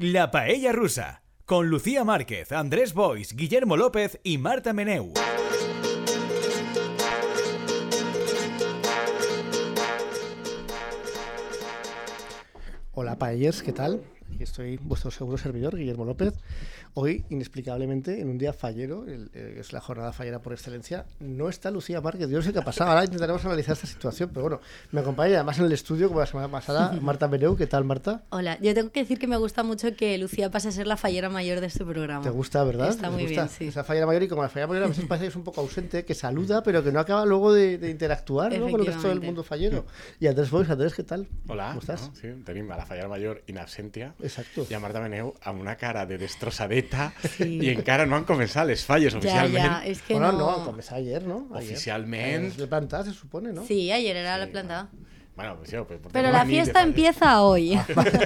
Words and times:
La 0.00 0.30
Paella 0.30 0.70
Rusa, 0.70 1.24
con 1.44 1.70
Lucía 1.70 2.04
Márquez, 2.04 2.52
Andrés 2.52 2.94
Bois, 2.94 3.34
Guillermo 3.34 3.76
López 3.76 4.20
y 4.22 4.38
Marta 4.38 4.72
Meneu. 4.72 5.12
Hola 12.92 13.18
paellers, 13.18 13.60
¿qué 13.60 13.72
tal? 13.72 14.04
Aquí 14.34 14.42
estoy, 14.44 14.76
vuestro 14.76 15.10
seguro 15.10 15.36
servidor, 15.36 15.76
Guillermo 15.76 16.04
López. 16.04 16.32
Hoy, 16.94 17.24
inexplicablemente, 17.30 18.20
en 18.20 18.28
un 18.28 18.38
día 18.38 18.52
fallero, 18.52 19.04
el- 19.06 19.30
es 19.34 19.72
la 19.72 19.80
jornada 19.80 20.12
fallera 20.12 20.40
por 20.40 20.52
excelencia, 20.52 21.06
no 21.18 21.48
está 21.48 21.70
Lucía 21.72 22.00
Márquez. 22.00 22.28
Yo 22.28 22.36
no 22.38 22.42
sé 22.44 22.52
qué 22.52 22.60
ha 22.60 22.64
pasado. 22.64 22.90
Ahora 22.90 23.04
intentaremos 23.04 23.44
analizar 23.44 23.72
esta 23.72 23.86
situación, 23.86 24.30
pero 24.32 24.42
bueno, 24.42 24.60
me 24.92 25.00
acompaña 25.00 25.36
además 25.36 25.58
en 25.58 25.64
el 25.64 25.72
estudio, 25.72 26.08
como 26.08 26.20
la 26.20 26.26
semana 26.26 26.48
pasada, 26.48 26.92
Marta 27.02 27.26
Meneu. 27.26 27.56
¿Qué 27.56 27.66
tal, 27.66 27.84
Marta? 27.84 28.22
Hola, 28.30 28.58
yo 28.60 28.74
tengo 28.74 28.90
que 28.92 29.00
decir 29.00 29.18
que 29.18 29.26
me 29.26 29.36
gusta 29.36 29.62
mucho 29.64 29.96
que 29.96 30.16
Lucía 30.18 30.50
pase 30.50 30.68
a 30.68 30.72
ser 30.72 30.86
la 30.86 30.96
fallera 30.96 31.28
mayor 31.30 31.60
de 31.60 31.66
este 31.66 31.84
programa. 31.84 32.22
¿Te 32.22 32.30
gusta, 32.30 32.62
verdad? 32.64 32.90
Está 32.90 33.08
¿Te 33.08 33.14
muy 33.14 33.22
gusta? 33.24 33.42
bien, 33.44 33.48
sí. 33.48 33.66
Es 33.68 33.76
la 33.76 33.84
fallera 33.84 34.06
mayor 34.06 34.22
y 34.22 34.28
como 34.28 34.42
la 34.42 34.48
fallera 34.48 34.68
mayor 34.68 34.84
a 34.84 34.88
veces 34.88 35.04
parece 35.06 35.24
que 35.24 35.30
es 35.30 35.36
un 35.36 35.44
poco 35.44 35.62
ausente, 35.62 36.04
que 36.04 36.14
saluda, 36.14 36.62
pero 36.62 36.84
que 36.84 36.92
no 36.92 37.00
acaba 37.00 37.24
luego 37.26 37.52
de, 37.52 37.78
de 37.78 37.90
interactuar 37.90 38.56
¿no? 38.56 38.70
con 38.70 38.80
el 38.80 38.86
resto 38.86 39.08
del 39.08 39.20
mundo 39.20 39.42
fallero. 39.42 39.84
Y 40.20 40.26
Andrés 40.28 40.50
Bois, 40.50 40.68
Andrés, 40.70 40.94
¿qué 40.94 41.02
tal? 41.02 41.26
Hola, 41.48 41.68
¿Cómo 41.68 41.80
estás? 41.80 42.08
no? 42.08 42.14
Sí, 42.14 42.28
tenim 42.44 42.70
a 42.70 42.76
la 42.76 42.86
fallera 42.86 43.08
mayor 43.08 43.42
in 43.48 43.58
absentia 43.58 44.14
Exacto. 44.22 44.66
i 44.70 44.74
a 44.74 44.80
Marta 44.80 45.00
Meneu 45.00 45.32
amb 45.46 45.60
una 45.60 45.76
cara 45.76 46.04
de 46.06 46.18
destrossadeta 46.18 47.12
Sí. 47.36 47.58
i 47.62 47.70
encara 47.70 48.06
no 48.06 48.16
han 48.16 48.24
començat 48.26 48.66
les 48.66 48.84
falles 48.84 49.12
Ya, 49.14 49.18
oficialment. 49.18 49.64
ya, 49.64 49.82
es 49.86 50.02
que 50.02 50.14
bueno, 50.14 50.32
no... 50.32 50.38
no, 50.58 50.64
començó 50.66 50.94
ayer, 50.96 51.22
¿no? 51.24 51.46
Ayer. 51.54 51.72
Oficialment. 51.74 52.44
Ayer 52.52 52.58
Le 52.58 52.66
plantas, 52.66 53.06
se 53.06 53.12
supone, 53.14 53.52
¿no? 53.52 53.64
Sí, 53.64 53.90
ayer 53.92 54.16
era 54.16 54.34
Sí, 54.34 54.40
la 54.40 54.46
planta. 54.52 54.88
Bueno, 55.38 55.56
pues 55.56 55.70
yo, 55.70 55.86
pues, 55.86 56.00
Pero 56.12 56.32
la 56.32 56.44
fiesta 56.44 56.82
empieza 56.82 57.42
hoy. 57.42 57.78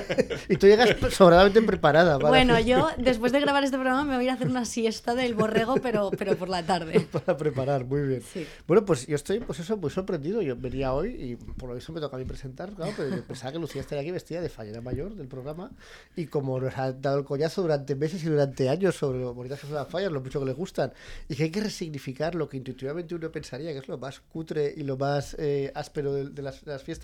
y 0.48 0.56
tú 0.56 0.66
llegas 0.66 0.96
sobradamente 1.14 1.60
preparada. 1.60 2.18
para- 2.18 2.30
Bueno, 2.30 2.58
yo 2.58 2.88
después 2.96 3.32
de 3.32 3.40
grabar 3.40 3.62
este 3.64 3.76
programa 3.76 4.02
me 4.04 4.14
voy 4.16 4.22
a 4.22 4.24
ir 4.24 4.30
a 4.30 4.32
hacer 4.32 4.46
una 4.48 4.64
siesta 4.64 5.14
del 5.14 5.34
borrego, 5.34 5.74
pero, 5.82 6.10
pero 6.16 6.36
por 6.36 6.48
la 6.48 6.62
tarde. 6.62 7.00
Para 7.12 7.36
preparar, 7.36 7.84
muy 7.84 8.00
bien. 8.00 8.22
Sí. 8.22 8.46
Bueno, 8.66 8.86
pues 8.86 9.06
yo 9.06 9.14
estoy, 9.16 9.40
pues 9.40 9.60
eso, 9.60 9.76
muy 9.76 9.90
sorprendido. 9.90 10.40
Yo 10.40 10.56
venía 10.56 10.94
hoy 10.94 11.10
y 11.10 11.36
por 11.36 11.68
lo 11.68 11.74
visto 11.74 11.92
me 11.92 12.00
toca 12.00 12.16
a 12.16 12.18
mí 12.18 12.24
presentar, 12.24 12.72
claro, 12.72 12.92
pero 12.96 13.14
yo 13.14 13.22
pensaba 13.24 13.52
que 13.52 13.58
Lucía 13.58 13.82
estaría 13.82 14.00
aquí 14.00 14.10
vestida 14.10 14.40
de 14.40 14.48
fallera 14.48 14.80
mayor 14.80 15.14
del 15.14 15.28
programa 15.28 15.70
y 16.16 16.28
como 16.28 16.58
nos 16.58 16.78
ha 16.78 16.92
dado 16.92 17.18
el 17.18 17.24
collazo 17.26 17.60
durante 17.60 17.94
meses 17.94 18.24
y 18.24 18.28
durante 18.28 18.70
años 18.70 18.94
sobre 18.96 19.18
lo 19.20 19.34
bonitas 19.34 19.60
que 19.60 19.66
son 19.66 19.76
las 19.76 19.88
fallas, 19.88 20.10
lo 20.10 20.22
mucho 20.22 20.40
que 20.40 20.46
le 20.46 20.54
gustan 20.54 20.94
y 21.28 21.34
que 21.36 21.42
hay 21.42 21.50
que 21.50 21.60
resignificar 21.60 22.34
lo 22.34 22.48
que 22.48 22.56
intuitivamente 22.56 23.14
uno 23.14 23.30
pensaría 23.30 23.72
que 23.72 23.78
es 23.80 23.88
lo 23.88 23.98
más 23.98 24.20
cutre 24.20 24.72
y 24.74 24.82
lo 24.82 24.96
más 24.96 25.36
eh, 25.38 25.70
áspero 25.74 26.14
de, 26.14 26.30
de 26.30 26.40
las, 26.42 26.64
de 26.64 26.72
las 26.72 26.82
fiestas, 26.82 27.01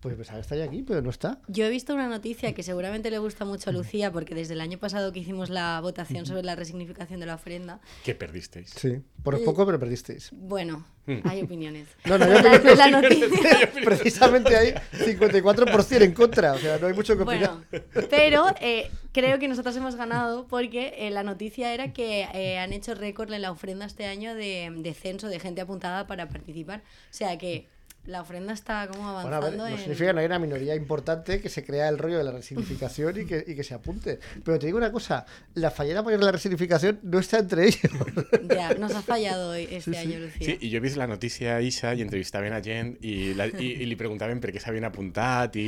pues 0.00 0.14
pensaba 0.14 0.38
que 0.38 0.42
estaría 0.42 0.64
aquí, 0.64 0.82
pero 0.82 1.02
no 1.02 1.10
está. 1.10 1.40
Yo 1.48 1.64
he 1.64 1.70
visto 1.70 1.94
una 1.94 2.08
noticia 2.08 2.52
que 2.54 2.62
seguramente 2.62 3.10
le 3.10 3.18
gusta 3.18 3.44
mucho 3.44 3.70
a 3.70 3.72
Lucía, 3.72 4.12
porque 4.12 4.34
desde 4.34 4.54
el 4.54 4.60
año 4.60 4.78
pasado 4.78 5.12
que 5.12 5.20
hicimos 5.20 5.50
la 5.50 5.80
votación 5.80 6.26
sobre 6.26 6.42
la 6.42 6.54
resignificación 6.54 7.20
de 7.20 7.26
la 7.26 7.34
ofrenda, 7.34 7.80
Que 8.04 8.14
perdisteis. 8.14 8.70
Sí, 8.70 9.00
por 9.22 9.42
poco, 9.44 9.66
pero 9.66 9.78
perdisteis. 9.78 10.30
bueno, 10.32 10.86
hay 11.24 11.42
opiniones. 11.42 11.88
No, 12.04 12.18
no, 12.18 12.26
la, 12.42 12.62
yo 12.62 12.74
la 12.74 12.90
noticia... 12.90 13.70
Precisamente 13.84 14.56
hay 14.56 14.74
54% 14.92 16.02
en 16.02 16.12
contra, 16.12 16.52
o 16.52 16.58
sea, 16.58 16.78
no 16.78 16.86
hay 16.86 16.94
mucho 16.94 17.16
que 17.16 17.22
opinar. 17.22 17.58
Bueno, 17.70 18.06
pero 18.10 18.46
eh, 18.60 18.90
creo 19.12 19.38
que 19.38 19.48
nosotros 19.48 19.74
hemos 19.76 19.96
ganado 19.96 20.46
porque 20.46 20.94
eh, 20.98 21.10
la 21.10 21.22
noticia 21.22 21.72
era 21.72 21.92
que 21.92 22.28
eh, 22.34 22.58
han 22.58 22.72
hecho 22.72 22.94
récord 22.94 23.32
en 23.32 23.42
la 23.42 23.50
ofrenda 23.50 23.86
este 23.86 24.06
año 24.06 24.34
de, 24.34 24.72
de 24.76 24.94
censo 24.94 25.28
de 25.28 25.40
gente 25.40 25.60
apuntada 25.60 26.06
para 26.06 26.28
participar. 26.28 26.82
O 27.10 27.14
sea 27.14 27.38
que 27.38 27.68
la 28.08 28.22
ofrenda 28.22 28.52
está 28.54 28.88
como 28.88 29.02
Bueno, 29.12 29.18
a 29.20 29.22
ver, 29.24 29.34
avanzando 29.34 29.64
no 29.64 29.68
en... 29.70 29.78
significa 29.78 30.06
que 30.08 30.12
no 30.14 30.20
hay 30.20 30.26
una 30.26 30.38
minoría 30.38 30.74
importante 30.74 31.40
que 31.40 31.48
se 31.50 31.62
crea 31.64 31.88
el 31.88 31.98
rollo 31.98 32.16
de 32.18 32.24
la 32.24 32.32
resignificación 32.32 33.20
y 33.20 33.26
que, 33.26 33.44
y 33.46 33.54
que 33.54 33.62
se 33.62 33.74
apunte. 33.74 34.18
Pero 34.44 34.58
te 34.58 34.66
digo 34.66 34.78
una 34.78 34.90
cosa, 34.90 35.26
la 35.54 35.70
fallera 35.70 36.02
mayor 36.02 36.20
de 36.20 36.26
la 36.26 36.32
resignificación 36.32 36.98
no 37.02 37.18
está 37.18 37.38
entre 37.38 37.66
ellos. 37.66 37.92
Ya, 38.48 38.72
nos 38.74 38.94
ha 38.94 39.02
fallado 39.02 39.50
hoy 39.50 39.68
este 39.70 39.78
Sí, 39.80 39.90
sí. 39.92 39.96
año, 39.96 40.18
Lucía. 40.20 40.46
Sí, 40.46 40.58
i 40.62 40.70
jo 40.70 40.76
he 40.78 40.80
vist 40.80 40.96
la 40.96 41.06
notícia 41.06 41.56
a 41.56 41.60
Isa 41.62 41.92
i 41.94 42.00
entrevistaven 42.02 42.52
a 42.56 42.62
gent 42.64 42.96
i, 43.04 43.34
la, 43.36 43.46
i 43.46 43.84
li 43.86 43.96
preguntaven 44.00 44.40
per 44.40 44.50
què 44.54 44.60
s'havien 44.62 44.86
apuntat 44.88 45.54
i 45.60 45.66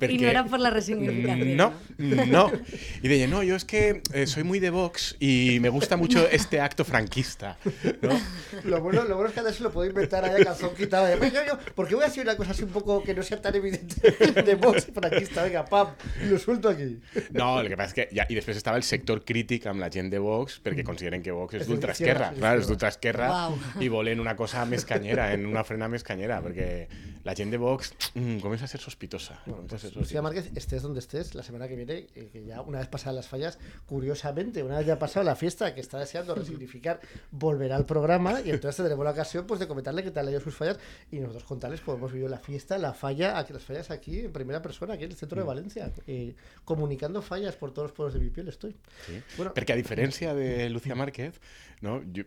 per 0.00 0.08
Y 0.10 0.16
què... 0.16 0.22
no 0.24 0.30
era 0.32 0.44
por 0.48 0.60
la 0.64 0.70
resignificación. 0.72 1.56
No, 1.56 1.72
no. 2.26 2.50
Y 3.02 3.08
de 3.08 3.28
no, 3.28 3.42
yo 3.42 3.54
es 3.54 3.64
que 3.66 4.00
eh, 4.14 4.26
soy 4.26 4.44
muy 4.44 4.60
de 4.60 4.70
Vox 4.70 5.16
y 5.20 5.58
me 5.60 5.68
gusta 5.68 5.96
mucho 5.96 6.26
este 6.28 6.60
acto 6.60 6.84
franquista. 6.84 7.58
¿no? 8.00 8.18
Lo 8.64 8.80
bueno, 8.80 9.04
lo 9.04 9.16
bueno 9.16 9.28
es 9.28 9.34
que 9.34 9.40
Andrés 9.40 9.56
se 9.58 9.62
lo 9.62 9.70
puede 9.72 9.90
inventar 9.90 10.24
ahí 10.24 10.40
a 10.40 10.44
calzón 10.44 10.74
quitado. 10.74 11.06
De, 11.06 11.16
"Venga, 11.16 11.44
yo, 11.46 11.58
¿Por 11.82 11.88
qué 11.88 11.96
voy 11.96 12.04
a 12.04 12.06
decir 12.06 12.22
una 12.22 12.36
cosa 12.36 12.52
así 12.52 12.62
un 12.62 12.70
poco 12.70 13.02
que 13.02 13.12
no 13.12 13.24
sea 13.24 13.42
tan 13.42 13.56
evidente 13.56 14.12
de 14.42 14.54
Vox 14.54 14.86
franquista? 14.94 15.42
Venga, 15.42 15.64
pam, 15.64 15.88
y 16.22 16.26
lo 16.26 16.38
suelto 16.38 16.68
aquí. 16.68 17.00
No, 17.32 17.60
el 17.60 17.66
que 17.66 17.76
pasa 17.76 17.88
es 17.88 17.94
que 17.94 18.08
ja, 18.14 18.22
i 18.30 18.36
després 18.38 18.60
estava 18.60 18.78
el 18.78 18.86
sector 18.86 19.24
crític 19.26 19.66
amb 19.66 19.82
la 19.82 19.88
gent 19.90 20.12
de 20.12 20.20
Vox 20.22 20.60
perquè 20.62 20.84
consideren 20.86 21.24
que 21.26 21.34
Vox 21.34 21.58
és 21.58 21.66
d'ultraesquerra, 21.66 22.28
clar, 22.36 22.52
és 22.60 22.70
d'ultraesquerra 22.70 23.30
Uau. 23.32 23.56
i 23.82 23.90
volen 23.90 24.22
una 24.22 24.36
cosa 24.38 24.62
més 24.62 24.86
canyera, 24.86 25.32
en 25.34 25.48
una 25.50 25.66
frena 25.66 25.90
més 25.90 26.06
canyera, 26.06 26.38
perquè 26.44 26.68
la 27.24 27.34
gent 27.38 27.50
de 27.50 27.58
Vox 27.58 27.92
mm, 28.14 28.38
comença 28.42 28.66
a 28.66 28.68
ser 28.68 28.80
sospitosa. 28.80 29.34
a 29.34 29.78
ser 29.78 29.90
Lucía 29.94 30.22
sospitosa. 30.22 30.22
Márquez, 30.22 30.50
estés 30.54 30.82
donde 30.82 31.00
estés, 31.00 31.34
la 31.34 31.42
semana 31.42 31.68
que 31.68 31.76
viene, 31.76 32.06
eh, 32.14 32.28
que 32.32 32.44
ya 32.44 32.60
una 32.62 32.78
vez 32.78 32.88
pasadas 32.88 33.14
las 33.14 33.28
fallas, 33.28 33.58
curiosamente, 33.86 34.62
una 34.62 34.78
vez 34.78 34.86
ya 34.86 34.98
pasado 34.98 35.24
la 35.24 35.36
fiesta 35.36 35.74
que 35.74 35.80
está 35.80 35.98
deseando 35.98 36.34
resignificar, 36.34 37.00
volverá 37.30 37.76
al 37.76 37.86
programa 37.86 38.40
y 38.40 38.50
entonces 38.50 38.76
tendremos 38.76 39.04
la 39.04 39.12
ocasión 39.12 39.46
pues, 39.46 39.60
de 39.60 39.68
comentarle 39.68 40.02
qué 40.02 40.10
tal 40.10 40.28
ha 40.28 40.30
ido 40.30 40.40
sus 40.40 40.54
fallas 40.54 40.78
y 41.10 41.20
nosotros 41.20 41.44
contarles 41.62 41.80
cómo 41.82 41.96
hemos 41.96 42.12
vivido 42.12 42.28
la 42.28 42.38
fiesta, 42.38 42.76
la 42.76 42.92
falla, 42.92 43.34
las 43.34 43.62
fallas 43.62 43.92
aquí 43.92 44.18
en 44.18 44.32
primera 44.32 44.60
persona, 44.60 44.94
aquí 44.94 45.04
en 45.04 45.12
el 45.12 45.16
centro 45.16 45.40
de 45.40 45.46
Valencia, 45.46 45.92
eh, 46.08 46.34
comunicando 46.64 47.22
fallas 47.22 47.54
por 47.54 47.72
todos 47.72 47.90
los 47.90 47.92
pueblos 47.92 48.14
de 48.14 48.20
mi 48.20 48.30
piel 48.30 48.48
estoy. 48.48 48.74
Sí. 49.06 49.22
Bueno, 49.36 49.52
Perquè 49.54 49.76
a 49.76 49.78
diferència 49.78 50.34
de 50.34 50.68
Lucía 50.74 50.96
Márquez, 50.98 51.38
no? 51.80 52.00
Jo, 52.02 52.26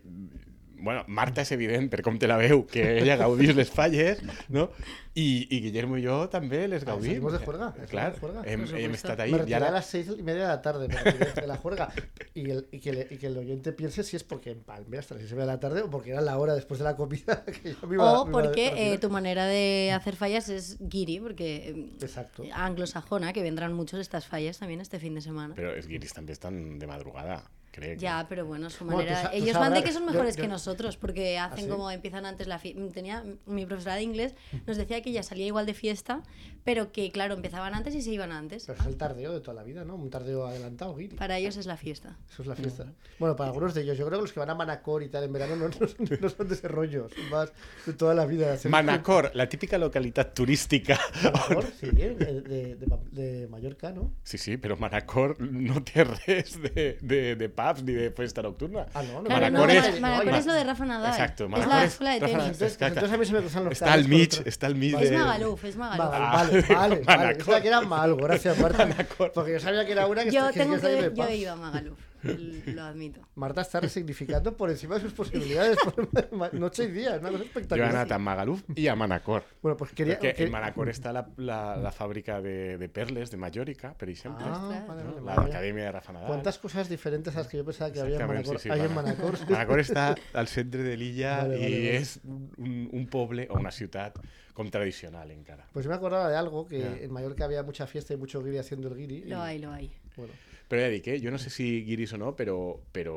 bueno, 0.78 1.04
Marta 1.08 1.42
és 1.42 1.50
evident 1.52 1.88
per 1.90 2.02
com 2.02 2.18
te 2.18 2.28
la 2.28 2.36
veu 2.36 2.66
que 2.66 2.98
ella 3.00 3.16
gaudís 3.16 3.54
les 3.56 3.70
falles, 3.70 4.20
no? 4.48 4.70
I, 5.16 5.46
i 5.48 5.60
Guillermo 5.64 5.96
i 5.96 6.02
jo 6.04 6.28
també 6.28 6.66
les 6.68 6.84
gaudim. 6.84 7.12
salimos 7.14 7.32
de 7.32 7.38
juerga, 7.38 7.72
Clar, 7.88 8.12
de 8.12 8.20
juerga. 8.20 8.42
hem, 8.44 8.60
Por 8.60 8.68
supuesto. 8.68 8.84
hem 8.86 8.94
estat 8.94 9.20
ahí. 9.20 9.32
me 9.32 9.38
retiré 9.38 9.64
a 9.64 9.70
las 9.70 9.86
seis 9.86 10.08
y 10.12 10.22
media 10.22 10.42
de 10.42 10.48
la 10.48 10.60
tarde 10.60 10.88
para 10.90 11.04
que 11.16 11.40
de 11.40 11.46
la 11.46 11.56
juerga 11.56 11.88
y, 12.34 12.50
el- 12.50 12.66
y 12.70 12.80
que 12.80 12.92
le- 12.92 13.06
y 13.10 13.16
que 13.16 13.28
el 13.28 13.38
oyente 13.38 13.72
piense 13.72 14.02
si 14.02 14.16
es 14.16 14.24
porque 14.24 14.50
en 14.50 14.60
Palme 14.60 14.98
hasta 14.98 15.14
las 15.14 15.22
seis 15.22 15.32
y 15.32 15.34
media 15.34 15.46
de 15.46 15.52
la 15.54 15.60
tarde 15.60 15.80
o 15.82 15.88
porque 15.90 16.10
era 16.10 16.20
la 16.20 16.36
hora 16.36 16.54
después 16.54 16.78
de 16.78 16.84
la 16.84 16.96
comida 16.96 17.44
que 17.62 17.72
yo 17.72 17.86
me 17.88 17.94
iba, 17.94 18.12
O 18.20 18.26
me 18.26 18.30
iba 18.30 18.38
a 18.40 18.42
porque 18.42 18.92
eh, 18.92 18.98
tu 18.98 19.08
manera 19.08 19.46
de 19.46 19.90
hacer 19.94 20.16
fallas 20.16 20.50
es 20.50 20.76
guiri, 20.80 21.18
porque 21.20 21.70
eh, 21.70 21.90
Exacto. 22.02 22.44
anglosajona, 22.52 23.32
que 23.32 23.42
vendrán 23.42 23.72
muchos 23.72 23.98
estas 24.00 24.26
fallas 24.26 24.58
también 24.58 24.82
este 24.82 24.98
fin 24.98 25.14
de 25.14 25.22
semana. 25.22 25.54
però 25.56 25.72
els 25.74 25.86
guiris 25.88 26.12
també 26.12 26.32
estan 26.36 26.78
de 26.78 26.86
madrugada, 26.86 27.40
crec. 27.76 27.98
Ya, 27.98 28.26
pero 28.28 28.44
bueno, 28.46 28.70
su 28.70 28.84
Bueno, 28.84 29.00
tú 29.02 29.06
manera. 29.06 29.30
tú 29.30 29.36
Ellos 29.36 29.54
van 29.58 29.74
de 29.74 29.82
que 29.84 29.92
son 29.92 30.02
yo- 30.06 30.10
mejores 30.12 30.36
yo- 30.36 30.42
que 30.42 30.48
nosotros, 30.48 30.96
porque 30.96 31.38
hacen 31.38 31.64
sí? 31.66 31.70
como 31.70 31.90
empiezan 31.90 32.26
antes 32.26 32.46
la 32.46 32.58
fiesta. 32.58 32.80
Tenía 32.92 33.22
mi 33.46 33.66
profesora 33.66 33.94
de 33.96 34.02
inglés 34.02 34.34
nos 34.66 34.76
decía 34.76 35.00
que 35.02 35.10
ella 35.10 35.22
salía 35.22 35.46
igual 35.46 35.66
de 35.66 35.74
fiesta, 35.74 36.22
pero 36.64 36.90
que 36.90 37.10
claro, 37.12 37.34
empezaban 37.34 37.74
antes 37.74 37.94
y 37.94 38.02
se 38.02 38.10
iban 38.10 38.32
antes. 38.32 38.64
Pero 38.66 38.80
es 38.80 38.86
el 38.86 38.96
tardeo 38.96 39.32
de 39.32 39.40
toda 39.40 39.54
la 39.54 39.62
vida, 39.62 39.84
¿no? 39.84 39.94
Un 39.94 40.10
tardeo 40.10 40.46
adelantado, 40.46 40.96
Guiri. 40.96 41.14
Para 41.16 41.38
ellos 41.38 41.56
es 41.56 41.66
la 41.66 41.76
fiesta. 41.76 42.16
Eso 42.28 42.42
es 42.42 42.48
la 42.48 42.56
fiesta. 42.56 42.86
Bueno, 43.18 43.36
para 43.36 43.50
algunos 43.50 43.74
de 43.74 43.82
ellos, 43.82 43.96
yo 43.98 44.06
creo 44.06 44.18
que 44.18 44.22
los 44.22 44.32
que 44.32 44.40
van 44.40 44.50
a 44.50 44.54
Manacor 44.54 45.02
y 45.02 45.08
tal 45.08 45.24
en 45.24 45.32
verano 45.32 45.54
no, 45.56 45.68
no 45.80 45.86
son, 45.88 45.96
no 46.20 46.28
son 46.30 46.48
de 46.48 46.54
ese 46.54 46.68
rollo, 46.68 47.08
son 47.14 47.30
más 47.30 47.52
de 47.84 47.92
toda 47.92 48.14
la 48.14 48.24
vida. 48.26 48.56
Manacor, 48.68 49.30
la 49.34 49.48
típica 49.48 49.76
localitat 49.78 50.34
turística. 50.34 50.98
Manacor, 51.22 51.64
sí, 51.80 51.90
de, 51.90 52.14
de, 52.14 52.76
de, 52.76 52.86
de 53.12 53.48
Mallorca, 53.48 53.92
¿no? 53.92 54.12
Sí, 54.24 54.38
sí, 54.38 54.56
però 54.56 54.76
Manacor 54.76 55.40
no 55.40 55.82
té 55.84 56.04
res 56.04 56.60
de, 56.62 56.98
de, 57.02 57.36
de 57.36 57.48
ni 57.82 57.92
de 57.92 58.10
festa 58.10 58.42
nocturna. 58.42 58.86
Ah, 58.94 59.02
no, 59.02 59.22
no. 59.22 59.24
Claro, 59.24 59.50
no, 59.50 59.58
Manacor 59.60 60.00
Mana- 60.00 60.30
es- 60.32 60.38
es 60.38 60.46
lo 60.46 60.52
de 60.54 60.64
Rafa 60.64 60.84
Nadal. 60.84 61.10
Exacto, 61.10 61.44
es 61.44 61.50
Manacor 61.50 61.72
la 61.74 61.84
es 61.84 61.92
escuela 61.92 62.12
de 62.14 62.20
Rafa 62.20 62.32
tenis. 62.38 62.46
Entonces, 62.52 62.78
entonces 62.80 63.12
a 63.12 63.16
mí 63.16 63.24
se 63.26 63.32
me 63.32 63.38
cruzan 63.40 63.64
los 63.64 63.78
cables 63.78 64.08
mig, 64.08 64.28
por 64.30 64.38
otro- 64.40 64.50
està 64.50 64.66
al 64.66 64.74
mig 64.74 64.94
Es. 65.00 65.12
Magaluf, 65.12 65.64
es 65.64 65.76
Magaluf. 65.76 66.06
Vale, 66.10 66.24
Ah, 66.24 66.32
vale, 66.76 67.02
vale. 67.04 67.32
Esta 67.38 67.60
que 67.62 67.68
era 67.68 67.80
Malgo, 67.80 68.16
gracias 68.18 68.58
Marta. 68.58 68.88
Porque 69.34 69.52
yo 69.52 69.60
sabía 69.60 69.84
que 69.86 69.92
era 69.92 70.06
una 70.06 70.24
que 70.24 70.30
Yo 70.30 70.50
tengo 70.52 70.76
que 70.80 71.12
yo 71.14 71.24
he 71.26 71.36
ido 71.36 71.52
a 71.52 71.56
Magaluf, 71.56 71.98
el- 71.98 72.06
lo 72.22 72.82
admito. 72.82 73.20
Marta 73.34 73.60
está 73.62 73.80
resignificando 73.80 74.56
por 74.56 74.70
encima 74.70 74.96
de 74.96 75.02
sus 75.02 75.12
posibilidades 75.12 75.76
por 75.78 76.54
noche 76.54 76.84
y 76.84 76.90
día, 76.92 77.16
es 77.16 77.20
una 77.20 77.30
cosa 77.30 77.44
espectacular. 77.44 77.90
anat 77.90 78.12
a 78.12 78.18
Magaluf 78.18 78.62
i 78.74 78.86
a 78.88 78.94
Manacor. 78.96 79.44
Bueno, 79.62 79.76
pues 79.76 79.92
quería... 79.92 80.18
Quería- 80.18 80.44
en 80.46 80.50
Manacor 80.52 80.88
està 80.88 81.12
la, 81.12 81.28
la, 81.36 81.76
la 81.76 81.92
fàbrica 81.92 82.40
de, 82.40 82.78
de 82.78 82.88
perles 82.88 83.30
de 83.30 83.36
Mallorca, 83.36 83.94
per 83.94 84.08
exemple. 84.10 84.44
Ah, 84.46 84.84
vale, 84.86 85.04
no? 85.04 85.14
vale, 85.14 85.20
La 85.24 85.34
vale. 85.36 85.50
Acadèmia 85.54 85.84
de 85.84 85.92
Rafa 85.92 86.12
Nadal. 86.12 86.28
¿Cuántas 86.28 86.58
cosas 86.58 86.88
diferentes 86.88 87.34
a 87.36 87.38
las 87.40 87.48
que 87.48 87.56
yo 87.58 87.64
pensaba 87.64 87.92
que 87.92 88.00
había 88.00 88.16
en 88.18 88.26
Manacor? 88.26 88.58
sí, 88.58 88.64
sí, 88.64 88.70
hay 88.70 88.80
en 88.80 88.94
Mana- 88.94 89.14
Manacor. 89.14 89.38
Manacor 89.50 89.80
està 89.80 90.14
al 90.34 90.48
centre 90.48 90.82
de 90.82 90.96
l'illa 90.96 91.38
vale. 91.44 91.96
és 91.96 92.18
un, 92.24 92.88
un 92.92 93.06
poble 93.06 93.46
o 93.50 93.58
una 93.58 93.70
ciutat 93.70 94.18
com 94.56 94.70
tradicional 94.72 95.30
encara. 95.30 95.66
Pues 95.72 95.84
yo 95.84 95.90
me 95.90 95.96
acordaba 95.96 96.30
de 96.30 96.36
algo, 96.36 96.66
que 96.66 96.78
Ya. 96.80 96.96
en 96.96 97.12
Mallorca 97.12 97.44
había 97.44 97.62
mucha 97.62 97.86
fiesta 97.86 98.14
y 98.14 98.16
mucho 98.16 98.42
guiri 98.42 98.56
haciendo 98.58 98.88
el 98.88 98.96
guiri. 98.96 99.16
y- 99.18 99.28
Lo 99.28 99.42
hay, 99.42 99.58
lo 99.58 99.70
hay. 99.72 99.92
Bueno. 100.16 100.32
Però 100.66 100.82
ja 100.82 100.90
dic, 100.90 101.06
eh? 101.12 101.30
no 101.30 101.38
sé 101.38 101.50
si 101.50 101.84
guiris 101.86 102.12
o 102.16 102.18
no, 102.18 102.32
però, 102.34 102.56
però 102.92 103.16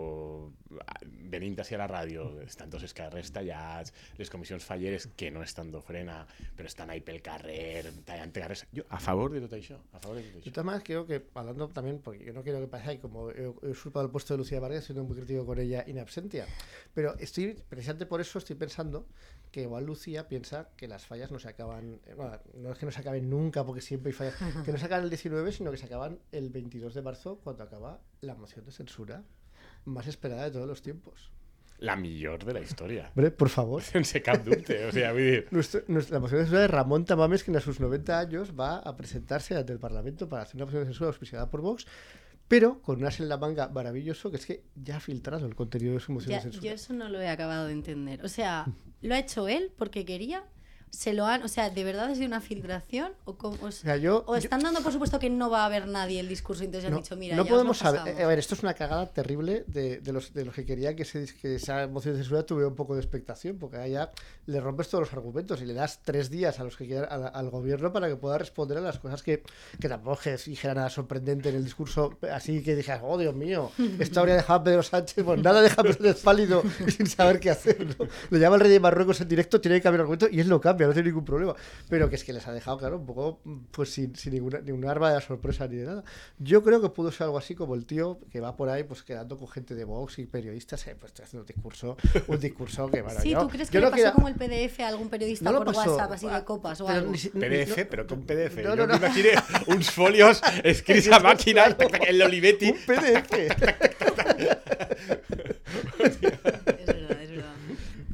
ah, 0.84 1.00
venint 1.34 1.58
així 1.62 1.74
a 1.74 1.80
la 1.82 1.88
ràdio, 1.90 2.28
estan 2.46 2.70
tots 2.70 2.86
els 2.86 2.94
carrers 2.94 3.32
tallats, 3.34 3.94
les 4.20 4.30
comissions 4.30 4.66
falleres, 4.66 5.08
que 5.18 5.32
no 5.34 5.42
estan 5.42 5.72
d'ofrena, 5.74 6.20
però 6.58 6.70
estan 6.70 6.94
ahí 6.94 7.02
pel 7.06 7.24
carrer, 7.26 7.90
tallant 8.06 8.34
carrers... 8.36 8.66
A 8.90 9.00
favor 9.02 9.34
de 9.34 9.42
tot 9.46 9.56
això, 9.58 9.80
a 9.94 10.02
favor 10.02 10.20
de 10.20 10.28
tot 10.28 10.44
això. 10.44 10.54
todas 10.54 10.66
maneras, 10.66 10.86
creo 10.86 11.06
que, 11.08 11.24
hablando 11.34 11.70
también, 11.70 12.00
porque 12.04 12.24
yo 12.26 12.34
no 12.34 12.44
quiero 12.44 12.60
que 12.60 12.68
pase 12.68 13.00
como 13.00 13.32
he, 13.32 13.44
he 13.44 13.70
usurpado 13.70 14.06
el 14.06 14.12
puesto 14.12 14.34
de 14.34 14.40
Lucía 14.40 14.60
Vargas, 14.60 14.86
siendo 14.86 15.04
muy 15.04 15.18
crítico 15.18 15.46
con 15.46 15.60
ella 15.60 15.84
in 15.88 16.00
absentia. 16.00 16.46
Pero 16.94 17.18
estoy, 17.18 17.58
precisamente 17.68 18.06
por 18.06 18.22
eso 18.22 18.38
estoy 18.38 18.56
pensando 18.56 19.08
que 19.52 19.64
igual 19.64 19.86
Lucía 19.86 20.28
piensa 20.28 20.70
que 20.76 20.88
las 20.88 21.06
fallas 21.06 21.32
no 21.32 21.40
se 21.40 21.50
acaban, 21.50 22.00
eh, 22.06 22.16
no 22.56 22.72
es 22.72 22.78
que 22.78 22.86
no 22.86 22.92
se 22.92 23.00
acaben 23.00 23.30
nunca, 23.30 23.66
porque 23.66 23.82
siempre 23.82 24.12
hay 24.12 24.14
fallas, 24.14 24.36
que 24.64 24.72
no 24.72 24.78
se 24.78 24.86
acaban 24.86 25.04
el 25.06 25.10
19, 25.10 25.52
sino 25.52 25.72
que 25.72 25.78
se 25.78 25.86
acaban 25.86 26.20
el 26.32 26.50
22 26.50 26.94
de 26.94 27.02
marzo, 27.02 27.39
cuando 27.40 27.64
acaba 27.64 28.02
la 28.22 28.36
moción 28.36 28.66
de 28.66 28.72
censura 28.72 29.24
más 29.86 30.08
esperada 30.08 30.44
de 30.46 30.52
todos 30.52 30.68
los 30.68 30.82
tiempos. 30.82 31.32
La 31.80 31.96
millor 31.96 32.44
de 32.44 32.54
la 32.54 32.60
història. 32.60 33.08
Hombre, 33.16 33.32
por 33.32 33.48
favor. 33.48 33.82
Sense 33.94 34.22
cap 34.22 34.44
dubte, 34.44 34.86
o 34.86 34.92
sea, 34.92 35.14
vull 35.14 35.22
dir... 35.24 35.48
Nuestro- 35.52 35.84
nuestra- 35.88 36.16
la 36.16 36.20
moción 36.20 36.40
de 36.40 36.46
censura 36.46 36.62
de 36.62 36.68
Ramón 36.68 37.06
Tamames, 37.06 37.44
que 37.44 37.56
a 37.56 37.62
sus 37.62 37.80
90 37.80 38.20
años 38.20 38.52
va 38.60 38.80
a 38.80 38.96
presentarse 38.98 39.56
ante 39.56 39.72
el 39.72 39.80
Parlamento 39.80 40.28
para 40.28 40.44
hacer 40.44 40.58
una 40.58 40.66
moción 40.66 40.82
de 40.84 40.88
censura 40.90 41.08
auspiciada 41.08 41.50
por 41.50 41.62
Vox, 41.62 41.88
pero 42.50 42.82
con 42.82 42.98
un 43.00 43.06
as 43.06 43.20
en 43.22 43.30
la 43.30 43.38
manga 43.38 43.70
maravilloso, 43.70 44.30
que 44.30 44.38
es 44.38 44.46
que 44.46 44.64
ya 44.76 44.98
ha 44.98 45.00
filtrado 45.00 45.46
el 45.46 45.56
contenido 45.56 45.94
de 45.94 46.00
su 46.02 46.12
moción 46.12 46.32
Ya, 46.32 46.38
de 46.38 46.44
censura. 46.44 46.66
yo 46.68 46.74
eso 46.74 46.94
no 46.94 47.08
lo 47.08 47.22
he 47.22 47.30
acabado 47.30 47.68
de 47.68 47.74
entender. 47.74 48.26
O 48.26 48.28
sea, 48.28 48.66
¿lo 49.02 49.16
ha 49.16 49.20
hecho 49.20 49.48
él 49.48 49.72
porque 49.78 50.04
quería? 50.04 50.44
¿Se 50.92 51.14
lo 51.14 51.26
han, 51.26 51.44
o 51.44 51.48
sea, 51.48 51.70
de 51.70 51.84
verdad 51.84 52.06
ha 52.12 52.16
sido 52.16 52.28
una 52.28 52.42
filtración? 52.42 53.12
¿O, 53.26 53.36
cómo- 53.36 53.58
o, 53.62 53.68
O 53.68 53.72
sea, 53.72 53.96
yo- 53.98 54.24
o 54.28 54.36
están 54.36 54.62
dando 54.62 54.82
por 54.82 54.92
supuesto 54.92 55.20
que 55.20 55.30
no 55.30 55.50
va 55.50 55.62
a 55.64 55.66
haber 55.66 55.88
nadie 55.88 56.20
el 56.20 56.28
discurso 56.28 56.64
entonces 56.64 56.88
han 56.88 56.92
no, 56.94 56.98
dicho, 56.98 57.16
mira, 57.16 57.36
no 57.36 57.44
ya 57.44 57.46
os 57.46 57.50
lo 57.50 57.56
podemos 57.56 57.78
saber. 57.78 58.00
pasamos"? 58.02 58.20
eh, 58.20 58.24
A 58.24 58.28
ver, 58.28 58.40
esto 58.40 58.56
es 58.56 58.64
una 58.64 58.74
cagada 58.74 59.06
terrible 59.08 59.64
de, 59.68 60.00
de 60.00 60.12
los, 60.14 60.34
de 60.34 60.46
los 60.46 60.54
que 60.56 60.66
querían 60.66 60.96
que, 60.96 61.06
se, 61.06 61.26
que 61.42 61.56
esa 61.56 61.88
moción 61.88 62.16
de 62.16 62.22
censura 62.22 62.44
tuviera 62.44 62.68
un 62.68 62.76
poco 62.76 62.96
de 62.96 63.02
expectación, 63.02 63.58
porque 63.60 63.90
ya 63.90 64.10
le 64.48 64.60
rompes 64.60 64.90
todos 64.90 65.04
los 65.06 65.14
argumentos 65.14 65.62
y 65.62 65.66
le 65.66 65.74
das 65.74 66.00
tres 66.04 66.30
días 66.30 66.60
a 66.60 66.64
los 66.64 66.76
que 66.76 66.86
quieran, 66.88 67.08
a 67.12 67.28
al 67.28 67.50
gobierno 67.50 67.94
para 67.94 68.08
que 68.08 68.16
pueda 68.16 68.38
responder 68.38 68.78
a 68.78 68.82
las 68.82 69.00
cosas 69.00 69.22
que, 69.24 69.44
que 69.80 69.88
tampoco 69.90 70.20
es 70.26 70.46
dijera 70.46 70.74
nada 70.74 70.90
sorprendente 70.90 71.50
en 71.50 71.56
el 71.56 71.64
discurso, 71.64 72.18
así 72.32 72.64
que 72.64 72.76
dijeras, 72.76 73.02
oh 73.04 73.18
Dios 73.18 73.36
mío, 73.36 73.72
esto 74.00 74.20
habría 74.20 74.36
dejado 74.36 74.60
a 74.60 74.64
Pedro 74.64 74.84
Sánchez, 74.84 75.24
pues 75.24 75.42
nada 75.42 75.62
deja 75.62 75.82
a 75.82 75.84
Pedro 75.84 76.16
pálido 76.24 76.64
y 76.88 76.92
sin 76.92 77.08
saber 77.08 77.40
qué 77.40 77.52
hacer. 77.52 77.86
¿no? 78.00 78.08
Le 78.32 78.40
llama 78.40 78.56
el 78.56 78.62
rey 78.62 78.72
de 78.72 78.80
Marruecos 78.80 79.22
en 79.22 79.28
directo, 79.28 79.62
tiene 79.62 79.78
que 79.78 79.84
cambiar 79.84 80.02
argumento 80.02 80.28
y 80.32 80.40
él 80.40 80.48
lo 80.50 80.60
cambia, 80.60 80.79
no 80.86 80.94
tiene 80.94 81.10
ningún 81.10 81.26
problema. 81.26 81.56
Pero 81.90 82.10
que 82.10 82.16
es 82.16 82.24
que 82.24 82.34
les 82.34 82.48
ha 82.48 82.54
dejado, 82.54 82.78
claro, 82.78 82.98
un 82.98 83.06
poco 83.06 83.42
pues 83.72 83.92
sin, 83.92 84.16
sin 84.16 84.34
ninguna, 84.34 84.60
ningún 84.62 84.86
arma 84.86 85.10
de 85.10 85.16
la 85.16 85.22
sorpresa 85.22 85.68
ni 85.68 85.78
de 85.78 85.86
nada. 85.86 86.04
Yo 86.38 86.64
creo 86.64 86.82
que 86.82 86.90
pudo 86.90 87.12
ser 87.12 87.24
algo 87.26 87.38
así 87.38 87.56
como 87.56 87.76
el 87.76 87.86
tío 87.86 88.20
que 88.32 88.40
va 88.40 88.56
por 88.56 88.70
ahí 88.70 88.84
pues 88.84 89.04
quedando 89.04 89.38
con 89.38 89.48
gente 89.48 89.76
de 89.76 89.84
Vox 89.86 90.20
y 90.20 90.26
periodistas, 90.26 90.86
eh, 90.88 90.96
pues 91.00 91.12
estoy 91.12 91.26
haciendo 91.26 91.42
un 91.44 91.48
discurso, 91.48 91.98
un 92.28 92.40
discurso 92.40 92.90
que 92.90 93.02
bueno, 93.02 93.20
sí, 93.22 93.30
yo, 93.32 93.42
¿tú 93.42 93.50
crees 93.50 93.70
yo 93.70 93.72
que 93.72 93.80
le 93.80 93.84
pasó 93.92 93.96
quiero- 93.96 94.14
como 94.14 94.28
el 94.28 94.36
PDF 94.36 94.80
a 94.84 94.88
algún 94.88 95.10
periodista 95.10 95.52
no 95.52 95.58
por 95.64 95.74
pasó. 95.74 95.92
WhatsApp, 95.96 96.12
así 96.12 96.26
de 96.28 96.34
Ah, 96.34 96.46
copas 96.46 96.82
o 96.82 96.86
pero 96.86 97.00
algo? 97.00 97.12
PDF, 97.12 97.78
no- 97.84 97.90
però 97.90 98.08
com 98.08 98.22
PDF? 98.26 98.64
No, 98.64 98.70
No, 98.76 98.86
no, 98.86 98.88
no. 98.88 98.94
m'imagine 99.00 99.30
uns 99.68 99.90
folios 99.92 100.42
escrits 100.64 101.10
a 101.12 101.20
tac, 101.20 101.46
en 102.08 102.18
l'Olivetti. 102.20 102.70
un 102.72 102.78
PDF. 102.86 103.30
Es 106.00 106.22
verdad, 106.22 107.22
es 107.22 107.30
verdad. 107.32 107.54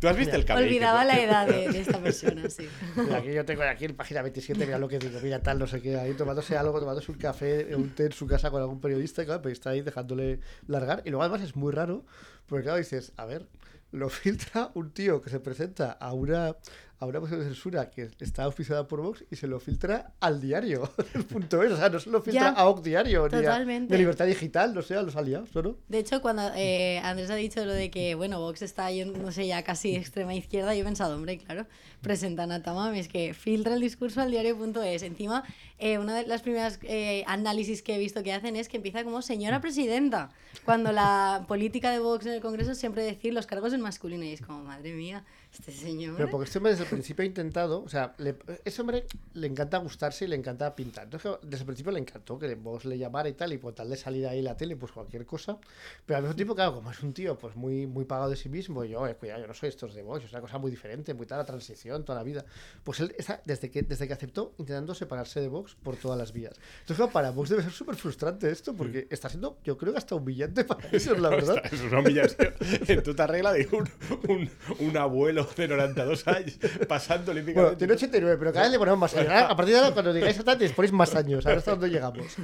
Tu 0.05 0.09
has 0.09 0.17
vist 0.17 0.33
el 0.33 0.45
cabell? 0.45 0.65
Olvidaba 0.65 1.03
la 1.03 1.19
edad 1.19 1.47
de, 1.47 1.67
de 1.67 1.79
esta 1.79 1.97
persona, 2.03 2.47
sí. 2.47 2.67
Mira, 2.95 3.17
aquí 3.17 3.33
yo 3.33 3.43
tengo 3.43 3.63
aquí 3.63 3.85
en 3.85 3.95
página 3.95 4.21
27, 4.21 4.63
mira 4.63 4.77
lo 4.77 4.87
que 4.87 4.99
digo, 4.99 5.19
mira 5.23 5.41
tal, 5.41 5.57
no 5.57 5.65
sé 5.65 5.81
qué, 5.81 5.97
ahí 5.97 6.13
tomándose 6.13 6.55
algo, 6.55 6.79
tomándose 6.79 7.11
un 7.11 7.17
café, 7.17 7.75
un 7.75 7.89
té 7.95 8.05
en 8.05 8.11
su 8.11 8.27
casa 8.27 8.51
con 8.51 8.61
algún 8.61 8.79
periodista, 8.79 9.23
y 9.23 9.25
claro, 9.25 9.37
el 9.37 9.41
periodista 9.41 9.71
ahí 9.71 9.81
dejándole 9.81 10.41
largar. 10.67 11.01
Y 11.05 11.09
luego 11.09 11.23
además 11.23 11.41
es 11.41 11.55
muy 11.55 11.73
raro, 11.73 12.05
porque 12.45 12.65
claro, 12.65 12.77
dices, 12.77 13.13
a 13.17 13.25
ver, 13.25 13.47
lo 13.91 14.09
filtra 14.09 14.69
un 14.75 14.91
tío 14.91 15.23
que 15.23 15.31
se 15.31 15.39
presenta 15.39 15.93
a 15.93 16.13
una 16.13 16.55
a 16.99 17.05
una 17.05 17.19
de 17.19 17.27
censura 17.43 17.89
que 17.89 18.09
está 18.19 18.43
auspiciada 18.43 18.87
por 18.87 19.01
Vox 19.01 19.23
y 19.29 19.35
se 19.35 19.47
lo 19.47 19.59
filtra 19.59 20.13
al 20.19 20.39
diario 20.39 20.89
del 21.13 21.25
punto 21.25 21.61
es, 21.61 21.71
o 21.71 21.77
sea, 21.77 21.89
no 21.89 21.99
se 21.99 22.09
lo 22.09 22.21
filtra 22.21 22.53
Ya, 22.53 22.61
a 22.61 22.65
Vox 22.65 22.83
Diario 22.83 23.27
ni 23.27 23.37
a 23.37 23.41
totalmente. 23.41 23.93
de 23.93 23.97
Libertad 23.97 24.25
Digital, 24.25 24.73
no 24.73 24.81
sé, 24.81 24.95
a 24.95 25.01
los 25.01 25.15
aliados, 25.15 25.53
¿no? 25.55 25.75
De 25.87 25.99
hecho, 25.99 26.21
cuando 26.21 26.43
eh, 26.55 26.99
Andrés 27.03 27.29
ha 27.29 27.35
dicho 27.35 27.63
lo 27.65 27.73
de 27.73 27.91
que, 27.91 28.15
bueno, 28.15 28.39
Vox 28.39 28.61
está, 28.61 28.91
yo 28.91 29.05
no 29.05 29.31
sé, 29.31 29.45
ya 29.47 29.63
casi 29.63 29.95
extrema 29.95 30.33
izquierda, 30.35 30.73
yo 30.73 30.81
he 30.81 30.85
pensado, 30.85 31.15
hombre, 31.15 31.37
claro, 31.37 31.67
presentan 32.01 32.51
a 32.51 32.61
Tamames, 32.61 33.07
que 33.07 33.33
filtra 33.33 33.73
el 33.73 33.81
discurso 33.81 34.21
al 34.21 34.31
diario.es. 34.31 35.03
Encima, 35.03 35.43
eh, 35.77 35.97
una 35.99 36.15
de 36.15 36.25
las 36.25 36.41
primeras 36.41 36.79
eh, 36.83 37.23
análisis 37.27 37.81
que 37.81 37.95
he 37.95 37.99
visto 37.99 38.23
que 38.23 38.31
hacen 38.31 38.55
es 38.55 38.69
que 38.69 38.77
empieza 38.77 39.03
como 39.03 39.21
señora 39.21 39.59
presidenta, 39.59 40.31
cuando 40.63 40.91
la 40.91 41.45
política 41.47 41.91
de 41.91 41.99
Vox 41.99 42.25
en 42.25 42.33
el 42.33 42.41
Congreso 42.41 42.71
es 42.71 42.77
siempre 42.77 43.03
decir 43.03 43.33
los 43.33 43.45
cargos 43.45 43.73
en 43.73 43.81
masculino. 43.81 44.23
Y 44.23 44.31
es 44.31 44.41
como, 44.41 44.63
madre 44.63 44.93
mía, 44.93 45.25
este 45.53 45.71
señor... 45.71 46.15
Pero 46.15 46.29
porque 46.29 46.45
este 46.45 46.59
hombre 46.59 46.71
desde 46.71 46.85
el 46.85 46.89
principio 46.89 47.23
ha 47.23 47.25
intentado, 47.25 47.83
o 47.83 47.89
sea, 47.89 48.15
le, 48.19 48.37
ese 48.63 48.81
hombre 48.81 49.05
le 49.33 49.47
encanta 49.47 49.77
gustarse 49.79 50.25
y 50.25 50.27
le 50.29 50.37
encanta 50.37 50.73
pintar. 50.75 51.05
Entonces, 51.05 51.33
desde 51.43 51.63
el 51.63 51.65
principio 51.65 51.91
le 51.91 51.99
encantó 51.99 52.39
que 52.39 52.55
vos 52.55 52.85
le 52.85 52.97
llamara 52.97 53.27
y 53.27 53.33
tal, 53.33 53.51
y 53.51 53.57
por 53.57 53.73
tal 53.73 53.89
de 53.89 53.97
salir 53.97 54.27
ahí 54.27 54.41
la 54.41 54.55
tele, 54.55 54.77
pues 54.77 54.93
cualquier 54.93 55.25
cosa. 55.25 55.57
Pero 56.05 56.17
al 56.17 56.23
mismo 56.23 56.35
tiempo, 56.35 56.55
claro, 56.55 56.75
como 56.75 56.91
es 56.91 57.03
un 57.03 57.13
tío 57.13 57.37
pues 57.37 57.55
muy, 57.55 57.85
muy 57.85 58.05
pagado 58.05 58.29
de 58.29 58.37
sí 58.37 58.47
mismo, 58.47 58.85
yo, 58.85 59.05
eh, 59.07 59.15
cuidado, 59.15 59.41
yo 59.41 59.47
no 59.47 59.53
soy 59.53 59.69
estos 59.69 59.93
de 59.93 60.03
vos, 60.03 60.23
es 60.23 60.31
una 60.31 60.41
cosa 60.41 60.57
muy 60.57 60.71
diferente, 60.71 61.13
muy 61.13 61.25
tal, 61.25 61.39
la 61.39 61.45
transición, 61.45 62.05
toda 62.05 62.19
la 62.19 62.23
vida. 62.23 62.45
Pues 62.83 63.01
él 63.01 63.13
está, 63.17 63.41
desde 63.45 63.69
que, 63.69 63.81
desde 63.81 64.07
que 64.07 64.13
aceptó, 64.13 64.53
intentando 64.57 64.95
separarse 64.95 65.41
de 65.41 65.49
Vox 65.49 65.64
por 65.73 65.97
todas 65.97 66.17
las 66.17 66.31
vías. 66.31 66.53
Entonces, 66.81 66.97
claro, 66.97 67.11
para 67.11 67.31
Vox 67.31 67.49
debe 67.49 67.63
ser 67.63 67.71
súper 67.71 67.95
frustrante 67.95 68.51
esto, 68.51 68.75
porque 68.75 69.07
está 69.09 69.29
siendo, 69.29 69.57
yo 69.63 69.77
creo 69.77 69.93
que 69.93 69.97
hasta 69.97 70.13
humillante 70.13 70.63
para 70.63 70.87
ellos, 70.91 71.19
la 71.19 71.29
verdad. 71.35 71.55
Ostres, 71.55 71.81
és 71.81 71.87
una 71.87 71.99
humillació. 71.99 72.51
En 72.87 73.01
tota 73.03 73.25
regla 73.27 73.53
de 73.53 73.67
un, 73.71 73.89
un, 74.27 74.49
un 74.79 74.97
abuelo 74.97 75.47
de 75.55 75.67
92 75.67 76.27
anys 76.27 76.59
passant 76.87 77.25
Bueno, 77.25 77.31
olímpicamente... 77.31 77.77
tiene 77.77 77.93
89, 77.93 78.37
pero 78.37 78.53
cada 78.53 78.65
vez 78.65 78.71
le 78.71 78.77
ponemos 78.77 78.99
más 78.99 79.15
años. 79.15 79.31
A 79.31 79.55
partir 79.55 79.73
de 79.73 79.79
ahora, 79.79 79.93
cuando 79.93 80.13
digáis 80.13 80.39
a 80.39 80.55
les 80.55 80.71
ponéis 80.71 80.91
más 80.91 81.15
años. 81.15 81.45
A 81.45 81.49
ver 81.49 81.57
hasta 81.59 81.71
dónde 81.71 81.89
llegamos. 81.89 82.37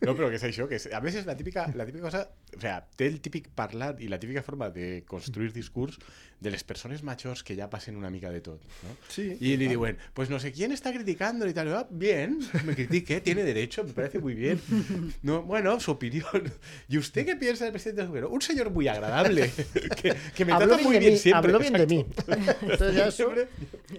No, 0.00 0.14
però 0.14 0.28
que 0.30 0.38
és 0.38 0.44
això, 0.46 0.66
que 0.70 0.78
a 0.78 1.00
és 1.06 1.26
la 1.26 1.36
típica, 1.36 1.66
la 1.74 1.86
típica 1.86 2.06
cosa, 2.06 2.28
o 2.56 2.60
sea, 2.60 2.78
té 2.96 3.08
el 3.10 3.20
típic 3.20 3.48
parlat 3.54 4.00
i 4.00 4.08
la 4.08 4.18
típica 4.22 4.42
forma 4.42 4.70
de 4.70 5.04
construir 5.06 5.52
discurs 5.52 5.98
de 6.40 6.50
les 6.50 6.62
persones 6.64 7.02
majors 7.02 7.42
que 7.42 7.56
ja 7.56 7.68
passen 7.70 7.96
una 7.96 8.10
mica 8.10 8.30
de 8.30 8.40
tot, 8.40 8.62
¿no? 8.84 8.96
Sí. 9.08 9.36
Y 9.40 9.56
le 9.56 9.68
diuen, 9.68 9.98
pues 10.14 10.30
no 10.30 10.38
sé 10.38 10.52
quién 10.52 10.70
está 10.72 10.92
criticando 10.92 11.46
y 11.48 11.54
tal, 11.54 11.72
ah, 11.74 11.86
bien, 11.90 12.38
me 12.64 12.74
critique, 12.74 13.20
tiene 13.20 13.42
derecho, 13.44 13.84
me 13.84 13.92
parece 13.92 14.18
muy 14.18 14.34
bien. 14.34 14.60
No, 15.22 15.42
bueno, 15.42 15.78
su 15.80 15.90
opinión. 15.92 16.24
¿Y 16.88 16.98
usted 16.98 17.24
qué 17.26 17.36
piensa 17.36 17.64
del 17.64 17.72
presidente 17.72 18.02
del 18.02 18.08
gobierno? 18.08 18.30
Un 18.30 18.42
señor 18.42 18.70
muy 18.70 18.88
agradable, 18.88 19.50
que, 20.02 20.14
que 20.34 20.44
me 20.44 20.52
Habló 20.52 20.68
trata 20.68 20.76
bien 20.82 20.88
muy 20.90 20.98
bien 20.98 21.12
mí, 21.14 21.18
siempre. 21.18 21.38
habló 21.52 21.58
bien 21.58 21.72
de 21.74 21.86
mí. 21.86 22.06
exacto. 22.08 22.66
Entonces 22.66 22.94
ya 22.96 23.10
Siempre- 23.10 23.48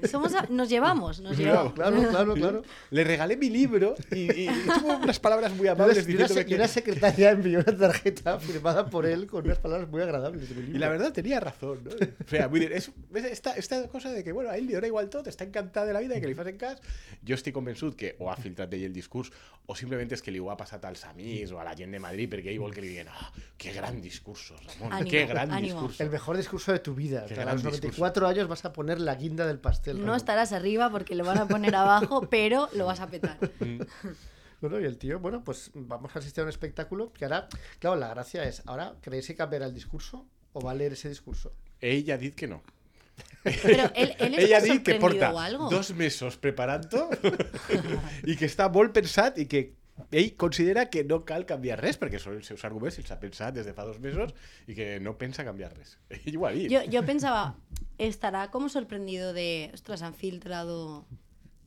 Somos 0.10 0.34
a- 0.36 0.48
nos 0.50 0.70
llevamos, 0.70 1.20
nos 1.22 1.36
Claro, 1.38 1.74
llevamos. 1.74 1.74
Claro, 1.74 2.10
claro, 2.10 2.34
claro. 2.36 2.62
Le 2.92 3.04
regalé 3.04 3.38
mi 3.38 3.50
libro 3.50 3.96
y, 4.12 4.32
y- 4.42 4.50
y 4.50 4.66
tuvo 4.80 4.98
unas 4.98 5.20
palabras 5.20 5.54
muy 5.56 5.68
Y 5.68 5.70
amables 5.70 6.08
y 6.08 6.16
una 6.16 6.28
y 6.28 6.54
una 6.54 6.64
que... 6.64 6.68
secretaria 6.68 7.32
envió 7.32 7.60
una 7.60 7.78
tarjeta 7.78 8.40
firmada 8.40 8.90
por 8.90 9.06
él 9.06 9.28
con 9.28 9.46
unas 9.46 9.58
palabras 9.60 9.90
muy 9.90 10.02
agradables. 10.02 10.50
de 10.50 10.56
mi 10.62 10.76
Y 10.76 10.80
la 10.80 10.90
verdad 10.90 11.12
tenía 11.14 11.40
razón, 11.40 11.80
¿no? 11.84 11.92
O 11.92 12.30
sea, 12.30 12.48
dir, 12.48 12.72
és, 12.72 12.92
és 13.14 13.26
esta, 13.26 13.54
esta 13.56 13.88
cosa 13.88 14.12
de 14.12 14.24
que, 14.24 14.32
bueno, 14.32 14.50
a 14.50 14.58
ell 14.58 14.66
li 14.68 14.74
dona 14.74 14.88
igual 14.88 15.10
tot, 15.10 15.28
està 15.28 15.46
encantat 15.48 15.86
de 15.88 15.94
la 15.94 16.00
vida 16.04 16.18
i 16.18 16.22
que 16.22 16.28
li 16.28 16.36
facin 16.36 16.58
cas. 16.58 16.80
Jo 17.28 17.36
estic 17.38 17.54
convençut 17.56 17.96
que 17.96 18.16
o 18.20 18.30
ha 18.32 18.36
filtrat 18.48 18.74
ell 18.74 18.88
el 18.88 18.96
discurs 18.96 19.32
o 19.68 19.76
simplement 19.76 20.16
és 20.16 20.24
que 20.24 20.32
li 20.32 20.40
ho 20.40 20.50
ha 20.50 20.58
passat 20.58 20.84
als 20.88 21.04
amics 21.06 21.52
o 21.52 21.60
a 21.60 21.66
la 21.68 21.76
gent 21.76 21.92
de 21.92 22.00
Madrid 22.00 22.32
perquè 22.32 22.54
ell 22.54 22.62
vol 22.64 22.74
que 22.74 22.82
li 22.82 22.94
diguin 22.94 23.12
ah, 23.12 23.30
que 23.60 23.74
gran 23.76 24.02
discurso, 24.02 24.56
Ramon, 24.66 24.94
Ánimo, 24.94 25.12
que 25.12 25.26
gran 25.28 25.52
ánimo. 25.52 25.82
discurso. 25.82 26.04
El 26.04 26.10
mejor 26.10 26.38
discurso 26.38 26.72
de 26.72 26.80
tu 26.80 26.96
vida. 26.96 27.26
Qué 27.28 27.36
sea, 27.36 27.44
a 27.44 27.46
gran 27.46 27.56
los 27.56 27.64
discurso. 27.64 28.00
94 28.00 28.28
años 28.28 28.48
vas 28.48 28.64
a 28.66 28.74
poner 28.74 29.02
la 29.02 29.16
guinda 29.16 29.46
del 29.46 29.60
pastel. 29.60 30.06
No 30.06 30.16
estarás 30.16 30.54
arriba 30.54 30.90
porque 30.90 31.16
lo 31.16 31.26
van 31.26 31.38
a 31.38 31.48
poner 31.48 31.76
abajo, 31.76 32.28
pero 32.32 32.70
lo 32.74 32.86
vas 32.86 33.00
a 33.02 33.08
petar. 33.08 33.38
Bueno, 34.62 34.80
y 34.80 34.86
el 34.86 34.98
tío, 34.98 35.20
bueno, 35.20 35.44
pues 35.44 35.70
vamos 35.76 36.16
a 36.16 36.20
asistir 36.20 36.42
a 36.42 36.46
un 36.46 36.50
espectáculo 36.50 37.14
que 37.14 37.26
ahora, 37.26 37.48
claro, 37.80 37.96
la 37.96 38.08
gracia 38.10 38.44
es, 38.44 38.64
ahora, 38.66 38.96
¿creéis 39.02 39.28
que 39.28 39.36
cambiará 39.36 39.66
el 39.68 39.74
discurso 39.74 40.26
o 40.54 40.62
va 40.62 40.72
a 40.72 40.76
leer 40.76 40.94
ese 40.94 41.10
discurso? 41.10 41.54
Ell 41.80 42.10
ha 42.12 42.18
dit 42.18 42.34
que 42.34 42.48
no. 42.48 42.64
Pero 43.44 43.92
él, 43.96 44.14
él 44.20 44.34
Ell 44.36 44.54
ha 44.54 44.58
está 44.58 44.74
dit 44.74 44.84
que 44.84 44.96
porta 45.00 45.32
dos 45.70 45.94
mesos 45.96 46.38
preparant-ho 46.38 47.08
i 48.28 48.36
que 48.40 48.48
està 48.50 48.68
molt 48.74 48.92
pensat 48.96 49.40
i 49.40 49.48
que 49.48 49.62
ell 50.12 50.36
considera 50.38 50.90
que 50.90 51.04
no 51.04 51.24
cal 51.26 51.46
canviar 51.50 51.80
res 51.80 51.98
perquè 51.98 52.20
són 52.22 52.38
els 52.38 52.50
seus 52.50 52.64
arguments, 52.68 53.00
els 53.02 53.12
ha 53.12 53.20
pensat 53.22 53.56
des 53.56 53.66
de 53.66 53.74
fa 53.74 53.86
dos 53.88 54.00
mesos 54.04 54.34
i 54.68 54.76
que 54.78 54.98
no 55.02 55.18
pensa 55.18 55.46
canviar 55.48 55.72
res. 55.74 55.98
Ell 56.26 56.38
ho 56.38 56.46
ha 56.48 56.54
dit. 56.54 56.70
Yo, 56.72 56.84
yo 56.86 57.04
pensaba, 57.06 57.56
estará 57.98 58.50
como 58.52 58.70
sorprendido 58.70 59.34
de, 59.34 59.72
ostras, 59.74 60.04
han 60.04 60.14
filtrado 60.14 61.06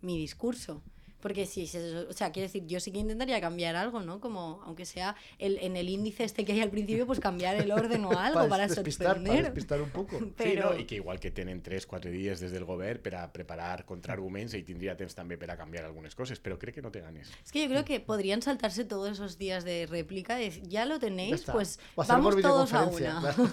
mi 0.00 0.18
discurso. 0.18 0.82
Porque 1.20 1.46
sí, 1.46 1.70
o 2.08 2.12
sea, 2.12 2.32
quiero 2.32 2.46
decir, 2.46 2.66
yo 2.66 2.80
sí 2.80 2.90
que 2.92 2.98
intentaría 2.98 3.40
cambiar 3.40 3.76
algo, 3.76 4.00
¿no? 4.00 4.20
Como, 4.20 4.62
aunque 4.64 4.86
sea 4.86 5.16
el, 5.38 5.58
en 5.58 5.76
el 5.76 5.88
índice 5.88 6.24
este 6.24 6.44
que 6.44 6.52
hay 6.52 6.60
al 6.60 6.70
principio, 6.70 7.06
pues 7.06 7.20
cambiar 7.20 7.56
el 7.56 7.70
orden 7.72 8.04
o 8.04 8.10
algo 8.18 8.48
para, 8.48 8.66
despistar, 8.66 9.06
sorprender. 9.08 9.34
para 9.34 9.48
despistar 9.48 9.80
un 9.80 9.90
poco. 9.90 10.18
Pero... 10.36 10.70
Sí, 10.70 10.76
no? 10.76 10.80
I 10.80 10.84
que 10.84 10.96
igual 10.96 11.20
que 11.20 11.30
tenen 11.30 11.62
3-4 11.62 12.10
dies 12.10 12.40
des 12.40 12.52
del 12.52 12.64
govern 12.64 13.00
per 13.02 13.14
a 13.16 13.32
preparar 13.32 13.84
contraarguments, 13.86 14.54
ell 14.54 14.64
tindria 14.66 14.96
temps 14.98 15.14
també 15.14 15.38
per 15.38 15.50
a 15.52 15.56
canviar 15.60 15.84
algunes 15.86 16.16
coses, 16.18 16.40
però 16.42 16.58
crec 16.58 16.78
que 16.78 16.82
no 16.82 16.90
té 16.90 17.02
ganes. 17.04 17.30
Es 17.44 17.52
que 17.52 17.62
yo 17.62 17.68
creo 17.68 17.84
que 17.84 18.00
podrían 18.00 18.42
saltarse 18.42 18.84
todos 18.84 19.10
esos 19.10 19.38
días 19.38 19.64
de 19.64 19.86
réplica, 19.86 20.36
de, 20.36 20.50
ya 20.66 20.86
lo 20.86 20.98
tenéis, 20.98 21.42
pues 21.42 21.78
vamos 21.96 22.40
todos 22.40 22.72
a 22.72 22.86
una. 22.86 23.20
claro. 23.20 23.46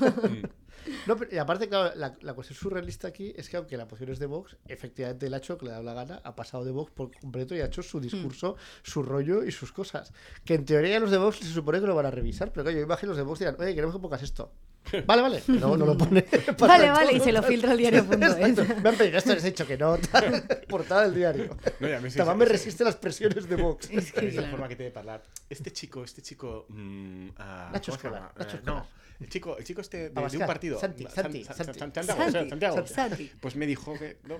No, 1.05 1.17
pero- 1.17 1.33
y 1.33 1.37
aparte, 1.37 1.67
claro, 1.67 1.93
la, 1.95 2.15
la 2.21 2.33
cuestión 2.33 2.57
surrealista 2.57 3.07
aquí 3.07 3.33
es 3.35 3.49
que 3.49 3.57
aunque 3.57 3.75
la 3.77 3.87
posición 3.87 4.11
es 4.11 4.19
de 4.19 4.25
Vox, 4.25 4.55
efectivamente 4.67 5.25
el 5.27 5.33
ha 5.33 5.37
hecho 5.37 5.57
que 5.57 5.65
le 5.65 5.71
ha 5.71 5.73
dado 5.75 5.83
la 5.85 5.93
gana, 5.93 6.21
ha 6.23 6.35
pasado 6.35 6.63
de 6.63 6.71
Vox 6.71 6.91
por 6.91 7.11
completo 7.19 7.55
y 7.55 7.59
ha 7.61 7.65
hecho 7.65 7.81
Hmm. 7.81 7.83
su 7.83 7.99
discurso, 7.99 8.55
su 8.83 9.03
rollo 9.03 9.43
y 9.43 9.51
sus 9.51 9.71
cosas. 9.71 10.13
Que 10.45 10.53
en 10.55 10.65
teoría 10.65 10.99
los 10.99 11.11
de 11.11 11.17
Vox 11.17 11.37
se 11.39 11.45
supone 11.45 11.79
que 11.79 11.87
lo 11.87 11.95
van 11.95 12.05
a 12.05 12.11
revisar, 12.11 12.51
pero 12.51 12.63
claro, 12.63 12.77
yo 12.77 12.83
imagino 12.83 13.09
los 13.09 13.17
de 13.17 13.23
Vox 13.23 13.39
dirán, 13.39 13.55
oye, 13.59 13.73
queremos 13.75 13.95
que 13.95 14.01
pongas 14.01 14.23
esto. 14.23 14.51
Vale, 15.05 15.21
vale. 15.21 15.43
No, 15.47 15.75
no 15.77 15.85
lo 15.85 15.97
pone. 15.97 16.25
Vale, 16.59 16.89
vale, 16.91 17.13
y 17.13 17.19
se 17.19 17.31
lo 17.31 17.41
filtra 17.43 17.71
el 17.71 17.77
diario.es. 17.77 18.81
Me 18.83 18.89
han 18.89 18.95
pedido 18.95 19.17
esto, 19.17 19.33
les 19.33 19.43
he 19.43 19.47
dicho 19.47 19.65
que 19.67 19.77
no. 19.77 19.97
Portada 20.69 21.03
del 21.03 21.15
diario. 21.15 21.57
No, 21.79 21.87
y 21.89 21.93
a 21.93 21.99
mí 21.99 22.09
sí, 22.11 22.17
Tamás 22.17 22.33
sí, 22.35 22.39
me 22.39 22.45
sí. 22.45 22.51
resiste 22.51 22.83
las 22.83 22.95
presiones 22.95 23.47
de 23.47 23.55
Vox. 23.55 23.89
Es 23.91 24.11
que, 24.11 24.27
Es 24.27 24.35
la 24.35 24.41
claro. 24.41 24.51
forma 24.51 24.67
que 24.67 24.75
tiene 24.75 24.91
de 24.91 24.99
hablar. 24.99 25.23
Este 25.49 25.71
chico, 25.71 26.03
este 26.03 26.21
chico. 26.21 26.65
mm, 26.69 27.29
ah, 27.37 27.71
Eh, 27.73 28.59
no, 28.63 28.85
el 29.19 29.29
chico, 29.29 29.57
el 29.57 29.63
chico 29.63 29.81
este 29.81 30.09
de, 30.11 30.37
un 30.37 30.45
partido. 30.45 30.79
Santi, 30.79 31.03
San- 31.05 31.13
Santi, 31.15 31.43
San- 31.43 31.55
Santi. 31.55 31.79
San- 31.79 31.91
Santiago, 31.93 32.31
Santi, 32.31 32.49
Santiago. 32.49 32.85
Santi. 32.87 33.31
Pues 33.39 33.55
me 33.55 33.65
dijo 33.65 33.97
que. 33.97 34.17
no, 34.25 34.37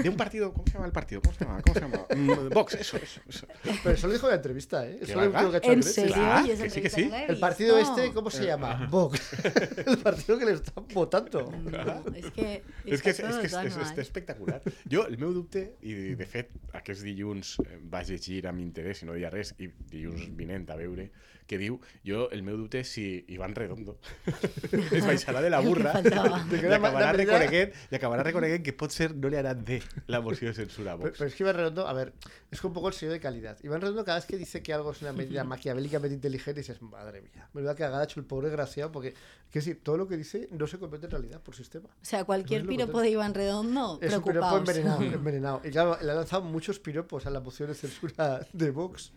de 0.00 0.08
un 0.08 0.16
partido. 0.16 0.52
¿Cómo 0.52 0.64
se 0.66 0.74
llama 0.74 0.86
el 0.86 0.92
partido? 0.92 1.20
¿Cómo 1.22 1.34
se 1.34 1.44
llama? 1.44 1.60
¿Cómo 1.60 1.74
se 1.74 1.80
llama? 1.80 2.06
Mm, 2.14 2.48
Vox, 2.50 2.74
eso, 2.74 2.98
eso. 2.98 3.20
eso. 3.28 3.46
Pero 3.82 3.94
eso 3.96 4.06
lo 4.06 4.12
dijo 4.12 4.26
en 4.26 4.30
la 4.30 4.36
entrevista, 4.36 4.86
¿eh? 4.86 4.98
¿Qué 5.00 5.04
Eso 5.10 5.20
lo 5.20 5.26
último 5.26 5.50
que 5.50 5.56
ha 5.56 5.58
hecho 5.58 5.72
¿En 5.72 5.82
serio? 5.82 6.14
Que 6.46 6.70
sí, 6.70 6.80
que 6.82 6.90
sí. 6.90 7.10
El 7.28 7.40
partido 7.40 7.78
este, 7.78 8.12
¿cómo 8.12 8.30
se 8.30 8.46
llama? 8.46 8.86
Vox. 8.88 9.20
El 9.86 9.98
partido 9.98 10.38
que 10.38 10.46
le 10.48 10.52
están 10.52 10.86
votando. 10.92 11.44
No, 11.50 11.96
és 12.14 12.28
que... 12.34 12.48
És 12.86 13.02
que 13.02 13.12
és, 13.12 13.18
és, 13.18 13.26
això 13.26 13.40
que 13.40 13.48
és, 13.48 13.56
no 13.56 13.62
és, 13.66 13.76
és 13.76 13.92
és 13.92 14.02
espectacular. 14.04 14.60
Jo, 14.90 15.06
el 15.08 15.18
meu 15.20 15.34
dubte, 15.36 15.64
i 15.82 16.14
de 16.18 16.28
fet, 16.28 16.52
aquest 16.78 17.04
dilluns 17.06 17.56
eh, 17.64 17.78
vaig 17.92 18.12
llegir 18.14 18.42
amb 18.50 18.62
interès, 18.64 19.02
i 19.02 19.08
no 19.08 19.16
deia 19.18 19.30
res, 19.32 19.54
i 19.58 19.70
dilluns 19.92 20.28
vinent 20.38 20.68
a 20.72 20.78
veure 20.80 21.08
què 21.52 21.60
diu, 21.60 21.78
jo, 22.08 22.26
el 22.32 22.42
meu 22.46 22.56
dubte 22.56 22.80
és 22.82 22.88
si 22.96 23.06
Iván 23.36 23.54
Redondo 23.58 23.98
es 24.96 25.04
baixarà 25.04 25.42
de 25.44 25.50
la 25.52 25.60
que 25.60 25.68
burra 25.68 25.94
i 26.00 26.08
acabarà 26.78 27.12
reconeguent, 27.16 27.76
i 27.92 27.98
acabarà 28.00 28.26
reconeguent 28.26 28.64
que 28.64 28.72
pot 28.72 28.94
ser 28.94 29.12
no 29.14 29.28
li 29.28 29.36
ha 29.38 29.44
anat 29.44 29.60
bé 29.68 29.80
la 30.08 30.22
moció 30.24 30.48
de 30.48 30.54
censura 30.54 30.92
a 30.92 30.96
Pero, 30.96 31.10
Vox. 31.10 31.18
pero 31.18 31.28
es 31.28 31.34
que 31.36 31.42
Iván 31.44 31.56
Redondo, 31.56 31.86
a 31.86 31.92
ver, 31.92 32.12
es 32.50 32.62
un 32.64 32.72
poco 32.72 32.88
el 32.88 32.94
sello 32.94 33.12
de 33.12 33.20
calidad. 33.20 33.58
Iván 33.62 33.80
Redondo 33.80 34.04
cada 34.04 34.18
vez 34.18 34.26
que 34.26 34.36
dice 34.36 34.62
que 34.62 34.72
algo 34.72 34.92
es 34.92 35.02
una 35.02 35.12
medida 35.12 35.44
maquiavélicamente 35.44 36.14
inteligente, 36.14 36.60
dices, 36.60 36.80
madre 36.82 37.22
mía, 37.22 37.48
me 37.52 37.62
da 37.62 37.74
cagada 37.74 38.02
ha 38.02 38.04
hecho 38.04 38.20
el 38.20 38.26
pobre 38.26 38.48
desgraciado, 38.48 38.90
porque, 38.92 39.12
quiero 39.50 39.64
decir, 39.64 39.80
todo 39.82 39.96
lo 39.96 40.08
que 40.08 40.16
dice 40.16 40.48
no 40.50 40.66
se 40.66 40.78
convierte 40.78 41.06
en 41.06 41.12
realidad 41.12 41.40
por 41.40 41.54
sistema. 41.54 41.88
O 41.88 42.04
sea, 42.04 42.24
cualquier 42.24 42.64
No 42.64 42.68
piropo 42.68 43.00
de 43.00 43.10
Iván 43.10 43.34
Redondo, 43.34 43.98
Es 44.00 44.14
un 44.14 44.22
piropo 44.22 44.56
envenenado, 44.56 45.02
envenenado. 45.20 45.60
Y 45.64 45.70
claro, 45.70 45.98
le 46.02 46.10
ha 46.10 46.14
lanzado 46.14 46.42
muchos 46.42 46.78
piropos 46.78 47.26
a 47.26 47.30
la 47.30 47.40
moción 47.40 47.68
de 47.68 47.74
censura 47.74 48.46
de 48.52 48.70
Vox. 48.70 49.12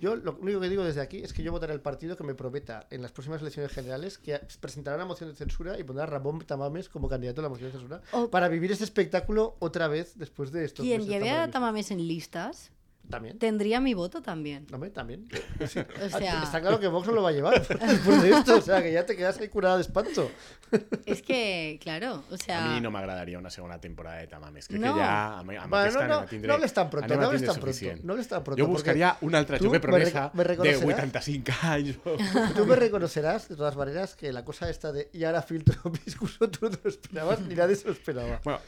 Yo 0.00 0.16
lo 0.16 0.36
único 0.40 0.60
que 0.60 0.68
digo 0.68 0.84
desde 0.84 1.00
aquí 1.00 1.18
es 1.18 1.32
que 1.32 1.42
yo 1.42 1.52
votaré 1.52 1.77
el 1.78 1.82
partido 1.82 2.16
que 2.16 2.24
me 2.24 2.34
prometa 2.34 2.86
en 2.90 3.02
las 3.02 3.12
próximas 3.12 3.40
elecciones 3.40 3.72
generales 3.72 4.18
que 4.18 4.40
presentará 4.60 4.96
una 4.96 5.06
moción 5.06 5.30
de 5.30 5.36
censura 5.36 5.78
y 5.78 5.84
pondrá 5.84 6.04
a 6.04 6.06
Ramón 6.06 6.40
Tamames 6.44 6.88
como 6.88 7.08
candidato 7.08 7.40
a 7.40 7.44
la 7.44 7.48
moción 7.48 7.68
de 7.68 7.78
censura 7.78 8.00
O- 8.12 8.28
para 8.30 8.48
vivir 8.48 8.70
este 8.72 8.84
espectáculo 8.84 9.56
otra 9.60 9.88
vez 9.88 10.18
después 10.18 10.50
de 10.52 10.64
estos 10.64 10.84
Quien 10.84 11.06
lleve 11.06 11.30
a. 11.30 11.50
Tamames 11.50 11.90
en 11.90 12.06
listas 12.06 12.70
También. 13.10 13.38
tendría 13.38 13.80
mi 13.80 13.94
voto 13.94 14.20
también. 14.22 14.66
Hombre, 14.72 14.90
también. 14.90 15.28
O 15.60 15.66
sea, 15.66 16.42
Está 16.42 16.60
claro 16.60 16.78
que 16.78 16.88
Vox 16.88 17.06
no 17.08 17.14
lo 17.14 17.22
va 17.22 17.30
a 17.30 17.32
llevar 17.32 17.66
después 17.66 18.22
de 18.22 18.30
esto. 18.30 18.56
O 18.56 18.60
sea, 18.60 18.82
que 18.82 18.92
ya 18.92 19.04
te 19.06 19.16
quedas 19.16 19.38
ahí 19.40 19.48
curada 19.48 19.76
de 19.76 19.82
espanto. 19.82 20.30
es 21.06 21.22
que, 21.22 21.78
claro, 21.82 22.22
o 22.30 22.36
sea... 22.36 22.66
A 22.70 22.74
mi 22.74 22.80
no 22.80 22.90
m'agradaria 22.90 23.38
una 23.38 23.50
segona 23.50 23.80
temporada 23.80 24.18
de 24.18 24.26
Tamames. 24.26 24.70
No. 24.70 24.94
que 24.94 25.00
amb 25.00 25.70
Bueno, 25.70 25.90
no, 26.02 26.06
no, 26.20 26.24
tindre... 26.26 26.48
no 26.48 26.54
hables 26.54 26.72
tan 26.74 26.90
pronto, 26.90 27.16
no 27.16 27.26
hables 27.26 27.40
tindre 27.40 27.54
tan 27.54 27.60
pronto, 27.62 28.06
no 28.06 28.12
hables 28.12 28.28
tan 28.28 28.44
pronto, 28.44 28.62
Jo 28.62 28.66
porque 28.66 28.72
buscaria 28.82 29.16
un 29.22 29.34
altre 29.34 29.58
tu 29.58 29.64
jove 29.64 29.76
me 29.78 29.80
promesa 29.80 30.32
rec- 30.32 30.34
me 30.34 30.44
de 30.44 30.56
reconoceràs- 30.78 30.94
85 30.94 31.52
anys. 31.62 31.98
o- 32.04 32.16
Tú 32.56 32.66
me 32.66 32.76
reconocerás, 32.76 33.48
de 33.48 33.56
todas 33.56 33.76
maneras, 33.76 34.14
que 34.14 34.32
la 34.32 34.44
cosa 34.44 34.68
esta 34.68 34.92
de 34.92 35.08
y 35.12 35.24
ahora 35.24 35.42
filtro 35.42 35.74
mi 35.90 35.98
discurso, 36.04 36.48
tú 36.50 36.58
no 36.66 36.70
te 36.70 36.78
lo 36.84 36.90
esperabas, 36.90 37.40
ni 37.40 37.54
nadie 37.54 37.74
se 37.76 37.86
lo 37.86 37.92
esperaba. 37.92 38.40
Bueno, 38.44 38.60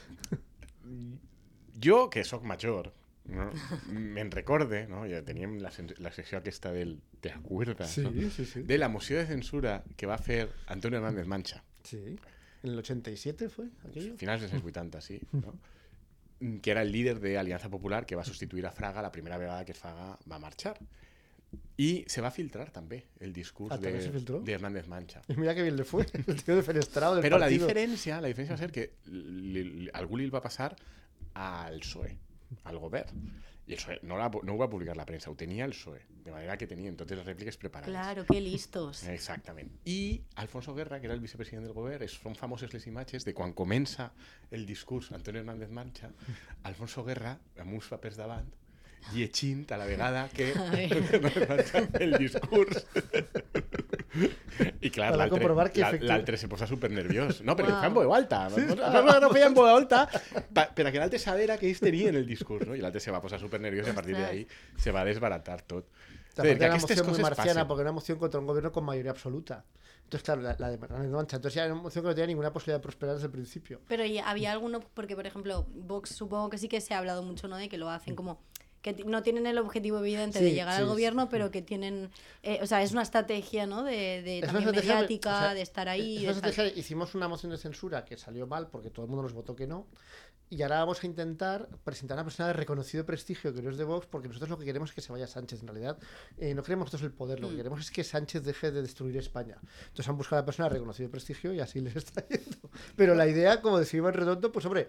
jo, 1.83 2.11
que 2.11 2.25
sóc 2.25 2.43
major, 2.43 2.93
no? 3.27 3.51
me'n 3.93 4.31
recorde, 4.31 4.87
no? 4.89 5.05
ja 5.07 5.23
teníem 5.23 5.59
la, 5.61 5.71
la 5.99 6.13
secció 6.13 6.39
aquesta 6.39 6.73
del 6.73 7.01
¿te 7.21 7.31
acuerdas? 7.33 7.97
no? 7.99 8.11
sí, 8.31 8.45
sí. 8.45 8.63
De 8.63 8.79
la 8.79 8.89
moció 8.89 9.19
de 9.19 9.27
censura 9.27 9.85
que 9.97 10.07
va 10.07 10.19
fer 10.19 10.49
Antonio 10.67 10.99
Hernández 10.99 11.27
Mancha, 11.27 11.63
Sí. 11.85 12.17
¿En 12.63 12.71
el 12.73 12.79
87 12.79 13.49
fue 13.49 13.69
aquello? 13.89 14.17
finals 14.19 14.43
dels 14.43 14.53
anys 14.53 14.65
80, 14.69 15.01
sí, 15.01 15.21
no? 15.33 15.55
que 16.63 16.71
era 16.71 16.83
el 16.83 16.91
líder 16.93 17.21
de 17.21 17.37
Alianza 17.39 17.69
Popular 17.69 18.05
que 18.07 18.17
va 18.17 18.25
substituir 18.25 18.67
a 18.67 18.71
Fraga 18.73 19.03
la 19.03 19.13
primera 19.13 19.37
vegada 19.39 19.65
que 19.65 19.75
Fraga 19.75 20.19
va 20.31 20.39
marxar. 20.39 20.79
I 21.77 22.05
se 22.07 22.21
va 22.23 22.31
filtrar 22.31 22.69
també 22.71 23.01
el 23.21 23.33
discurs 23.35 23.73
Ah, 23.75 23.79
de, 23.79 23.91
de 23.91 24.53
Hernández 24.53 24.87
Mancha. 24.89 25.21
Y 25.29 25.35
mira 25.41 25.55
qué 25.55 25.63
bien 25.63 25.77
le 25.77 25.85
fue, 25.85 26.07
el 26.27 26.43
tío 26.45 26.55
defenestrado 26.57 27.17
del 27.17 27.25
Però 27.25 27.39
la 27.39 27.47
partido. 27.47 27.67
diferència, 27.67 28.21
la 28.21 28.29
diferència 28.29 28.53
va 28.55 28.59
ser 28.59 28.71
que 28.73 28.91
li, 29.11 29.65
li, 29.65 29.89
algú 29.93 30.17
li 30.21 30.29
va 30.31 30.41
passar 30.41 30.77
al 31.35 31.81
PSOE, 31.81 32.13
al 32.65 32.79
govern. 32.79 33.31
I 33.67 33.75
el 33.77 33.79
PSOE 33.79 33.99
no, 34.03 34.17
la, 34.19 34.27
no 34.43 34.57
va 34.59 34.67
publicar 34.71 34.97
la 34.99 35.05
premsa, 35.07 35.31
ho 35.31 35.37
tenia 35.39 35.65
el 35.65 35.75
PSOE, 35.77 36.01
de 36.25 36.33
manera 36.35 36.57
que 36.59 36.67
tenien 36.67 36.97
totes 36.99 37.19
les 37.21 37.27
rèpliques 37.27 37.59
preparades. 37.61 37.93
Claro, 37.93 38.25
qué 38.27 38.41
listos. 38.41 39.05
Exactament. 39.15 39.71
I 39.85 40.23
Alfonso 40.43 40.75
Guerra, 40.75 40.99
que 41.01 41.07
era 41.07 41.15
el 41.15 41.23
vicepresident 41.23 41.69
del 41.69 41.77
govern, 41.77 42.03
és, 42.07 42.17
són 42.19 42.35
famoses 42.39 42.75
les 42.75 42.89
imatges 42.91 43.27
de 43.29 43.35
quan 43.37 43.55
comença 43.55 44.11
el 44.51 44.67
discurs 44.67 45.13
Antonio 45.15 45.45
Hernández 45.45 45.71
Mancha, 45.71 46.11
Alfonso 46.65 47.05
Guerra, 47.07 47.37
amb 47.63 47.79
uns 47.79 47.93
papers 47.93 48.19
davant, 48.19 48.51
llegint 49.15 49.65
a 49.73 49.79
la 49.81 49.87
vegada 49.87 50.29
que 50.35 50.51
el 52.05 52.19
discurs. 52.19 52.85
I 54.81 54.91
clar, 54.91 55.13
Para 55.13 55.23
l'altre 55.23 55.39
comprovar 55.39 55.71
que 55.71 55.85
l'altre 56.03 56.37
se 56.37 56.49
posa 56.51 56.67
super 56.67 56.91
nerviós. 56.91 57.43
No, 57.47 57.55
perquè 57.59 57.73
ho 57.73 57.79
fa 57.79 57.91
en 57.91 57.95
veu 57.95 58.15
alta. 58.15 58.41
No, 58.51 59.19
no 59.23 59.31
feia 59.31 59.51
en 59.51 59.55
veu 59.55 59.69
alta 59.71 60.05
pa, 60.53 60.67
per 60.75 60.89
a 60.89 60.93
que 60.93 60.99
l'altre 60.99 61.21
sabera 61.23 61.59
que 61.61 61.69
ells 61.71 61.83
tenien 61.83 62.19
el 62.19 62.27
discurs, 62.27 62.67
no? 62.67 62.75
I 62.75 62.83
l'altre 62.83 63.03
se 63.03 63.15
va 63.15 63.23
posar 63.23 63.39
super 63.43 63.61
nerviós 63.63 63.87
i 63.87 63.95
a 63.95 63.97
partir 63.97 64.17
d'ahí 64.19 64.47
se 64.77 64.95
va 64.95 65.05
desbaratar 65.07 65.61
tot. 65.63 65.87
Aparte 66.41 66.51
a 66.51 66.57
era 66.57 66.67
una 66.67 66.77
aquestes 66.77 66.99
moción 66.99 67.13
muy 67.13 67.23
marciana, 67.23 67.53
passen. 67.53 67.69
porque 67.69 67.81
era 67.83 67.91
una 67.91 67.97
moción 67.97 68.19
contra 68.19 68.41
un 68.41 68.47
gobierno 68.47 68.73
con 68.73 68.85
mayoría 68.85 69.11
absoluta. 69.11 69.65
Entonces, 70.05 70.25
claro, 70.25 70.41
la, 70.43 70.57
la 70.59 70.71
de 70.71 70.75
Hernández 70.75 71.11
Mancha. 71.11 71.37
Entonces 71.37 71.55
ya 71.55 71.65
era 71.65 71.75
una 71.75 71.83
moción 71.83 72.03
que 72.03 72.09
no 72.09 72.15
tenía 72.15 72.27
ninguna 72.27 72.53
posibilidad 72.53 72.79
de 72.79 72.83
prosperar 72.83 73.15
desde 73.15 73.27
el 73.27 73.33
principio. 73.33 73.81
Pero 73.87 74.05
¿y 74.05 74.19
había 74.19 74.51
alguno, 74.51 74.81
porque 74.81 75.15
por 75.15 75.27
ejemplo, 75.27 75.67
Vox 75.73 76.11
supongo 76.11 76.51
que 76.51 76.59
sí 76.59 76.69
que 76.69 76.81
se 76.81 76.95
ha 76.95 76.99
hablado 76.99 77.23
mucho, 77.23 77.47
¿no? 77.47 77.57
De 77.57 77.69
que 77.69 77.79
lo 77.79 77.91
hacen 77.91 78.17
como 78.17 78.41
que 78.83 78.95
no 79.05 79.23
tienen 79.23 79.47
el 79.47 79.59
objetivo 79.59 79.99
evidente 79.99 80.41
de 80.41 80.53
llegar 80.53 80.75
sí, 80.77 80.81
al 80.83 80.89
gobierno, 80.89 81.29
pero 81.29 81.51
que 81.51 81.61
tienen, 81.63 82.11
eh, 82.43 82.59
o 82.63 82.67
sea, 82.67 82.83
es 82.83 82.93
una 82.93 83.03
estrategia, 83.03 83.67
¿no? 83.67 83.83
De, 83.85 84.23
de 84.23 84.39
Es 84.39 84.47
también 84.47 84.71
mediática, 84.71 85.37
o 85.37 85.39
sea, 85.41 85.55
de 85.55 85.63
estar 85.63 85.89
ahí. 85.89 86.17
es 86.27 86.37
una 86.39 86.49
estrategia- 86.49 86.79
hicimos 86.79 87.15
una 87.15 87.29
moción 87.29 87.53
de 87.53 87.59
censura 87.59 88.05
que 88.05 88.17
salió 88.17 88.47
mal 88.47 88.69
porque 88.69 88.91
todo 88.91 89.05
el 89.05 89.11
mundo 89.11 89.23
nos 89.25 89.33
votó 89.35 89.55
que 89.55 89.67
no. 89.67 89.87
Y 90.53 90.63
ahora 90.63 90.81
vamos 90.81 91.05
a 91.05 91.07
intentar 91.07 91.69
presentar 91.85 92.19
a 92.19 92.23
una 92.23 92.25
persona 92.25 92.49
de 92.49 92.55
reconocido 92.55 93.07
prestigio 93.07 93.55
que 93.55 93.63
no 93.63 93.71
es 93.71 93.77
de 93.77 93.85
Vox, 93.85 94.07
porque 94.07 94.27
nosotros 94.27 94.51
lo 94.51 94.59
que 94.59 94.65
queremos 94.65 94.89
es 94.91 94.95
que 94.97 95.01
se 95.01 95.13
vaya 95.13 95.29
Sánchez. 95.29 95.61
En 95.61 95.69
realidad, 95.69 95.97
eh, 96.39 96.55
no 96.55 96.65
queremos 96.65 96.87
nosotros 96.87 97.03
el 97.09 97.13
poder, 97.17 97.39
lo 97.39 97.47
que 97.49 97.55
Mm. 97.55 97.57
queremos 97.59 97.81
es 97.81 97.91
que 97.93 98.03
Sánchez 98.03 98.43
deje 98.43 98.73
de 98.73 98.83
destruir 98.83 99.17
España. 99.17 99.59
Entonces 99.83 100.09
han 100.09 100.17
buscado 100.17 100.39
a 100.39 100.43
la 100.43 100.47
persona 100.47 100.69
de 100.69 100.75
reconocido 100.75 101.09
prestigio 101.09 101.53
y 101.55 101.61
así 101.61 101.81
les 101.81 101.95
está 101.95 102.27
yendo. 102.27 102.69
Pero 102.97 103.15
la 103.15 103.29
idea, 103.29 103.61
como 103.61 103.79
decía 103.79 103.99
Iván 103.99 104.15
Redondo, 104.15 104.51
pues 104.51 104.65
hombre, 104.67 104.89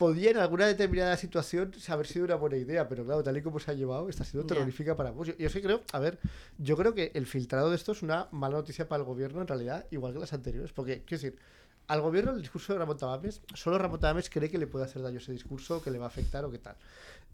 podía 0.00 0.30
en 0.30 0.38
alguna 0.38 0.66
determinada 0.66 1.14
situación 1.18 1.72
haber 1.88 2.06
sido 2.06 2.24
una 2.24 2.36
buena 2.36 2.56
idea, 2.56 2.88
pero 2.88 3.04
claro, 3.04 3.22
tal 3.22 3.36
y 3.36 3.42
como 3.42 3.60
se 3.60 3.70
ha 3.70 3.74
llevado, 3.74 4.08
está 4.08 4.24
siendo 4.24 4.46
terrorífica 4.46 4.96
para 4.96 5.10
vos. 5.10 5.28
Yo, 5.28 5.36
yo 5.36 5.50
sí 5.50 5.60
creo, 5.60 5.82
a 5.92 5.98
ver, 5.98 6.18
yo 6.56 6.74
creo 6.74 6.94
que 6.94 7.12
el 7.12 7.26
filtrado 7.26 7.68
de 7.68 7.76
esto 7.76 7.92
es 7.92 8.00
una 8.00 8.26
mala 8.30 8.56
noticia 8.56 8.88
para 8.88 9.02
el 9.02 9.06
gobierno, 9.06 9.42
en 9.42 9.46
realidad, 9.46 9.84
igual 9.90 10.14
que 10.14 10.20
las 10.20 10.32
anteriores, 10.32 10.72
porque, 10.72 11.02
quiero 11.04 11.22
decir, 11.22 11.38
al 11.86 12.00
gobierno 12.00 12.32
el 12.32 12.40
discurso 12.40 12.72
de 12.72 12.78
Ramón 12.78 12.96
Tamames, 12.96 13.42
solo 13.52 13.76
Ramón 13.76 14.00
Tamames 14.00 14.30
cree 14.30 14.48
que 14.48 14.56
le 14.56 14.66
puede 14.66 14.86
hacer 14.86 15.02
daño 15.02 15.18
ese 15.18 15.32
discurso, 15.32 15.82
que 15.82 15.90
le 15.90 15.98
va 15.98 16.06
a 16.06 16.08
afectar 16.08 16.46
o 16.46 16.50
qué 16.50 16.60
tal. 16.60 16.76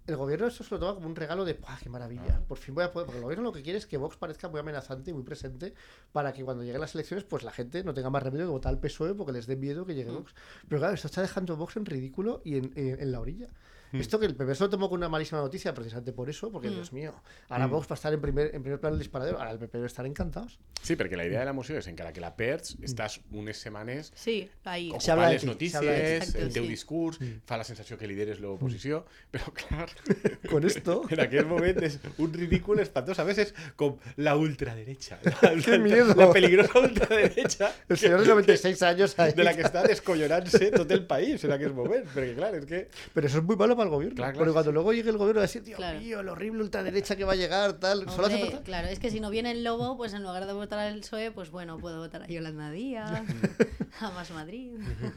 El 0.06 0.16
gobierno 0.16 0.46
esto 0.46 0.62
se 0.62 0.70
lo 0.72 0.78
toma 0.78 0.94
como 0.94 1.06
un 1.08 1.16
regalo 1.16 1.44
de 1.44 1.54
¡pah, 1.56 1.76
qué 1.82 1.88
maravilla! 1.88 2.40
Por 2.46 2.58
fin 2.58 2.74
voy 2.74 2.84
a 2.84 2.92
poder. 2.92 3.06
Porque 3.06 3.18
el 3.18 3.24
gobierno 3.24 3.42
lo 3.44 3.52
que 3.52 3.62
quiere 3.62 3.78
es 3.78 3.86
que 3.86 3.96
Vox 3.96 4.16
parezca 4.16 4.48
muy 4.48 4.60
amenazante 4.60 5.10
y 5.10 5.14
muy 5.14 5.24
presente 5.24 5.74
para 6.12 6.32
que 6.32 6.44
cuando 6.44 6.62
lleguen 6.62 6.80
las 6.80 6.94
elecciones, 6.94 7.24
pues 7.24 7.42
la 7.42 7.50
gente 7.50 7.82
no 7.82 7.92
tenga 7.92 8.08
más 8.08 8.22
remedio 8.22 8.46
que 8.46 8.52
votar 8.52 8.70
al 8.72 8.78
PSOE 8.78 9.14
porque 9.14 9.32
les 9.32 9.46
dé 9.46 9.56
miedo 9.56 9.84
que 9.84 9.94
llegue 9.94 10.12
Vox. 10.12 10.32
Pero 10.68 10.78
claro, 10.80 10.94
esto 10.94 11.08
está 11.08 11.22
dejando 11.22 11.54
a 11.54 11.56
Vox 11.56 11.76
en 11.76 11.86
ridículo 11.86 12.40
y 12.44 12.56
en, 12.58 12.72
en- 12.76 13.00
en 13.00 13.12
la 13.12 13.20
orilla. 13.20 13.48
Esto 13.92 14.18
que 14.18 14.26
el 14.26 14.34
PP 14.34 14.54
se 14.54 14.64
lo 14.64 14.70
tomó 14.70 14.88
con 14.88 14.98
una 14.98 15.08
malísima 15.08 15.40
noticia 15.40 15.72
precisamente 15.74 16.12
por 16.12 16.28
eso, 16.28 16.50
porque 16.50 16.68
Dios 16.68 16.92
mío, 16.92 17.14
ahora 17.48 17.66
Vox 17.66 17.86
va 17.88 17.94
a 17.94 17.94
estar 17.94 18.12
en 18.12 18.20
primer, 18.20 18.54
en 18.54 18.62
primer 18.62 18.80
plano 18.80 18.96
del 18.96 19.00
disparadero, 19.00 19.38
ahora 19.38 19.52
el 19.52 19.58
PP 19.58 19.78
debe 19.78 19.86
estar 19.86 20.06
encantados. 20.06 20.58
Sí, 20.82 20.94
perquè 20.96 21.16
la 21.16 21.24
idea 21.26 21.40
de 21.40 21.46
la 21.46 21.52
moció 21.56 21.78
és 21.78 21.86
encara 21.90 22.12
que 22.14 22.20
la 22.22 22.32
perds, 22.36 22.76
estàs 22.84 23.18
unes 23.34 23.58
setmanes 23.58 24.12
Sí, 24.14 24.48
ahí. 24.64 24.92
Se 25.00 25.10
habla 25.10 25.28
de 25.28 25.34
les 25.34 25.42
ti, 25.42 25.46
se 25.46 25.52
notícies, 25.52 25.82
de. 25.82 26.16
Exacte, 26.16 26.42
el 26.42 26.52
teu 26.52 26.64
sí. 26.64 26.70
discurs, 26.70 27.18
fa 27.46 27.58
la 27.58 27.64
sensació 27.66 27.98
que 27.98 28.06
lideres 28.06 28.40
l'oposició, 28.40 29.04
però 29.32 29.50
clar, 29.54 29.88
Con 30.50 30.64
esto. 30.64 31.02
en 31.10 31.22
aquell 31.24 31.46
moment 31.46 31.82
és 31.86 31.98
un 32.22 32.32
ridícul 32.32 32.80
espantós. 32.80 33.18
A 33.18 33.26
veces 33.26 33.54
com 33.76 33.96
la 34.16 34.36
ultraderecha, 34.36 35.18
la, 35.24 35.52
la, 35.54 35.78
miedo! 35.78 36.14
la 36.14 36.30
peligrosa 36.32 36.78
ultraderecha 36.78 37.72
El 37.88 37.98
señor 37.98 38.20
de 38.20 38.28
96 38.28 38.82
años 38.82 39.18
ahí. 39.18 39.32
de 39.32 39.44
la 39.44 39.54
que 39.56 39.64
està 39.66 39.82
descollonant-se 39.86 40.70
tot 40.74 40.90
el 40.92 41.06
país 41.06 41.42
en 41.44 41.52
aquell 41.56 41.74
moment, 41.74 42.06
perquè 42.14 42.34
clar, 42.36 42.54
és 42.58 42.66
que... 42.66 42.86
Pero 43.14 43.26
eso 43.26 43.38
es 43.38 43.44
muy 43.44 43.56
malo 43.56 43.75
para 43.76 43.84
el 43.84 43.90
gobierno. 43.90 44.16
Claro, 44.16 44.32
claro, 44.32 44.38
Porque 44.38 44.50
sí, 44.50 44.54
cuando 44.54 44.72
luego 44.72 44.92
llegue 44.92 45.10
el 45.10 45.18
gobierno 45.18 45.38
va 45.40 45.44
a 45.44 45.46
decir, 45.48 45.62
Dios 45.62 45.76
Claro. 45.76 46.00
mío, 46.00 46.20
el 46.20 46.28
horrible 46.28 46.62
ultraderecha 46.62 47.16
que 47.16 47.24
va 47.24 47.32
a 47.32 47.36
llegar, 47.36 47.74
tal. 47.74 48.08
Solo 48.10 48.26
hace 48.28 48.60
claro, 48.64 48.88
es 48.88 48.98
que 48.98 49.10
si 49.10 49.20
no 49.20 49.30
viene 49.30 49.50
el 49.52 49.62
lobo, 49.64 49.96
pues 49.96 50.12
en 50.14 50.22
lugar 50.22 50.46
de 50.46 50.52
votar 50.52 50.78
al 50.78 50.98
PSOE, 51.00 51.30
pues 51.30 51.50
bueno, 51.50 51.78
puedo 51.78 51.98
votar 51.98 52.22
a 52.22 52.26
Yolanda 52.26 52.70
Díaz, 52.70 53.22
a 54.00 54.10
Más 54.10 54.30
Madrid. 54.30 54.72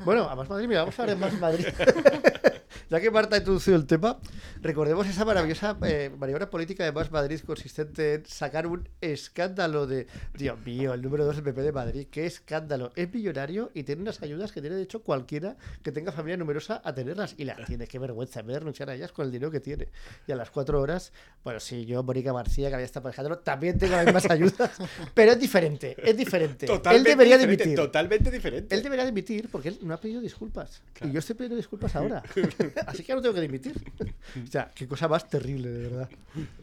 Bueno, 0.06 0.30
a 0.30 0.36
Más 0.36 0.50
Madrid, 0.50 0.68
mira, 0.68 0.82
vamos 0.82 1.00
a 1.00 1.04
hablar 1.04 1.18
de 1.18 1.22
Más 1.26 1.40
Madrid. 1.40 1.66
ya 2.90 3.00
que 3.00 3.12
Marta 3.12 3.36
ha 3.36 3.40
introducido 3.40 3.78
el 3.78 3.86
tema, 3.86 4.20
recordemos 4.62 5.08
esa 5.08 5.26
maravillosa 5.26 5.78
eh, 5.84 6.12
maniobra 6.18 6.50
política 6.50 6.84
de 6.84 6.92
Más 6.92 7.12
Madrid 7.12 7.40
consistente 7.46 8.16
en 8.16 8.26
sacar 8.26 8.68
un 8.68 8.90
escándalo 9.02 9.86
de, 9.88 10.08
Dios 10.34 10.58
mío, 10.66 10.94
el 10.94 11.02
número 11.02 11.26
2 11.26 11.36
del 11.38 11.46
PP 11.46 11.62
de 11.62 11.72
Madrid, 11.72 12.08
qué 12.10 12.26
escándalo. 12.26 12.92
Es 12.96 13.14
millonario 13.14 13.72
y 13.74 13.84
tiene 13.84 14.02
unas 14.02 14.22
ayudas 14.22 14.52
que 14.52 14.62
tiene 14.62 14.76
de 14.76 14.84
hecho 14.84 15.04
cualquiera 15.04 15.56
que 15.84 15.92
tenga 15.92 16.12
familia 16.12 16.38
numerosa 16.38 16.82
a 16.84 16.94
tenerlas. 16.94 17.36
Y 17.38 17.46
las 17.46 17.66
tiene, 17.66 17.88
qué 17.88 18.00
vergüenza, 18.00 18.40
en 18.40 18.48
vez 18.48 18.56
de 18.56 18.60
renunciar 18.60 18.90
a 18.90 18.96
ellas 18.96 19.12
con 19.12 19.26
el 19.26 19.32
dinero 19.32 19.52
que 19.52 19.60
tiene. 19.60 19.90
Y 20.28 20.32
a 20.32 20.36
las 20.36 20.50
cuatro 20.50 20.82
horas, 20.82 21.14
bueno, 21.44 21.60
sí, 21.60 21.86
yo, 21.86 22.04
Mónica 22.04 22.34
García, 22.34 22.70
que 22.70 22.76
había 22.76 22.86
estado 22.86 23.04
parejándolo, 23.04 23.40
también 23.40 23.78
tengo 23.78 23.96
las 23.96 24.06
mismas 24.06 24.30
ayudas, 24.30 24.72
pero 25.14 25.32
es 25.32 25.40
diferente, 25.40 25.96
es 25.98 26.18
diferente. 26.18 26.68
Él 26.92 27.04
debería 27.04 27.38
dimitir. 27.38 27.76
Totalmente 27.76 28.32
diferente. 28.32 28.74
Él 28.76 28.84
debería 28.84 29.06
dimitir 29.06 29.50
porque 29.52 29.70
él 29.70 29.80
no 29.84 29.94
ha 29.94 29.98
pedido 30.00 30.22
disculpas. 30.22 30.82
Y 31.02 31.12
yo 31.12 31.20
estoy 31.20 31.36
pidiendo 31.36 31.56
disculpas 31.56 31.96
ahora. 31.96 32.24
Así 32.88 33.04
que 33.04 33.12
ahora 33.12 33.22
tengo 33.22 33.36
que 33.36 33.42
dimitir. 33.42 33.92
o 34.44 34.48
sea, 34.48 34.72
qué 34.74 34.88
cosa 34.88 35.08
más 35.08 35.28
terrible, 35.28 35.70
de 35.70 35.90
verdad. 35.90 36.10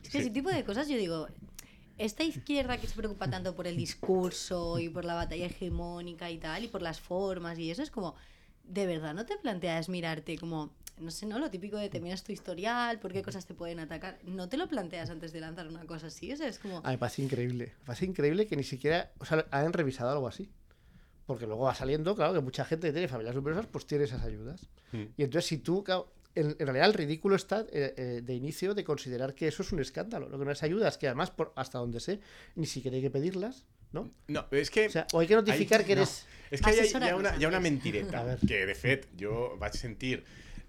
Es 0.02 0.10
que 0.10 0.18
ese 0.18 0.30
tipo 0.30 0.50
de 0.50 0.64
cosas 0.64 0.88
yo 0.88 0.96
digo, 0.96 1.28
esta 1.98 2.24
izquierda 2.24 2.78
que 2.78 2.86
se 2.86 2.94
preocupa 2.94 3.28
tanto 3.30 3.54
por 3.54 3.66
el 3.66 3.76
discurso 3.76 4.78
y 4.78 4.88
por 4.88 5.04
la 5.04 5.14
batalla 5.14 5.46
hegemónica 5.46 6.30
y 6.30 6.38
tal, 6.38 6.64
y 6.64 6.68
por 6.68 6.82
las 6.82 7.00
formas 7.00 7.58
y 7.58 7.70
eso, 7.70 7.82
es 7.82 7.90
como, 7.90 8.14
¿de 8.64 8.86
verdad 8.86 9.14
no 9.14 9.24
te 9.24 9.36
planteas 9.38 9.88
mirarte 9.88 10.36
como, 10.38 10.72
no 10.98 11.10
sé, 11.10 11.26
¿no? 11.26 11.38
Lo 11.38 11.50
típico 11.50 11.76
de 11.76 11.88
te 11.88 12.00
miras 12.00 12.22
tu 12.24 12.32
historial, 12.32 12.98
por 12.98 13.12
qué 13.12 13.22
cosas 13.22 13.46
te 13.46 13.54
pueden 13.54 13.78
atacar? 13.80 14.18
¿No 14.24 14.48
te 14.48 14.56
lo 14.56 14.68
planteas 14.68 15.10
antes 15.10 15.32
de 15.32 15.40
lanzar 15.40 15.68
una 15.68 15.84
cosa 15.84 16.08
así? 16.08 16.32
O 16.32 16.36
sea, 16.36 16.48
es 16.48 16.58
como... 16.58 16.78
A 16.78 16.88
mí 16.88 16.92
me 16.92 16.98
parece 16.98 17.22
increíble. 17.22 17.74
Me 17.80 17.86
parece 17.86 18.06
increíble 18.06 18.46
que 18.46 18.56
ni 18.56 18.64
siquiera 18.64 19.10
o 19.18 19.24
sea, 19.24 19.46
hayan 19.50 19.72
revisado 19.72 20.10
algo 20.10 20.28
así. 20.28 20.50
Porque 21.26 21.46
luego 21.46 21.64
va 21.64 21.74
saliendo, 21.74 22.14
claro, 22.14 22.34
que 22.34 22.40
mucha 22.40 22.64
gente 22.64 22.86
que 22.86 22.92
tiene 22.92 23.08
familias 23.08 23.34
numerosas, 23.34 23.66
pues 23.66 23.84
tiene 23.86 24.04
esas 24.04 24.22
ayudas. 24.22 24.68
Mm. 24.92 25.02
Y 25.16 25.22
entonces, 25.24 25.46
si 25.46 25.58
tú, 25.58 25.82
claro, 25.82 26.12
en, 26.36 26.50
en 26.58 26.66
realidad 26.66 26.86
el 26.86 26.94
ridículo 26.94 27.34
está 27.34 27.66
eh, 27.72 27.94
eh, 27.96 28.20
de 28.24 28.34
inicio 28.34 28.74
de 28.74 28.84
considerar 28.84 29.34
que 29.34 29.48
eso 29.48 29.62
es 29.62 29.72
un 29.72 29.80
escándalo. 29.80 30.28
Lo 30.28 30.38
que 30.38 30.44
no 30.44 30.52
es 30.52 30.62
ayudas, 30.62 30.98
que 30.98 31.08
además, 31.08 31.30
por, 31.30 31.52
hasta 31.56 31.78
donde 31.78 31.98
sé, 32.00 32.20
ni 32.54 32.66
siquiera 32.66 32.94
hay 32.96 33.02
que 33.02 33.10
pedirlas, 33.10 33.64
¿no? 33.92 34.10
No, 34.28 34.46
és 34.52 34.70
que... 34.70 34.86
O 34.86 34.90
sea, 34.90 35.06
o 35.12 35.18
hay 35.20 35.26
que 35.26 35.34
notificar 35.34 35.80
Ahí- 35.80 35.86
que 35.86 35.96
no. 35.96 36.02
eres. 36.02 36.26
És 36.50 36.60
que 36.62 36.70
hi 36.70 36.72
ha, 36.72 36.76
hi, 36.76 36.78
ha 36.78 36.82
Assessora-nos 36.84 37.20
una, 37.20 37.30
ha 37.34 37.48
una 37.48 37.60
mentireta 37.60 38.20
A 38.20 38.24
ver. 38.24 38.38
que, 38.46 38.66
de 38.66 38.74
fet, 38.78 39.08
jo 39.18 39.56
vaig 39.58 39.74
sentir 39.74 40.22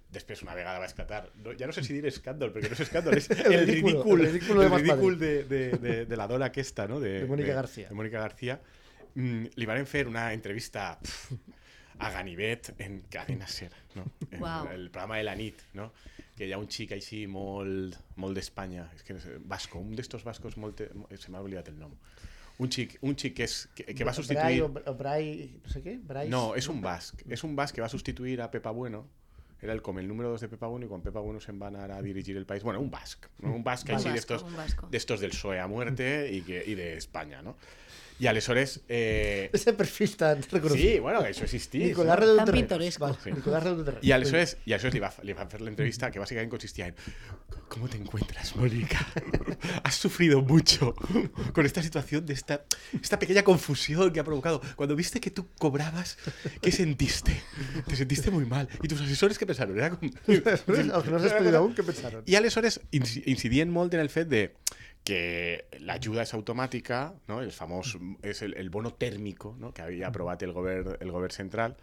després 0.10 0.42
una 0.42 0.56
vegada 0.56 0.80
va 0.80 0.86
esclatar 0.88 1.28
no, 1.44 1.52
ja 1.60 1.68
no 1.68 1.74
sé 1.76 1.84
si 1.84 1.94
dir 1.94 2.06
escàndol, 2.08 2.54
perquè 2.56 2.70
no 2.72 2.78
és 2.78 2.82
escàndol 2.86 3.18
és 3.20 3.28
el, 3.36 3.54
El 3.54 3.68
ridículo, 3.68 4.00
ridícul, 4.02 4.22
el 4.24 4.32
ridículo 4.32 4.62
de 4.62 4.68
el 4.68 4.74
ridícul 4.82 5.20
de, 5.20 5.32
de, 5.44 5.62
de, 5.78 5.96
de 6.08 6.18
la 6.18 6.26
dona 6.32 6.48
aquesta 6.48 6.88
no? 6.88 7.00
de, 7.02 7.20
De 7.20 7.26
Mónica 7.28 7.54
García. 7.54 7.90
de 7.90 7.94
Mónica 7.94 8.20
García 8.22 8.56
mm, 8.56 8.87
li 9.18 9.66
van 9.70 9.86
fer 9.90 10.06
una 10.08 10.30
entrevista 10.34 10.92
pf, 11.02 11.38
a 12.00 12.12
Ganivet 12.14 12.76
en 12.78 13.02
Cadena 13.10 13.48
Ser 13.50 13.72
no? 13.96 14.06
en 14.30 14.42
Uau. 14.42 14.68
el 14.70 14.90
programa 14.92 15.18
de 15.18 15.24
la 15.26 15.36
nit 15.36 15.64
no? 15.74 15.92
que 16.38 16.46
hi 16.46 16.54
ha 16.54 16.60
un 16.62 16.70
xic 16.70 16.94
així 16.94 17.24
molt, 17.26 17.98
molt 18.22 18.38
d'Espanya 18.38 18.86
és 18.94 19.02
que 19.04 19.18
no 19.18 19.24
sé, 19.24 19.40
vasco, 19.42 19.82
un 19.82 19.98
d'estos 19.98 20.26
vascos 20.28 20.58
molt, 20.62 20.84
se 21.18 21.34
m'ha 21.34 21.42
oblidat 21.42 21.74
el 21.74 21.80
nom 21.82 21.96
un 22.58 22.72
xic, 22.74 22.98
un 23.06 23.14
xic 23.18 23.36
que, 23.38 23.46
és, 23.46 23.58
que, 23.78 23.86
que 23.94 24.06
va 24.06 24.14
Brai 24.14 24.18
substituir 24.18 24.62
o, 24.66 24.70
o 24.74 24.94
Brai, 24.98 25.28
no 25.62 25.70
sé 25.70 25.84
qué. 25.86 25.98
Brais, 26.02 26.30
no, 26.30 26.56
es 26.56 26.68
un 26.72 26.82
basc. 26.82 27.22
Es 27.30 27.44
un 27.46 27.56
basc 27.56 27.76
que 27.76 27.82
va 27.82 27.88
a 27.88 27.94
sustituir 27.94 28.42
a 28.42 28.50
Pepa 28.50 28.72
Bueno. 28.72 29.06
Era 29.62 29.74
el, 29.74 29.82
como 29.82 30.00
el 30.00 30.08
número 30.08 30.30
2 30.30 30.42
de 30.42 30.50
Pepa 30.50 30.68
Bueno 30.68 30.86
y 30.86 30.90
con 30.90 31.02
Pepa 31.02 31.20
Bueno 31.20 31.40
se 31.40 31.52
van 31.52 31.76
a, 31.76 31.86
a 31.86 32.02
dirigir 32.02 32.38
el 32.38 32.46
país. 32.46 32.64
Bueno, 32.64 32.80
un 32.80 32.90
basc. 32.92 33.28
¿no? 33.40 33.54
Un 33.54 33.64
basc 33.64 33.90
así 33.92 34.10
de 34.10 34.18
estos, 34.18 34.46
de 34.90 34.98
estos 34.98 35.20
del 35.20 35.32
PSOE 35.32 35.60
a 35.60 35.68
muerte 35.68 36.32
y, 36.32 36.42
que, 36.42 36.64
y 36.66 36.76
de 36.76 36.98
España, 36.98 37.42
¿no? 37.42 37.58
Y 38.20 38.26
aleshores... 38.28 38.82
Eh, 38.90 39.50
Ese 39.54 39.74
perfil 39.74 40.16
tan 40.18 40.42
reconocido. 40.42 40.92
sí, 40.94 41.00
bueno, 41.00 41.24
eso 41.24 41.44
existía. 41.44 41.86
Nicolás 41.86 42.16
Tan 42.16 42.20
Redondo 42.22 42.46
Terreros. 42.46 42.62
pintoresco. 42.62 43.06
Vale, 43.06 43.18
Sí. 43.24 43.32
Nicolás 43.32 43.64
Redondo 43.64 43.84
Terreros. 43.84 44.04
Y 44.06 44.12
aleshores, 44.12 44.58
y 44.66 44.74
aleshores 44.74 44.94
le, 44.96 45.24
le 45.26 45.34
va 45.36 45.42
a 45.42 45.46
hacer 45.46 45.62
la 45.62 45.70
entrevista 45.70 46.10
que 46.10 46.18
básicamente 46.20 46.50
consistía 46.50 46.88
en 46.88 46.96
¿Cómo 47.70 47.88
te 47.90 47.98
encuentras, 47.98 48.56
Mónica? 48.56 49.06
Has 49.84 49.96
sufrido 49.96 50.42
mucho 50.42 50.96
con 51.54 51.66
esta 51.66 51.84
situación 51.84 52.26
de 52.26 52.34
esta, 52.34 52.64
esta 53.02 53.20
pequeña 53.20 53.44
confusión 53.44 54.12
que 54.14 54.20
ha 54.20 54.24
provocado. 54.24 54.62
Cuando 54.76 54.96
viste 54.96 55.20
que 55.20 55.30
tú 55.32 55.48
cobrabas, 55.60 56.18
¿qué 56.62 56.72
sentiste? 56.72 57.40
Te 57.88 57.96
sentiste 57.96 58.32
muy 58.32 58.46
mal. 58.46 58.68
¿Y 58.82 58.88
tus 58.88 59.02
asesores 59.02 59.38
qué 59.38 59.46
pensaron? 59.46 59.78
Era 59.78 59.92
como... 59.92 60.10
Que 60.26 60.42
no 61.12 61.16
has 61.18 61.24
despedido 61.24 61.58
aún, 61.58 61.76
¿qué 61.76 61.84
pensaron? 61.84 62.24
I 62.26 62.36
aleshores 62.36 62.82
inci- 62.92 63.24
incidien 63.26 63.70
molt 63.70 63.94
en 63.94 64.00
el 64.00 64.10
fet 64.10 64.28
de 64.30 64.56
que 65.08 65.64
l'ajuda 65.88 66.26
és 66.28 66.34
automàtica, 66.36 67.14
no? 67.30 67.40
el 67.42 67.54
famós 67.56 67.94
és 68.28 68.42
el, 68.44 68.58
el 68.60 68.70
bono 68.74 68.92
tèrmico 69.00 69.54
no? 69.60 69.72
que 69.74 69.86
havia 69.86 70.10
aprovat 70.10 70.44
el 70.44 70.52
govern, 70.52 70.98
el 71.00 71.12
govern 71.16 71.32
central, 71.32 71.78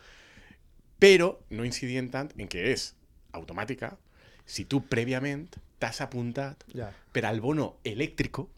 però 1.01 1.31
no 1.51 1.65
incidien 1.65 2.11
tant 2.13 2.31
en 2.37 2.49
que 2.53 2.67
és 2.75 2.91
automàtica 3.33 3.95
si 4.45 4.67
tu 4.69 4.83
prèviament 4.93 5.49
t'has 5.81 6.03
apuntat 6.05 6.65
Ya. 6.75 6.91
per 7.13 7.25
al 7.25 7.41
bono 7.41 7.79
elèctrico 7.85 8.51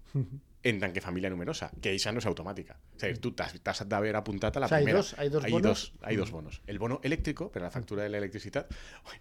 en 0.67 0.81
tant 0.81 0.93
que 0.93 1.01
família 1.01 1.31
numerosa, 1.31 1.71
que 1.81 1.93
això 1.95 2.11
no 2.13 2.19
és 2.19 2.27
automàtica. 2.27 2.75
O 2.97 2.99
sigui, 3.01 3.19
tu 3.21 3.33
t'has 3.33 3.53
t'has 3.63 3.85
d'haver 3.89 4.17
apuntat 4.17 4.57
a 4.57 4.61
la 4.61 4.67
O 4.67 4.69
sea, 4.69 4.79
hay 4.79 4.85
primera. 4.85 4.99
dos- 4.99 5.15
hay 5.19 5.29
dos 5.29 5.45
hay 5.45 5.53
bonos. 5.53 5.93
Dos, 5.93 5.93
hay 6.03 6.17
dos 6.17 6.31
bonos. 6.31 6.63
El 6.67 6.79
bono 6.79 7.01
elèctrico, 7.03 7.51
per 7.53 7.63
a 7.63 7.67
la 7.67 7.71
factura 7.71 8.03
de 8.03 8.09
l'electricitat, 8.09 8.71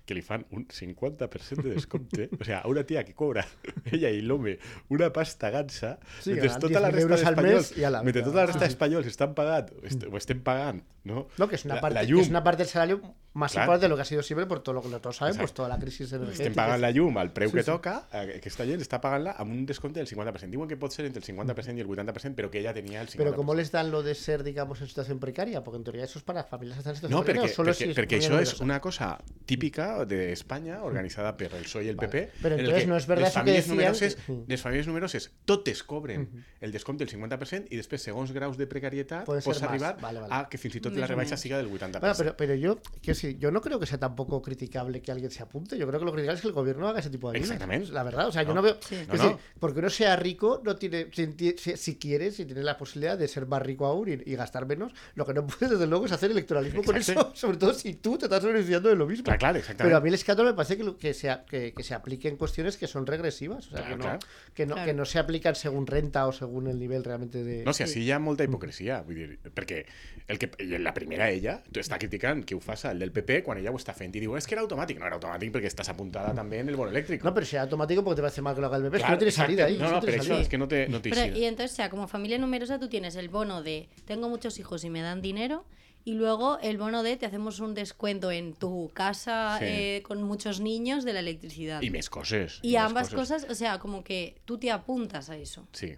que 0.06 0.14
li 0.16 0.22
fan 0.22 0.46
un 0.52 0.68
50% 0.68 1.62
de 1.64 1.72
descompte. 1.76 2.30
o 2.40 2.44
sea, 2.44 2.60
a 2.60 2.68
una 2.68 2.84
tia 2.86 3.04
que 3.04 3.14
cobra, 3.14 3.46
ella 3.92 4.10
i 4.10 4.22
l'home, 4.22 4.58
una 4.90 5.12
pasta 5.12 5.50
gansa, 5.50 6.00
Sí, 6.22 6.32
mentre 6.32 6.48
ganan 6.48 6.62
tota 6.62 6.80
la 6.80 6.90
10.000 6.92 7.08
resta 7.08 7.30
d'espanyols 7.32 7.72
ala, 7.84 8.04
mentre 8.04 8.22
vinga, 8.22 8.32
tota 8.32 8.40
la 8.40 8.46
resta 8.48 8.66
d'espanyols 8.66 9.08
estan 9.08 9.34
pagant 9.36 9.72
o, 9.76 9.86
est 9.86 10.04
o 10.12 10.18
estem 10.18 10.42
pagant 10.42 10.82
no? 11.06 11.28
No, 11.38 11.48
que 11.48 11.56
es 11.56 11.66
una, 11.66 11.76
la, 11.76 11.82
parte, 11.82 11.94
la 12.02 12.06
que 12.08 12.20
es 12.22 12.30
una 12.30 12.44
parte 12.44 12.64
del 12.64 12.68
salario 12.68 13.02
más 13.36 13.52
Claro. 13.52 13.66
importante 13.66 13.86
de 13.86 13.90
lo 13.90 13.96
que 13.96 14.02
ha 14.02 14.06
sido 14.06 14.24
siempre 14.24 14.46
por 14.48 14.62
todo 14.64 14.74
lo 14.76 14.82
que 14.82 14.90
todos 15.00 15.18
saben, 15.18 15.36
pues 15.38 15.54
toda 15.54 15.68
la 15.70 15.78
crisis 15.78 16.12
energética. 16.14 16.44
estem 16.46 16.56
pagant 16.56 16.82
la 16.82 16.90
llum 16.92 17.18
al 17.18 17.32
preu 17.34 17.50
Sí, 17.50 17.58
que 17.58 17.64
sí. 17.64 17.66
toca, 17.70 18.08
eh, 18.14 18.38
aquesta 18.40 18.66
gent 18.66 18.82
està 18.82 19.02
pagant-la 19.02 19.36
amb 19.38 19.52
un 19.52 19.66
descompte 19.68 20.00
del 20.00 20.08
50%. 20.08 20.50
Diuen 20.50 20.68
que 20.70 20.78
pot 20.78 20.92
ser 20.96 21.06
entre 21.06 21.20
el 21.20 21.26
50% 21.28 21.78
i 21.78 21.82
el 21.82 21.88
80%, 21.88 22.34
però 22.34 22.50
que 22.50 22.60
ella 22.60 22.74
tenia 22.74 23.02
el 23.02 23.08
50%. 23.10 23.18
Pero 23.18 23.36
¿cómo 23.36 23.54
les 23.66 23.72
dan 23.72 23.90
lo 23.90 24.04
de 24.04 24.14
ser, 24.14 24.44
digamos, 24.44 24.80
en 24.82 24.88
situación 24.88 25.20
precaria? 25.20 25.64
Porque 25.64 25.78
en 25.78 25.84
teoría 25.84 26.04
eso 26.06 26.20
es 26.20 26.24
para 26.24 26.44
familias 26.44 26.78
que 26.78 26.80
están 26.82 26.92
en 26.92 26.96
situación 26.98 27.20
No, 27.20 27.26
precaria. 27.26 27.50
perquè, 27.50 27.52
¿o 27.52 27.56
solo 27.56 27.72
perquè, 27.72 27.78
si 27.78 27.90
es 27.90 27.98
això 27.98 28.16
és 28.22 28.30
numerosa? 28.30 28.64
una 28.64 28.80
cosa 28.80 29.18
típica 29.46 30.06
d'Espanya, 30.06 30.84
organitzada 30.84 31.36
per 31.38 31.52
el 31.54 31.64
PSOE 31.66 31.86
i 31.86 31.90
el 31.90 31.96
Vale. 31.96 32.10
PP, 32.10 32.32
Pero 32.42 32.56
en 32.56 32.60
el 32.62 32.66
entonces 32.68 32.84
que 32.84 32.90
no 32.90 32.98
es 32.98 33.08
verdad 33.08 33.28
eso 33.30 33.44
que 33.44 33.52
decían 33.52 33.76
numeroses, 33.78 34.16
que- 34.16 34.44
les 34.48 34.62
famílies 34.62 34.88
numeroses 34.88 35.32
totes 35.46 35.84
cobren 35.84 36.46
el 36.62 36.72
descompte 36.72 37.06
del 37.06 37.12
50% 37.14 37.68
i 37.72 37.76
després, 37.78 38.02
segons 38.02 38.32
graus 38.32 38.58
de 38.58 38.68
precarietat, 38.68 39.26
pots 39.26 39.62
arribar 39.64 39.98
Vale, 40.02 40.20
vale. 40.22 40.34
a 40.34 40.48
que 40.50 40.58
fins 40.58 40.76
i 40.76 40.82
tot 40.82 40.94
la 40.96 41.08
rebaixa 41.08 41.38
siga 41.38 41.58
del 41.58 41.68
80%. 41.70 42.00
Bueno, 42.00 42.16
pero, 42.18 42.38
pero 42.38 42.54
yo, 42.56 42.78
quiero 43.02 43.16
decir, 43.18 43.38
yo 43.40 43.52
no 43.52 43.62
creo 43.62 43.80
que 43.80 43.86
sea 43.86 43.98
tampoco 44.00 44.42
criticable 44.42 45.02
que 45.02 45.12
alguien 45.12 45.32
se 45.32 45.42
apunte. 45.44 45.78
Yo 45.78 45.88
creo 45.88 46.00
que 46.00 46.06
lo 46.06 46.12
criticable 46.14 46.36
es 46.38 46.42
que 46.42 46.48
el 46.48 46.54
gobierno 46.54 46.88
haga 46.88 47.00
ese 47.00 47.10
tipo 47.10 47.32
de 47.32 47.38
ayudas. 47.38 47.52
Exactamente. 47.52 47.92
La 47.92 48.04
verdad, 48.04 48.28
o 48.28 48.32
sea, 48.32 48.44
yo 48.44 48.50
No. 48.50 48.56
no 48.56 48.62
veo. 48.62 48.78
Sí. 48.82 48.96
No, 49.08 49.14
decir, 49.14 49.32
no. 49.32 49.40
Porque 49.60 49.80
uno 49.80 49.90
sea 49.90 50.16
rico, 50.16 50.62
no 50.64 50.76
tiene. 50.76 51.08
Si, 51.12 51.56
si, 51.58 51.78
si 51.78 51.96
quiere, 51.98 52.32
si 52.32 52.46
tiene 52.46 52.64
la 52.64 52.78
posibilidad 52.78 53.18
de 53.18 53.28
ser 53.28 53.46
más 53.48 53.55
rico 53.60 53.86
aún 53.86 54.10
y, 54.10 54.14
y 54.32 54.36
gastar 54.36 54.66
menos, 54.66 54.94
lo 55.16 55.26
que 55.26 55.34
no 55.34 55.46
puedes, 55.48 55.70
desde 55.72 55.88
luego, 55.88 56.06
es 56.06 56.12
hacer 56.12 56.32
electoralismo 56.32 56.84
con 56.84 56.96
eso. 56.98 57.32
Sobre 57.36 57.58
todo 57.58 57.74
si 57.74 57.94
tú 57.96 58.18
te 58.18 58.26
estás 58.26 58.44
beneficiando 58.44 58.90
de 58.90 58.96
lo 58.96 59.06
mismo. 59.08 59.24
Clar, 59.26 59.38
clar, 59.38 59.58
exactament. 59.58 59.88
Pero 59.90 59.98
a 59.98 60.02
mí 60.02 60.10
el 60.10 60.16
escándalo 60.16 60.50
me 60.50 60.56
parece 60.56 60.78
que, 60.78 60.96
que, 60.98 61.14
se, 61.14 61.30
a- 61.30 61.46
que, 61.46 61.74
que 61.74 61.84
se 61.84 61.94
aplique 61.94 62.28
en 62.28 62.38
cuestiones 62.38 62.78
que 62.78 62.88
son 62.88 63.06
regresivas. 63.06 63.68
O 63.68 63.70
sea, 63.72 63.80
Claro, 63.86 63.90
que, 63.90 63.96
no, 63.98 64.04
claro. 64.04 64.20
que, 64.54 64.66
no, 64.66 64.74
Claro. 64.76 64.86
que 64.88 64.94
no 64.94 65.06
se 65.06 65.20
aplican 65.20 65.56
según 65.56 65.88
renta 65.88 66.28
o 66.28 66.32
según 66.32 66.68
el 66.68 66.80
nivel 66.80 67.04
realmente 67.04 67.44
de. 67.44 67.64
No, 67.64 67.74
si 67.74 67.84
així 67.84 68.02
hi 68.04 68.12
ha 68.12 68.20
molta 68.20 68.44
hipocresia, 68.44 69.02
vull 69.06 69.16
dir, 69.16 69.40
perquè 69.54 69.86
el 70.28 70.40
que, 70.40 70.50
la 70.80 70.94
primera 70.94 71.30
ella 71.30 71.60
està 71.76 72.00
criticant 72.02 72.44
que 72.46 72.56
ho 72.56 72.60
faça 72.60 72.92
el 72.92 73.00
del 73.00 73.12
PP 73.12 73.44
quan 73.46 73.60
ella 73.60 73.72
ho 73.72 73.78
està 73.78 73.94
fent 73.94 74.16
i 74.16 74.20
diu, 74.24 74.34
és 74.40 74.48
que 74.48 74.56
era 74.58 74.64
automàtic. 74.66 74.98
No 75.00 75.06
era 75.06 75.20
automàtic 75.20 75.52
perquè 75.54 75.70
estàs 75.70 75.90
apuntada 75.94 76.34
també 76.34 76.60
en 76.64 76.70
el 76.72 76.76
bono 76.80 76.90
elèctric. 76.92 77.24
No, 77.24 77.34
pero 77.34 77.46
sea 77.46 77.62
automático 77.64 78.04
porque 78.04 78.18
te 78.18 78.22
parece 78.24 78.42
mal 78.42 78.56
que 78.56 78.62
lo 78.62 78.68
haga 78.68 78.78
el 78.78 78.84
bebé. 78.84 78.98
es 78.98 79.04
que 79.04 79.12
no 79.12 79.18
tiene 79.18 79.32
salida 79.32 79.66
ahí. 79.66 79.78
No, 79.78 79.86
es 79.86 79.92
que 79.92 79.96
no, 79.96 80.02
però 80.02 80.16
això 80.18 80.24
salida. 80.28 80.42
és 80.42 80.50
que 80.50 80.58
no 80.58 80.68
té, 80.68 80.88
no 80.90 81.02
té 81.02 81.10
Pero, 81.12 81.38
y 81.38 81.46
entonces, 81.46 81.74
o 81.74 81.76
sea, 81.76 81.90
como 81.90 82.08
familia 82.08 82.38
numerosa 82.40 82.80
tú 82.80 82.88
tienes 82.90 83.16
el 83.18 83.30
bono 83.30 83.45
de 83.64 83.90
tengo 84.06 84.30
muchos 84.30 84.60
hijos 84.60 84.84
y 84.84 84.90
me 84.90 85.02
dan 85.02 85.22
dinero 85.22 85.66
y 86.04 86.14
luego 86.14 86.60
el 86.62 86.78
bono 86.78 87.02
de 87.02 87.18
te 87.18 87.26
hacemos 87.26 87.60
un 87.60 87.74
descuento 87.74 88.30
en 88.32 88.54
tu 88.54 88.92
casa 88.94 89.58
Sí. 89.60 89.66
eh, 89.68 90.04
con 90.04 90.22
muchos 90.22 90.60
niños 90.60 91.04
de 91.04 91.14
la 91.14 91.20
electricidad. 91.20 91.82
Y 91.82 91.90
mes 91.90 92.10
coses. 92.12 92.60
Y 92.62 92.74
més 92.74 92.82
ambas 92.82 93.10
cosas, 93.10 93.48
o 93.50 93.56
sea, 93.56 93.80
como 93.80 94.04
que 94.04 94.36
tú 94.46 94.60
te 94.60 94.70
apuntas 94.70 95.32
a 95.32 95.36
eso. 95.38 95.68
Sí, 95.72 95.98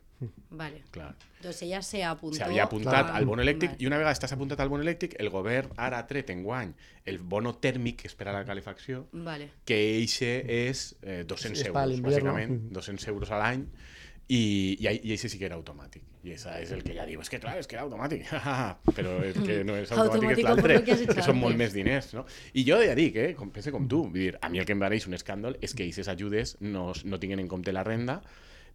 Vale. 0.49 0.83
clar. 0.91 1.17
Entonces 1.35 1.61
ella 1.63 1.81
se 1.81 2.05
apuntó. 2.05 2.37
S'havia 2.37 2.63
apuntat 2.63 3.09
a- 3.09 3.15
al 3.17 3.25
bono 3.25 3.41
elèctric 3.43 3.71
Vale. 3.71 3.83
i 3.83 3.87
una 3.87 3.97
vegada 3.97 4.15
estàs 4.15 4.31
apuntat 4.31 4.59
al 4.61 4.69
bono 4.69 4.81
elèctric, 4.83 5.15
el 5.19 5.29
govern 5.29 5.71
ara 5.75 5.99
ha 5.99 6.07
tret 6.07 6.29
enguany 6.29 6.73
el 7.03 7.19
bono 7.19 7.55
tèrmic 7.59 7.97
que 7.97 8.07
és 8.07 8.15
per 8.15 8.29
a 8.29 8.31
la 8.33 8.45
calefacció, 8.45 9.09
Vale. 9.11 9.51
que 9.65 9.75
eixe 9.97 10.45
és 10.69 10.95
eh, 11.01 11.25
200 11.27 11.59
Sí, 11.59 11.65
és 11.67 11.71
per 11.73 11.81
a 11.81 11.83
euros, 11.83 11.99
bàsicament, 12.01 12.69
200 12.71 13.07
euros 13.09 13.29
a 13.31 13.37
l'any, 13.39 13.67
i, 14.27 14.39
i, 14.75 14.87
i 15.07 15.13
eixe 15.15 15.29
sí 15.31 15.39
que 15.39 15.47
era 15.47 15.55
automàtic. 15.55 16.03
I 16.27 16.33
esa 16.35 16.57
és 16.59 16.73
el 16.75 16.81
que 16.83 16.95
ja 16.97 17.05
diu, 17.07 17.21
és 17.23 17.31
que 17.31 17.39
clar, 17.39 17.55
és 17.61 17.69
que 17.69 17.77
era 17.77 17.85
automàtic. 17.85 18.25
Però 18.97 19.13
és 19.23 19.37
que 19.37 19.61
no 19.67 19.77
és 19.79 19.93
automàtic, 19.93 20.33
és 20.33 20.41
Automático 20.43 20.47
l'altre, 20.49 21.13
que 21.15 21.23
són 21.23 21.39
molt 21.39 21.59
més 21.59 21.75
diners, 21.75 22.11
no? 22.17 22.25
I 22.51 22.65
jo 22.67 22.81
ja 22.83 22.97
dic, 22.97 23.15
eh, 23.23 23.29
com, 23.37 23.53
pense 23.55 23.71
com 23.71 23.87
tu, 23.87 24.03
vull 24.09 24.25
dir, 24.25 24.33
a 24.43 24.51
mi 24.51 24.59
el 24.59 24.67
que 24.67 24.75
em 24.75 24.83
pareix 24.83 25.07
un 25.07 25.15
escàndol 25.15 25.55
és 25.61 25.71
que 25.71 25.87
aquestes 25.87 26.11
ajudes 26.11 26.57
no, 26.59 26.89
no 27.07 27.21
tinguin 27.21 27.43
en 27.45 27.47
compte 27.51 27.71
la 27.75 27.85
renda, 27.87 28.19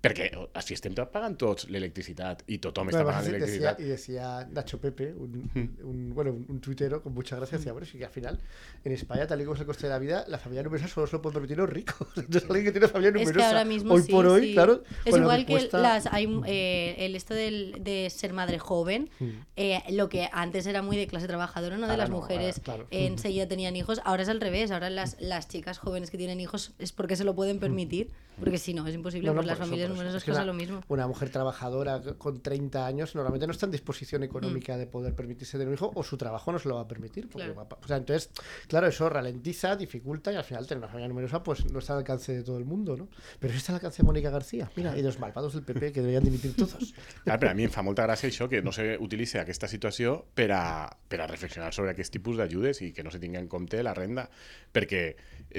perquè 0.03 0.33
si 0.67 0.75
estem 0.75 0.95
pagant 0.99 1.37
tots 1.39 1.69
l'electricitat 1.71 2.43
i 2.51 2.57
tothom 2.59 2.89
està 2.91 3.05
pagant 3.05 3.23
además 3.23 3.25
decía, 3.25 3.39
l'electricitat, 3.39 3.81
y 3.81 3.85
decía 3.85 4.49
Nacho 4.51 4.81
Pepe, 4.81 5.13
un, 5.15 5.51
un- 5.85 6.13
bueno, 6.15 6.33
un, 6.33 6.61
tuitero 6.61 7.01
con 7.03 7.15
mucha 7.15 7.37
gracia, 7.37 7.57
decía, 7.59 7.71
bueno, 7.73 7.87
sí 7.87 7.99
que 7.99 8.05
al 8.05 8.11
final, 8.11 8.41
en 8.85 8.93
España, 8.93 9.27
tal 9.29 9.41
y 9.41 9.45
como 9.45 9.55
es 9.55 9.61
el 9.61 9.67
coste 9.67 9.87
de 9.87 9.93
la 9.93 9.99
vida, 10.01 10.25
la 10.27 10.39
familia 10.39 10.65
numerosa 10.65 10.89
solo 10.89 11.07
se 11.07 11.13
lo 11.17 11.23
pueden 11.23 11.35
permitir 11.35 11.57
los 11.59 11.71
ricos. 11.71 12.09
Entonces, 12.17 12.45
alguien 12.51 12.65
que 12.65 12.73
tiene 12.73 12.89
familia 12.89 13.09
Es 13.11 13.15
numerosa, 13.15 13.39
que 13.39 13.45
ahora 13.45 13.65
mismo 13.65 13.95
hoy 13.95 14.03
sí, 14.03 14.11
por 14.13 14.27
hoy, 14.27 14.47
sí. 14.49 14.53
claro, 14.55 14.83
Es 15.05 15.17
igual 15.17 15.47
que, 15.47 15.53
cuesta- 15.53 15.79
las 15.79 16.07
hay 16.07 16.27
eh, 16.47 16.97
el 16.99 17.15
esto 17.15 17.35
del, 17.35 17.77
de 17.85 18.11
ser 18.11 18.33
madre 18.33 18.59
joven, 18.59 19.09
Mm. 19.21 19.29
eh, 19.57 19.83
lo 19.91 20.09
que 20.09 20.29
antes 20.33 20.67
era 20.67 20.83
muy 20.83 20.97
de 20.97 21.07
clase 21.07 21.29
trabajadora, 21.29 21.77
no 21.77 21.87
de 21.87 21.93
Ahora 21.93 22.03
las 22.05 22.11
no, 22.11 22.17
mujeres 22.17 22.57
ahora, 22.59 22.65
claro. 22.65 22.87
eh, 22.91 23.07
enseguida 23.07 23.47
tenían 23.47 23.77
hijos, 23.77 24.01
ahora 24.05 24.23
es 24.25 24.29
al 24.29 24.41
revés, 24.41 24.71
ahora 24.73 24.91
las, 24.91 25.17
las 25.21 25.47
chicas 25.49 25.79
jóvenes 25.79 26.11
que 26.11 26.19
tienen 26.19 26.41
hijos 26.41 26.73
es 26.81 26.91
porque 26.93 27.15
se 27.15 27.23
lo 27.25 27.35
pueden 27.35 27.61
permitir, 27.61 28.11
porque 28.43 28.59
si 28.59 28.75
no 28.75 28.87
es 28.87 28.95
imposible, 28.95 29.27
No, 29.27 29.35
no, 29.35 29.41
pues 29.41 29.47
las 29.47 29.59
eso, 29.59 29.65
familias 29.67 29.89
numerosas 29.91 30.17
Es 30.19 30.25
que 30.25 30.33
pasa 30.33 30.45
lo 30.45 30.55
mismo. 30.55 30.81
Una 30.89 31.07
mujer 31.07 31.31
trabajadora 31.31 32.01
con 32.19 32.41
30 32.43 32.87
años 32.87 33.15
normalmente 33.15 33.47
no 33.47 33.53
está 33.53 33.67
en 33.67 33.73
disposición 33.73 34.23
económica 34.23 34.77
de 34.77 34.87
poder 34.87 35.15
permitirse 35.15 35.53
tener 35.53 35.69
un 35.69 35.75
hijo 35.75 35.93
o 35.95 36.03
su 36.03 36.17
trabajo 36.17 36.53
no 36.53 36.59
se 36.59 36.69
lo 36.69 36.75
va 36.77 36.83
a 36.83 36.89
permitir. 36.89 37.29
porque 37.29 37.53
Claro. 37.53 37.69
va 37.69 37.79
o 37.83 37.87
sea, 37.89 37.97
entonces, 37.97 38.31
claro, 38.69 38.87
eso 38.87 39.09
ralentiza, 39.09 39.77
dificulta 39.77 40.33
y 40.33 40.37
al 40.37 40.45
final 40.45 40.67
tener 40.67 40.79
una 40.79 40.89
familia 40.89 41.09
numerosa 41.09 41.43
pues 41.43 41.65
no 41.71 41.79
está 41.79 41.93
al 41.95 42.01
alcance 42.01 42.33
de 42.33 42.43
todo 42.43 42.59
el 42.59 42.65
mundo, 42.65 42.97
¿no? 42.97 43.09
Pero 43.39 43.53
eso 43.53 43.59
está 43.59 43.73
al 43.73 43.77
alcance 43.77 44.03
de 44.03 44.07
Mónica 44.07 44.31
García. 44.31 44.71
Mira, 44.77 44.97
y 44.97 45.03
los 45.03 45.19
malvados 45.19 45.55
del 45.55 45.63
PP 45.63 45.93
que 45.93 46.01
deberían 46.01 46.25
dimitir 46.25 46.55
todos. 46.57 46.95
Clar, 47.25 47.39
però 47.39 47.51
a 47.53 47.55
mi 47.55 47.65
em 47.67 47.71
fa 47.73 47.83
molta 47.87 48.05
gràcia 48.07 48.29
això, 48.29 48.49
que 48.51 48.63
no 48.63 48.73
se 48.75 48.97
utilitzi 49.01 49.39
aquesta 49.41 49.69
situació 49.71 50.17
per 50.35 50.51
a, 50.53 50.63
per 51.09 51.21
a 51.23 51.27
reflexionar 51.31 51.73
sobre 51.75 51.93
aquest 51.93 52.13
tipus 52.13 52.37
d'ajudes 52.41 52.83
i 52.83 52.93
que 52.93 53.05
no 53.07 53.11
se 53.15 53.21
tingui 53.23 53.39
en 53.41 53.49
compte 53.49 53.83
la 53.83 53.95
renda, 53.95 54.29
perquè 54.73 55.03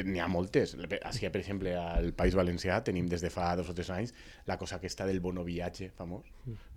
n'hi 0.03 0.19
ha 0.19 0.27
moltes. 0.27 0.75
Així, 1.03 1.29
per 1.29 1.41
exemple, 1.41 1.75
al 1.77 2.11
País 2.17 2.33
Valencià 2.35 2.81
tenim 2.83 3.07
des 3.11 3.21
de 3.21 3.29
fa 3.29 3.51
dos 3.55 3.69
o 3.69 3.73
tres 3.77 3.89
anys 3.93 4.13
la 4.45 4.57
cosa 4.57 4.77
aquesta 4.77 5.05
del 5.05 5.19
bono 5.19 5.43
viatge 5.43 5.91
famós, 5.95 6.25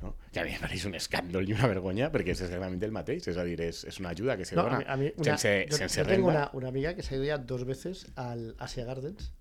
no? 0.02 0.14
que 0.32 0.40
a 0.40 0.44
mi 0.44 0.52
em 0.54 0.60
pareix 0.60 0.84
un 0.86 0.94
escàndol 0.98 1.48
i 1.48 1.54
una 1.56 1.66
vergonya, 1.70 2.10
perquè 2.12 2.34
és 2.36 2.40
exactament 2.44 2.82
el 2.82 2.92
mateix, 2.92 3.28
és 3.28 3.36
a 3.36 3.44
dir, 3.44 3.60
és, 3.60 3.84
és 3.84 4.00
una 4.00 4.10
ajuda 4.10 4.36
que 4.36 4.44
se 4.44 4.56
No, 4.56 4.62
dona 4.64 4.76
a 4.76 4.78
mí, 4.78 4.84
a 4.88 4.96
mí 4.96 5.12
una- 5.16 5.36
sense, 5.38 5.66
yo, 5.70 5.76
sense 5.76 6.04
tengo 6.04 6.28
renda. 6.30 6.50
una, 6.50 6.50
una 6.52 6.68
amiga 6.68 6.94
que 6.94 7.02
se 7.02 7.14
ha 7.14 7.18
ido 7.18 7.24
ya 7.24 7.38
dos 7.38 7.64
veces 7.64 8.06
al 8.16 8.54
Asia 8.58 8.84
Gardens. 8.84 9.32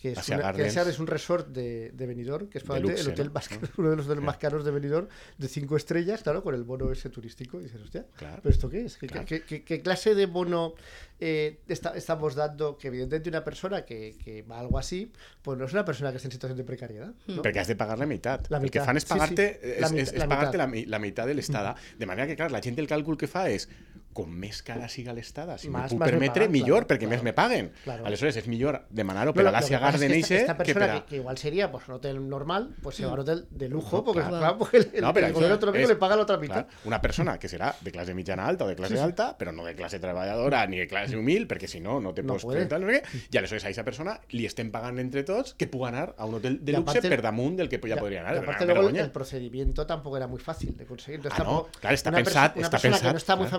Que 0.00 0.12
es, 0.12 0.18
Asia 0.18 0.36
una- 0.36 0.44
que 0.44 0.46
Gardens. 0.62 0.76
Asia 0.78 0.90
es 0.90 0.98
un 0.98 1.06
resort 1.06 1.48
de, 1.48 1.90
de 1.92 2.06
Benidorm, 2.06 2.48
que 2.48 2.56
es 2.56 2.64
probablemente 2.64 3.02
luxe, 3.02 3.10
el 3.10 3.12
hotel 3.14 3.26
¿no? 3.26 3.32
más 3.34 3.48
caro- 3.48 3.68
uno 3.76 3.90
de 3.90 3.96
los 3.96 4.06
hoteles 4.06 4.24
más 4.24 4.38
caros 4.38 4.64
de 4.64 4.70
Benidorm, 4.70 5.08
de 5.36 5.48
cinco 5.48 5.76
estrellas, 5.76 6.22
claro, 6.22 6.42
con 6.42 6.54
el 6.54 6.64
bono 6.64 6.90
ese 6.90 7.10
turístico. 7.10 7.60
Y 7.60 7.64
dices, 7.64 7.82
hostia, 7.82 8.06
Claro. 8.16 8.40
¿pero 8.42 8.50
esto 8.54 8.70
qué 8.70 8.84
es? 8.86 8.96
¿Qué, 8.96 9.06
Claro. 9.08 9.26
qué- 9.26 9.42
qué- 9.42 9.62
qué 9.62 9.82
clase 9.82 10.14
de 10.14 10.24
bono 10.24 10.72
eh, 11.20 11.58
está- 11.68 11.94
estamos 11.96 12.34
dando? 12.34 12.78
Que 12.78 12.88
evidentemente 12.88 13.28
una 13.28 13.44
persona 13.44 13.84
que, 13.84 14.16
que 14.24 14.40
va 14.40 14.58
algo 14.60 14.78
así, 14.78 15.12
pues 15.42 15.58
no 15.58 15.66
es 15.66 15.72
una 15.74 15.84
persona 15.84 16.10
que 16.12 16.16
esté 16.16 16.28
en 16.28 16.32
situación 16.32 16.56
de 16.56 16.64
precariedad. 16.64 17.12
¿no? 17.26 17.42
Perquè 17.42 17.58
has 17.60 17.68
de 17.68 17.76
pagar 17.76 17.98
la 17.98 18.06
meitat. 18.06 18.48
La 18.48 18.56
el 18.56 18.70
que 18.70 18.80
fan 18.80 18.98
sí, 18.98 19.06
pagar-te 19.06 19.60
sí. 19.62 19.80
La 19.80 19.88
és 20.00 20.14
la 20.14 20.26
pagar-te 20.28 20.56
la, 20.56 20.66
mi- 20.66 20.86
la 20.86 20.98
meitat 20.98 21.26
de 21.26 21.34
l'estada. 21.34 21.76
De 21.98 22.06
manera 22.06 22.26
que, 22.26 22.36
clar, 22.36 22.50
la 22.50 22.62
gent 22.62 22.78
el 22.78 22.88
càlcul 22.88 23.18
que 23.20 23.28
fa 23.28 23.50
és 23.50 23.68
com 24.12 24.26
més 24.28 24.58
cara 24.66 24.88
siga 24.90 25.12
l'estada, 25.14 25.56
si 25.56 25.68
m'ho 25.70 25.84
puc 25.88 26.00
permetre, 26.02 26.42
pagan, 26.46 26.52
millor, 26.52 26.82
claro, 26.84 26.88
perquè 26.90 27.06
més 27.08 27.20
claro. 27.20 27.24
me 27.24 27.32
paguen. 27.32 27.70
Claro. 27.84 28.06
Aleshores, 28.06 28.36
és 28.36 28.46
millor 28.48 28.80
demanar-ho 28.90 29.30
No, 29.30 29.34
per 29.34 29.46
a 29.46 29.52
l'Asia 29.52 29.78
Garden 29.78 30.10
que 30.10 30.16
eixe 30.16 30.36
esta, 30.40 30.56
que 30.56 30.64
persona 30.74 30.86
per 30.86 30.96
a... 30.96 31.06
que, 31.06 31.16
igual 31.16 31.38
sería 31.38 31.70
pues 31.70 31.86
un 31.88 31.94
hotel 31.94 32.28
normal, 32.28 32.74
pues 32.82 32.96
se 32.96 33.04
va 33.04 33.12
a 33.12 33.14
un 33.14 33.20
hotel 33.20 33.46
de 33.50 33.68
lujo, 33.68 34.02
porque, 34.04 34.20
claro. 34.20 34.38
claro, 34.38 34.58
porque 34.58 34.76
el, 34.78 34.90
No, 35.00 35.08
autonómico 35.08 35.84
és- 35.84 35.88
le 35.88 35.96
paga 35.96 36.16
la 36.16 36.22
otra 36.22 36.36
mitad. 36.38 36.66
una 36.84 37.00
persona 37.00 37.38
que 37.38 37.48
serà 37.48 37.74
de 37.80 37.92
classe 37.92 38.12
mitjana 38.14 38.46
alta 38.46 38.64
o 38.64 38.68
de 38.68 38.74
classe 38.76 38.98
alta, 39.00 39.36
però 39.38 39.52
no 39.52 39.64
de 39.64 39.74
classe 39.76 40.00
treballadora 40.00 40.66
ni 40.66 40.78
de 40.78 40.88
classe 40.88 41.16
humil, 41.16 41.46
perquè 41.46 41.68
si 41.68 41.78
no, 41.80 42.00
no 42.00 42.12
te 42.12 42.22
No 42.22 42.34
pots 42.34 42.46
presentar, 42.46 42.80
no 42.80 42.88
sé 42.90 43.02
què, 43.02 43.24
i 43.30 43.36
aleshores 43.38 43.64
a 43.64 43.68
aquesta 43.68 43.84
persona 43.84 44.20
li 44.30 44.44
estem 44.44 44.70
pagant 44.72 44.98
entre 44.98 45.22
tots 45.22 45.54
que 45.54 45.68
pugui 45.68 45.86
anar 45.88 46.14
a 46.18 46.24
un 46.26 46.34
hotel 46.34 46.58
de 46.64 46.72
luxe 46.72 46.98
aparte- 46.98 47.08
per 47.08 47.22
damunt 47.22 47.56
del 47.56 47.68
que 47.68 47.78
ja 47.78 47.94
Y- 47.94 47.98
podria 48.00 48.20
anar. 48.22 48.34
És 48.34 48.42
aparte 48.42 48.66
luego 48.66 48.88
el, 48.88 49.10
procedimiento 49.10 49.86
tampoco 49.86 50.16
era 50.16 50.26
muy 50.26 50.40
fácil 50.40 50.76
de 50.76 50.84
conseguir. 50.84 51.16
Entonces, 51.20 51.40
Ah, 51.40 51.44
no, 51.44 51.68
claro, 51.80 51.94
está 51.94 52.10
pensat- 52.10 52.56
una 52.56 52.70
persona 52.70 52.98
que 52.98 53.10
no 53.12 53.16
está 53.16 53.36
muy 53.36 53.46
claro. 53.46 53.50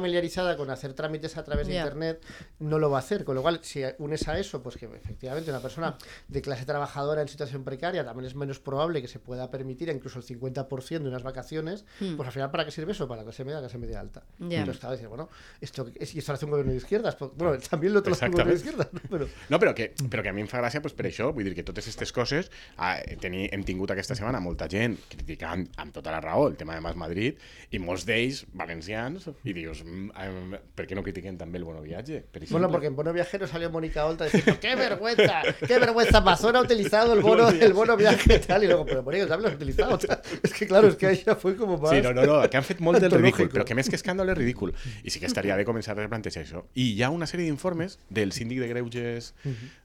Familiarizada 0.41 0.57
con 0.57 0.69
hacer 0.69 0.93
trámites 0.93 1.37
a 1.37 1.43
través 1.43 1.67
de 1.67 1.73
Ya. 1.73 1.81
internet 1.83 2.21
no 2.59 2.79
lo 2.79 2.89
va 2.89 2.97
a 2.97 2.99
hacer. 2.99 3.23
Con 3.23 3.35
lo 3.35 3.41
cual, 3.41 3.59
si 3.63 3.83
unes 3.99 4.27
a 4.27 4.37
eso, 4.39 4.61
pues 4.61 4.77
que 4.77 4.85
efectivamente 4.85 5.49
una 5.51 5.59
persona 5.61 5.97
de 6.27 6.41
clase 6.41 6.65
trabajadora 6.65 7.21
en 7.21 7.27
situación 7.27 7.63
precaria 7.63 8.03
también 8.03 8.25
es 8.27 8.35
menos 8.35 8.59
probable 8.59 9.01
que 9.01 9.07
se 9.07 9.19
pueda 9.19 9.49
permitir 9.49 9.89
incluso 9.89 10.19
el 10.19 10.25
50% 10.25 11.03
de 11.03 11.09
unas 11.09 11.23
vacaciones, 11.23 11.85
Hmm. 11.99 12.15
pues 12.15 12.27
al 12.27 12.33
final, 12.33 12.51
¿para 12.51 12.65
qué 12.65 12.71
sirve 12.71 12.91
eso? 12.91 13.07
Para 13.07 13.21
la 13.21 13.25
clase 13.25 13.43
media, 13.43 13.57
la 13.57 13.61
clase 13.67 13.77
media 13.77 13.99
alta. 13.99 14.23
Ya. 14.39 14.59
Entonces, 14.59 14.79
claro, 14.79 14.95
dices, 14.95 15.09
bueno, 15.09 15.29
esto 15.59 15.87
es, 15.95 16.15
y 16.15 16.19
esto 16.19 16.31
lo 16.31 16.35
hace 16.35 16.45
un 16.45 16.51
gobierno 16.51 16.71
de 16.71 16.77
izquierdas. 16.77 17.15
pues, 17.15 17.31
bueno, 17.35 17.57
también 17.69 17.93
lo 17.93 17.99
otro 17.99 18.09
lo 18.11 18.15
hace 18.15 18.25
un 18.25 18.31
gobierno 18.31 18.51
de 18.53 18.57
izquierdas, 18.57 18.87
¿no? 18.93 18.99
Pero, 19.09 19.27
No, 19.49 19.59
però 19.59 19.73
que, 19.75 19.93
però 20.09 20.21
que 20.23 20.29
a 20.29 20.33
mi 20.33 20.41
em 20.41 20.47
fa 20.47 20.59
gràcia 20.61 20.81
pues, 20.81 20.93
per 20.93 21.05
això, 21.07 21.31
vull 21.33 21.43
dir 21.45 21.53
que 21.55 21.63
totes 21.63 21.85
aquestes 21.85 22.11
coses 22.11 22.49
ah, 22.77 22.97
teni, 23.21 23.47
hem 23.51 23.63
tingut 23.67 23.91
aquesta 23.91 24.15
setmana 24.15 24.39
molta 24.39 24.67
gent 24.71 24.97
criticant 25.11 25.67
amb 25.77 25.93
tota 25.93 26.11
la 26.11 26.21
raó 26.21 26.47
el 26.47 26.55
tema 26.57 26.73
de 26.75 26.81
Mas 26.81 26.95
Madrid 26.95 27.37
i 27.71 27.79
molts 27.79 28.05
d'ells 28.07 28.45
valencians 28.53 29.27
i 29.43 29.53
dius, 29.53 29.83
mm, 29.83 30.11
em, 30.15 30.30
per 30.75 30.87
què 30.87 30.95
no 30.95 31.03
critiquen 31.03 31.37
també 31.37 31.59
el 31.59 31.65
bono? 31.65 31.81
Per 31.81 31.91
exemple? 31.91 32.47
Bueno, 32.51 32.69
porque 32.69 32.87
en 32.87 32.95
Bono 32.95 33.13
Viajero 33.13 33.47
salió 33.47 33.69
Mónica 33.69 34.05
Oltra 34.05 34.25
diciendo 34.25 34.59
¡qué 34.59 34.75
vergüenza! 34.75 35.41
¡qué 35.67 35.79
vergüenza! 35.79 36.17
Amazon 36.17 36.55
ha 36.55 36.61
utilizado 36.61 37.13
el 37.13 37.21
bono, 37.21 37.49
el 37.49 37.73
bono 37.73 37.97
viaje 37.97 38.35
y 38.35 38.39
tal. 38.47 38.63
Y 38.63 38.67
luego, 38.67 38.85
pero 38.85 39.03
Mónica 39.03 39.27
también 39.27 39.43
lo 39.43 39.49
has 39.49 39.55
utilizado. 39.55 39.95
O 39.95 39.99
sea, 39.99 40.21
es 40.41 40.53
que 40.53 40.67
claro, 40.67 40.87
es 40.87 40.95
que 40.95 41.07
ahí 41.07 41.23
ya 41.25 41.35
fue 41.35 41.55
como 41.55 41.77
más... 41.77 41.91
Sí, 41.91 42.01
no, 42.01 42.13
no, 42.13 42.25
no, 42.25 42.49
que 42.49 42.57
han 42.57 42.63
fet 42.63 42.79
molt 42.79 43.01
del 43.01 43.11
ridícul, 43.11 43.49
però 43.51 43.65
que 43.67 43.75
més 43.77 43.89
que 43.89 43.97
escàndol 43.99 44.31
és 44.31 44.37
ridícul. 44.37 44.73
I 45.03 45.13
sí 45.13 45.21
que 45.21 45.29
estaria 45.29 45.57
bé 45.59 45.65
començar 45.67 45.95
a 45.95 46.01
replantejar 46.01 46.43
això. 46.45 46.65
I 46.75 46.91
hi 46.95 47.03
ha 47.03 47.11
una 47.13 47.27
sèrie 47.29 47.47
d'informes 47.49 47.97
del 48.09 48.31
síndic 48.35 48.61
de 48.63 48.69
Greuges 48.71 49.33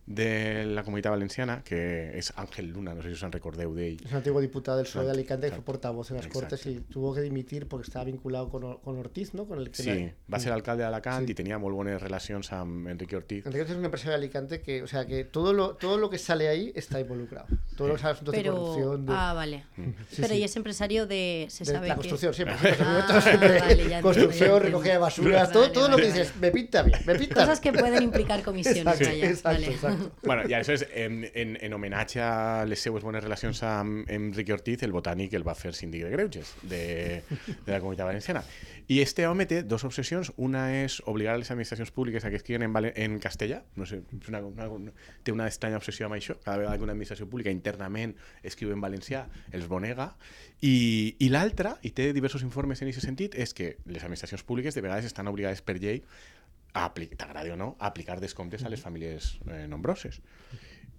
de 0.07 0.65
la 0.67 0.85
Comunitat 0.85 1.11
Valenciana, 1.11 1.63
que 1.65 2.17
és 2.17 2.33
Àngel 2.39 2.69
Luna, 2.71 2.95
no 2.95 3.03
sé 3.03 3.09
si 3.11 3.15
us 3.19 3.23
en 3.27 3.33
recordeu 3.35 3.73
d'ell. 3.75 3.99
Es 4.05 4.13
un 4.13 4.19
antiguo 4.19 4.41
diputado 4.41 4.79
del 4.79 4.87
PSOE 4.87 5.05
de 5.05 5.11
Alicante 5.11 5.49
que 5.49 5.57
fue 5.57 5.65
portavoz 5.65 6.11
en 6.11 6.17
las 6.19 6.27
Exacto. 6.27 6.49
Cortes 6.49 6.67
y 6.67 6.79
tuvo 6.81 7.13
que 7.13 7.21
dimitir 7.23 7.67
porque 7.67 7.87
estaba 7.89 8.05
vinculado 8.05 8.49
con, 8.49 8.79
con 8.79 8.99
Ortiz, 8.99 9.35
¿no? 9.35 9.47
Con 9.47 9.59
el 9.59 9.71
que 9.71 9.83
Sí, 9.83 10.11
va 10.33 10.39
ser 10.39 10.53
alcalde 10.53 10.85
d'Alacant 10.85 11.27
Sí. 11.27 11.33
i 11.33 11.35
tenia 11.35 11.59
molt 11.59 11.75
bones 11.75 11.99
relacions 12.01 12.53
amb 12.53 12.87
Enrique 12.89 13.17
Ortiz. 13.17 13.47
Enrique 13.47 13.65
es 13.73 13.77
un 13.77 13.85
empresario 13.85 14.13
de 14.13 14.17
Alicante 14.19 14.61
que, 14.63 14.83
o 14.83 14.87
sea, 14.87 15.07
que 15.07 15.25
todo 15.25 15.53
lo, 15.53 15.75
todo 15.75 15.99
lo 15.99 16.09
que 16.09 16.19
sale 16.19 16.47
ahí 16.49 16.71
está 16.77 17.01
involucrado. 17.01 17.47
Todo 17.77 17.89
lo 17.89 17.95
que 17.95 18.01
sale 18.01 18.13
asuntos 18.15 18.35
de 18.35 18.45
corrupción, 18.45 19.07
de, 19.07 19.13
Ah, 19.13 19.33
vale. 19.35 19.65
Sí, 19.75 20.23
Pero 20.23 20.29
sí. 20.35 20.41
y 20.41 20.45
es 20.45 20.55
empresario 20.57 21.07
de. 21.09 21.47
Se 21.51 21.65
de 21.65 21.73
sabe 21.73 21.89
la 21.89 21.95
que- 21.95 22.09
construcción, 22.09 22.33
siempre. 22.33 22.57
Ah, 22.81 23.21
siempre. 23.21 23.59
vale, 23.59 23.89
ya 23.89 24.01
construcción, 24.03 24.63
recogida 24.63 24.93
de 24.93 24.99
basuras, 24.99 25.51
todo, 25.51 25.63
Vale, 25.63 25.75
todo 25.75 25.89
lo 25.89 25.97
que 25.97 26.07
dices, 26.07 26.29
vale. 26.29 26.41
me 26.41 26.51
pinta 26.53 26.83
bien, 26.83 26.99
me 27.07 27.15
pinta 27.17 27.35
Cosas 27.35 27.59
que 27.61 27.73
pueden 27.73 28.03
implicar 28.05 28.43
comisiones, 28.45 28.79
Exacto, 28.79 29.05
vaya. 29.07 29.27
exacto, 29.31 29.49
vale. 29.49 29.67
exacto. 29.75 29.96
Bueno, 30.23 30.43
i 30.49 30.53
aleshores, 30.55 30.87
en, 30.95 31.25
en, 31.35 31.57
en 31.61 31.73
homenatge 31.73 32.21
a 32.23 32.65
les 32.67 32.81
seues 32.83 33.03
bones 33.05 33.23
relacions 33.25 33.63
amb, 33.67 34.05
Enrique 34.11 34.53
Ortiz, 34.55 34.83
el 34.87 34.93
botànic 34.95 35.35
el 35.39 35.47
va 35.47 35.55
fer 35.59 35.73
síndic 35.77 36.05
de 36.07 36.11
Greuges 36.13 36.55
de, 36.63 36.81
de 37.67 37.73
la 37.73 37.81
Comunitat 37.81 38.07
Valenciana. 38.07 38.43
I 38.89 39.01
este 39.03 39.27
home 39.27 39.47
té 39.51 39.63
dos 39.67 39.83
obsessions. 39.85 40.33
Una 40.37 40.69
és 40.85 41.01
obligar 41.11 41.35
a 41.35 41.41
les 41.43 41.51
administracions 41.51 41.91
públiques 41.91 42.25
a 42.25 42.31
que 42.31 42.39
escriuen 42.39 42.63
en, 42.63 42.73
vale- 42.73 42.93
en 42.97 43.19
castellà. 43.19 43.63
No 43.75 43.87
sé, 43.87 44.03
és 44.21 44.29
una, 44.31 44.41
una, 44.47 44.69
una, 44.71 44.93
té 45.27 45.35
una 45.35 45.49
estranya 45.51 45.81
obsessió 45.81 46.07
amb 46.07 46.19
això. 46.19 46.39
Cada 46.45 46.59
vegada 46.63 46.77
que 46.79 46.87
una 46.87 46.95
administració 46.95 47.27
pública 47.27 47.51
internament 47.51 48.15
escriu 48.47 48.71
en 48.75 48.81
valencià, 48.85 49.27
els 49.53 49.67
bonega. 49.67 50.13
I, 50.63 51.17
i 51.19 51.29
l'altra, 51.35 51.77
i 51.83 51.91
té 51.93 52.13
diversos 52.17 52.47
informes 52.47 52.81
en 52.83 52.89
aquest 52.93 53.05
sentit, 53.05 53.35
és 53.35 53.53
que 53.53 53.75
les 53.91 54.03
administracions 54.07 54.47
públiques 54.47 54.75
de 54.75 54.87
vegades 54.87 55.05
estan 55.11 55.29
obligades 55.29 55.61
per 55.67 55.77
llei 55.83 56.03
t'agradi 57.17 57.53
o 57.55 57.59
no, 57.59 57.75
a 57.79 57.91
aplicar 57.91 58.19
descomptes 58.21 58.65
a 58.65 58.73
les 58.73 58.83
famílies 58.83 59.37
eh, 59.47 59.67
nombroses. 59.71 60.21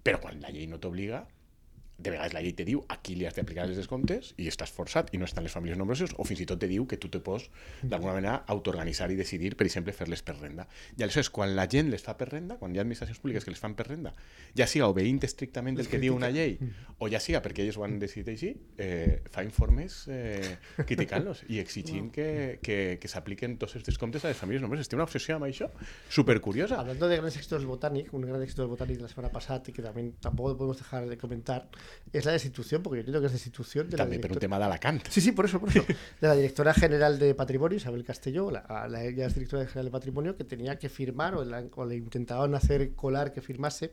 Però 0.02 0.20
quan 0.22 0.40
la 0.42 0.52
llei 0.54 0.66
no 0.70 0.80
t'obliga, 0.82 1.24
de 1.98 2.10
vegades 2.10 2.34
la 2.34 2.42
llei 2.44 2.54
te 2.54 2.64
diu 2.66 2.80
aquí 2.94 3.16
li 3.18 3.26
has 3.26 3.34
d'aplicar 3.36 3.66
els 3.66 3.76
descomptes 3.78 4.32
i 4.38 4.46
estàs 4.50 4.70
forçat 4.74 5.10
i 5.14 5.18
no 5.20 5.26
estan 5.26 5.44
les 5.46 5.54
famílies 5.54 5.78
nombroses 5.78 6.14
o 6.16 6.24
fins 6.28 6.42
i 6.44 6.46
tot 6.46 6.60
te 6.62 6.68
diu 6.70 6.86
que 6.86 6.96
tu 6.96 7.10
te 7.10 7.20
pots 7.24 7.48
d'alguna 7.82 8.14
manera 8.14 8.36
autoorganitzar 8.54 9.10
i 9.10 9.18
decidir, 9.18 9.54
per 9.58 9.66
exemple, 9.66 9.92
fer-les 9.92 10.22
per 10.22 10.36
renda. 10.38 10.68
I 10.96 11.02
aleshores, 11.02 11.30
quan 11.34 11.54
la 11.58 11.66
gent 11.70 11.90
les 11.90 12.04
fa 12.04 12.14
per 12.18 12.30
renda, 12.30 12.56
quan 12.60 12.74
hi 12.74 12.78
ha 12.78 12.84
administracions 12.84 13.18
públiques 13.18 13.44
que 13.44 13.52
les 13.52 13.60
fan 13.60 13.74
per 13.78 13.88
renda, 13.88 14.14
ja 14.56 14.68
siga 14.70 14.88
obeint 14.88 15.20
estrictament 15.26 15.78
el 15.78 15.90
que 15.90 16.00
diu 16.00 16.16
una 16.16 16.30
llei 16.34 16.56
o 16.98 17.10
ja 17.10 17.20
siga 17.22 17.42
perquè 17.44 17.66
ells 17.66 17.78
ho 17.78 17.84
han 17.86 17.98
decidit 17.98 18.30
així, 18.32 18.52
eh, 18.78 19.18
fa 19.34 19.42
informes 19.46 20.00
eh, 20.14 20.56
criticant-los 20.84 21.44
i 21.50 21.58
exigint 21.62 22.12
que, 22.14 22.58
que, 22.62 22.78
que 23.02 23.10
s'apliquen 23.10 23.58
tots 23.58 23.76
els 23.78 23.86
descomptes 23.86 24.24
a 24.24 24.32
les 24.32 24.38
famílies 24.38 24.62
nombroses. 24.62 24.88
Té 24.88 24.98
una 24.98 25.06
obsessió 25.08 25.36
amb 25.36 25.48
això 25.50 25.70
supercuriosa. 26.14 26.78
Hablando 26.78 27.10
de 27.10 27.18
grandes 27.18 27.36
éxitos 27.36 27.60
del 27.60 27.68
Botanic, 27.68 28.14
un 28.14 28.22
gran 28.22 28.42
éxito 28.42 28.62
del 28.62 28.70
Botanic 28.70 28.96
de 28.98 29.02
la 29.02 29.08
semana 29.08 29.32
pasada 29.32 29.58
y 29.66 29.72
que 29.72 29.82
también 29.82 30.12
tampoco 30.20 30.56
podemos 30.56 30.78
dejar 30.78 31.08
de 31.08 31.18
comentar, 31.18 31.68
es 32.12 32.24
la 32.24 32.32
destitución, 32.32 32.82
porque 32.82 32.96
yo 32.98 33.00
entiendo 33.00 33.20
que 33.20 33.26
es 33.26 33.32
destitución 33.32 33.88
de 33.90 33.96
la 33.96 34.04
També 34.04 34.18
per 34.18 34.30
un 34.30 34.38
directora- 34.38 34.40
tema 34.40 34.58
d'Alacant. 34.58 35.06
Sí, 35.08 35.20
sí, 35.20 35.32
por 35.32 35.44
eso, 35.44 35.60
por 35.60 35.68
eso. 35.68 35.84
De 36.20 36.26
la 36.28 36.34
directora 36.34 36.72
general 36.74 37.18
de 37.18 37.34
Patrimonio, 37.34 37.76
Isabel 37.76 38.02
Castelló, 38.04 38.50
la, 38.50 38.86
la 38.88 39.00
directora 39.00 39.64
general 39.66 39.84
de 39.86 39.90
Patrimonio, 39.90 40.36
que 40.36 40.44
tenía 40.44 40.78
que 40.78 40.88
firmar, 40.88 41.34
o, 41.34 41.44
la- 41.44 41.64
o 41.74 41.84
le 41.84 41.96
intentaban 41.96 42.54
hacer 42.54 42.94
colar 42.94 43.32
que 43.32 43.40
firmase, 43.42 43.90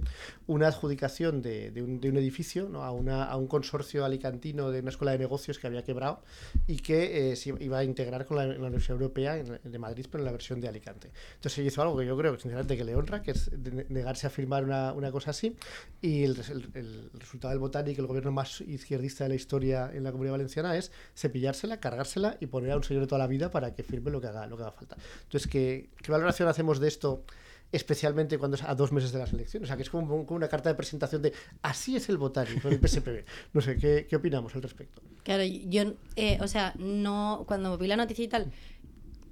una 0.47 0.67
adjudicación 0.67 1.41
de, 1.41 1.71
de 1.71 1.81
un, 1.81 1.99
de 1.99 2.09
un 2.09 2.17
edificio 2.17 2.69
¿no? 2.69 2.83
a, 2.83 2.91
una, 2.91 3.25
a 3.25 3.35
un 3.37 3.47
consorcio 3.47 4.05
alicantino 4.05 4.71
de 4.71 4.79
una 4.79 4.89
escuela 4.89 5.11
de 5.11 5.19
negocios 5.19 5.59
que 5.59 5.67
había 5.67 5.83
quebrado 5.83 6.23
y 6.67 6.77
que 6.77 7.31
eh, 7.31 7.35
se 7.35 7.53
iba 7.59 7.79
a 7.79 7.83
integrar 7.83 8.25
con 8.25 8.37
la, 8.37 8.45
la 8.47 8.59
Universidad 8.67 8.93
Europea 8.93 9.37
en- 9.37 9.59
de 9.63 9.79
Madrid, 9.79 10.05
pero 10.09 10.21
en 10.21 10.25
la 10.25 10.31
versión 10.31 10.61
de 10.61 10.67
Alicante. 10.67 11.11
Entonces 11.35 11.59
ella 11.59 11.67
hizo 11.67 11.81
algo 11.81 11.97
que 11.97 12.05
yo 12.05 12.17
creo, 12.17 12.33
sinceramente, 12.39 12.77
que 12.77 12.83
le 12.83 12.95
honra, 12.95 13.21
que 13.21 13.31
es 13.31 13.49
de- 13.51 13.85
negarse 13.89 14.25
a 14.27 14.29
firmar 14.29 14.63
una, 14.63 14.93
una 14.93 15.11
cosa 15.11 15.31
así. 15.31 15.55
Y 16.01 16.23
el, 16.23 16.37
el- 16.49 16.69
el 16.75 17.09
resultado 17.19 17.51
del 17.51 17.59
Botánico, 17.85 18.01
el 18.01 18.07
gobierno 18.07 18.31
más 18.31 18.61
izquierdista 18.61 19.25
de 19.25 19.29
la 19.29 19.35
historia 19.35 19.91
en 19.93 20.03
la 20.03 20.11
comunidad 20.11 20.33
valenciana, 20.33 20.75
es 20.75 20.91
cepillársela, 21.15 21.79
cargársela 21.79 22.37
y 22.39 22.47
poner 22.47 22.71
a 22.71 22.77
un 22.77 22.83
señor 22.83 23.01
de 23.03 23.07
toda 23.07 23.19
la 23.19 23.27
vida 23.27 23.51
para 23.51 23.75
que 23.75 23.83
firme 23.83 24.09
lo 24.09 24.19
que 24.19 24.27
haga, 24.27 24.47
lo 24.47 24.57
que 24.57 24.63
haga 24.63 24.71
falta. 24.71 24.97
Entonces, 25.23 25.49
¿qué, 25.49 25.89
qué 26.01 26.11
valoración 26.11 26.47
hacemos 26.47 26.79
de 26.79 26.87
esto? 26.87 27.23
especialmente 27.71 28.37
cuando 28.37 28.55
es 28.55 28.63
a 28.63 28.73
dos 28.75 28.91
meses 28.91 29.11
de 29.11 29.19
las 29.19 29.33
elecciones, 29.33 29.67
o 29.67 29.69
sea 29.69 29.75
que 29.75 29.83
es 29.83 29.89
como, 29.89 30.21
una 30.29 30.47
carta 30.47 30.69
de 30.69 30.75
presentación 30.75 31.21
de 31.21 31.33
así 31.61 31.95
es 31.95 32.07
el 32.09 32.17
botánico, 32.17 32.69
el 32.69 32.79
PSPB. 32.79 33.25
No 33.53 33.59
sé, 33.59 33.77
¿qué, 33.77 34.05
qué 34.09 34.15
opinamos 34.15 34.55
al 34.55 34.61
respecto? 34.61 35.01
Claro, 35.23 35.43
yo, 35.43 35.93
eh, 36.15 36.37
o 36.41 36.47
sea, 36.47 36.73
no, 36.77 37.43
cuando 37.47 37.77
vi 37.77 37.87
la 37.87 37.97
noticia 37.97 38.23
y 38.23 38.27
tal, 38.27 38.51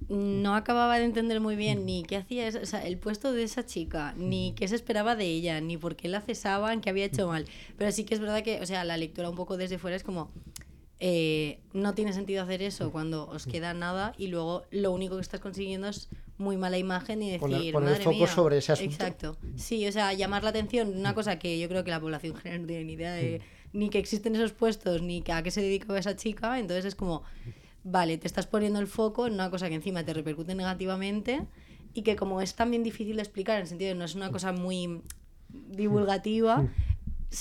no 0.09 0.55
acababa 0.55 0.97
de 0.99 1.05
entender 1.05 1.39
muy 1.39 1.55
bien 1.55 1.85
ni 1.85 2.03
qué 2.03 2.17
hacía 2.17 2.47
esa- 2.47 2.59
o 2.59 2.65
sea, 2.65 2.85
el 2.85 2.97
puesto 2.97 3.31
de 3.33 3.43
esa 3.43 3.65
chica, 3.65 4.13
ni 4.17 4.53
qué 4.55 4.67
se 4.67 4.75
esperaba 4.75 5.15
de 5.15 5.25
ella, 5.25 5.59
ni 5.61 5.77
por 5.77 5.95
qué 5.95 6.07
la 6.07 6.21
cesaban, 6.21 6.81
qué 6.81 6.89
había 6.89 7.05
hecho 7.05 7.27
mal. 7.27 7.45
Pero 7.77 7.91
sí 7.91 8.03
que 8.03 8.13
es 8.13 8.19
verdad 8.19 8.43
que, 8.43 8.59
o 8.61 8.65
sea, 8.65 8.83
la 8.85 8.97
lectura 8.97 9.29
un 9.29 9.35
poco 9.35 9.57
desde 9.57 9.77
fuera 9.77 9.95
es 9.95 10.03
como, 10.03 10.31
eh, 10.99 11.59
no 11.73 11.93
tiene 11.93 12.13
sentido 12.13 12.43
hacer 12.43 12.61
eso 12.61 12.91
cuando 12.91 13.27
os 13.27 13.45
queda 13.45 13.73
nada 13.73 14.13
y 14.17 14.27
luego 14.27 14.63
lo 14.71 14.91
único 14.91 15.15
que 15.15 15.21
estás 15.21 15.39
consiguiendo 15.41 15.87
es 15.89 16.07
muy 16.37 16.55
mala 16.55 16.77
imagen 16.77 17.21
y 17.21 17.27
decir, 17.31 17.41
Poner- 17.41 17.71
poner 17.73 17.89
"Madre 17.91 18.03
foco 18.03 18.17
mía". 18.17 18.27
sobre 18.27 18.57
ese 18.59 18.71
asunto. 18.71 18.91
Exacto. 18.93 19.37
Sí, 19.57 19.85
o 19.87 19.91
sea, 19.91 20.13
llamar 20.13 20.43
la 20.43 20.49
atención, 20.49 20.95
una 20.97 21.13
cosa 21.13 21.39
que 21.39 21.59
yo 21.59 21.67
creo 21.67 21.83
que 21.83 21.91
la 21.91 21.99
población 21.99 22.35
general 22.35 22.61
no 22.61 22.67
tiene 22.67 22.85
ni 22.85 22.93
idea 22.93 23.13
de 23.13 23.41
ni 23.73 23.89
que 23.89 23.97
existen 23.97 24.35
esos 24.35 24.53
puestos, 24.53 25.01
ni 25.01 25.23
a 25.27 25.41
qué 25.43 25.49
se 25.51 25.61
dedicaba 25.61 25.97
esa 25.99 26.15
chica, 26.15 26.59
entonces 26.59 26.85
es 26.85 26.95
como, 26.95 27.23
vale, 27.83 28.17
te 28.17 28.27
estás 28.27 28.47
poniendo 28.47 28.79
el 28.79 28.87
foco 28.87 29.27
en 29.27 29.33
una 29.33 29.49
cosa 29.49 29.69
que 29.69 29.75
encima 29.75 30.03
te 30.03 30.13
repercute 30.13 30.55
negativamente 30.55 31.45
y 31.93 32.01
que 32.03 32.15
como 32.15 32.41
es 32.41 32.55
también 32.55 32.83
difícil 32.83 33.15
de 33.17 33.21
explicar, 33.23 33.55
en 33.57 33.61
el 33.63 33.67
sentido 33.67 33.89
de 33.89 33.95
no 33.95 34.05
es 34.05 34.15
una 34.15 34.31
cosa 34.31 34.51
muy 34.51 35.01
divulgativa, 35.51 36.65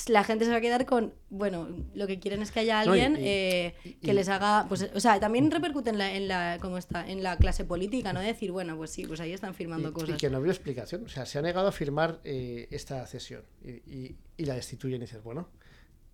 la 0.09 0.25
gente 0.25 0.47
se 0.47 0.51
va 0.51 0.57
a 0.57 0.61
quedar 0.63 0.87
con, 0.87 1.13
bueno, 1.29 1.69
lo 1.95 2.07
que 2.07 2.19
quieren 2.19 2.41
es 2.41 2.51
que 2.51 2.61
haya 2.61 2.83
No, 2.85 2.97
y- 2.97 3.01
alguien 3.01 3.23
y- 3.23 3.29
eh, 3.29 3.75
que 4.03 4.11
y- 4.11 4.15
les 4.15 4.29
haga, 4.31 4.65
pues, 4.69 4.91
o 4.95 5.01
sea, 5.01 5.21
también 5.21 5.51
repercute 5.51 5.91
en 5.91 5.99
la, 5.99 6.15
en 6.15 6.29
la, 6.29 6.59
¿cómo 6.63 6.79
está? 6.79 7.07
en 7.07 7.23
la 7.23 7.37
clase 7.37 7.65
política, 7.67 8.13
¿no? 8.15 8.21
Decir, 8.21 8.53
bueno, 8.53 8.77
pues 8.77 8.91
sí, 8.91 9.05
pues 9.07 9.21
ahí 9.21 9.33
están 9.33 9.55
firmando 9.55 9.93
cosas. 9.93 10.11
y 10.11 10.19
que 10.19 10.31
no 10.31 10.39
había 10.39 10.53
explicación. 10.53 11.05
O 11.05 11.09
sea, 11.09 11.27
se 11.27 11.39
ha 11.39 11.43
negado 11.43 11.69
a 11.69 11.73
firmar 11.73 12.21
eh, 12.25 12.69
esta 12.71 13.07
cesión 13.07 13.43
y 13.65 14.17
la 14.45 14.55
destituyen 14.55 14.97
y 15.03 15.05
dices, 15.05 15.23
bueno, 15.23 15.49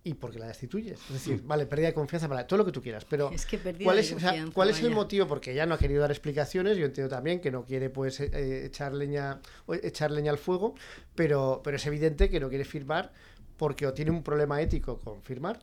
¿y 0.03 0.13
por 0.13 0.31
qué 0.31 0.39
la 0.39 0.47
destituyes? 0.47 0.99
Es 1.07 1.13
decir, 1.13 1.41
vale, 1.43 1.65
pérdida 1.65 1.87
de 1.87 1.93
confianza 1.93 2.27
para 2.27 2.47
todo 2.47 2.59
lo 2.59 2.65
que 2.65 2.71
tú 2.71 2.81
quieras, 2.81 3.05
pero 3.05 3.31
Es 3.31 3.45
que 3.45 3.57
pérdida 3.57 3.83
¿cuál 3.83 3.97
de 3.97 4.01
es, 4.01 4.13
o 4.13 4.19
sea, 4.19 4.45
¿cuál 4.53 4.69
es 4.69 4.81
el 4.81 4.91
motivo? 4.91 5.27
Porque 5.27 5.51
ella 5.51 5.65
no 5.65 5.75
ha 5.75 5.77
querido 5.77 6.01
dar 6.01 6.11
explicaciones, 6.11 6.77
yo 6.77 6.85
entiendo 6.85 7.13
también 7.13 7.39
que 7.39 7.51
no 7.51 7.65
quiere 7.65 7.89
pues 7.89 8.19
eh, 8.19 8.29
eh, 8.33 8.65
echar 8.65 8.93
leña 8.93 9.39
o 9.65 9.73
echar 9.73 10.11
leña 10.11 10.31
al 10.31 10.37
fuego, 10.37 10.75
pero, 11.15 11.61
pero 11.63 11.77
es 11.77 11.85
evidente 11.85 12.29
que 12.29 12.39
no 12.39 12.49
quiere 12.49 12.65
firmar 12.65 13.11
porque 13.57 13.85
o 13.85 13.93
tiene 13.93 14.11
un 14.11 14.23
problema 14.23 14.61
ético 14.61 14.99
con 14.99 15.21
firmar 15.21 15.59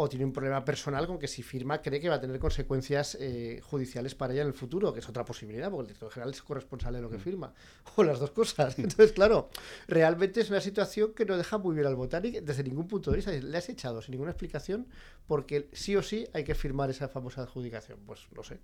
o 0.00 0.08
tiene 0.08 0.24
un 0.24 0.32
problema 0.32 0.64
personal 0.64 1.08
con 1.08 1.18
que 1.18 1.26
si 1.26 1.42
firma 1.42 1.82
cree 1.82 2.00
que 2.00 2.08
va 2.08 2.14
a 2.14 2.20
tener 2.20 2.38
consecuencias 2.38 3.18
eh, 3.20 3.60
judiciales 3.64 4.14
para 4.14 4.32
ella 4.32 4.42
en 4.42 4.48
el 4.48 4.54
futuro, 4.54 4.92
que 4.92 5.00
es 5.00 5.08
otra 5.08 5.24
posibilidad, 5.24 5.70
porque 5.70 5.82
el 5.82 5.86
director 5.88 6.12
general 6.12 6.32
es 6.32 6.40
corresponsable 6.40 6.98
de 6.98 7.02
lo 7.02 7.10
que 7.10 7.18
firma, 7.18 7.52
o 7.96 8.04
las 8.04 8.20
dos 8.20 8.30
cosas. 8.30 8.78
Entonces, 8.78 9.10
claro, 9.10 9.50
realmente 9.88 10.40
es 10.40 10.50
una 10.50 10.60
situación 10.60 11.14
que 11.14 11.24
no 11.24 11.36
deja 11.36 11.58
muy 11.58 11.74
bien 11.74 11.88
al 11.88 11.96
Botanic 11.96 12.42
desde 12.42 12.62
ningún 12.62 12.86
punto 12.86 13.10
de 13.10 13.16
vista. 13.16 13.32
Le 13.32 13.58
has 13.58 13.68
echado 13.68 14.00
sin 14.00 14.12
ninguna 14.12 14.30
explicación 14.30 14.86
porque 15.26 15.68
sí 15.72 15.96
o 15.96 16.02
sí 16.02 16.28
hay 16.32 16.44
que 16.44 16.54
firmar 16.54 16.90
esa 16.90 17.08
famosa 17.08 17.42
adjudicación. 17.42 17.98
Pues 18.06 18.28
no 18.36 18.44
sé. 18.44 18.60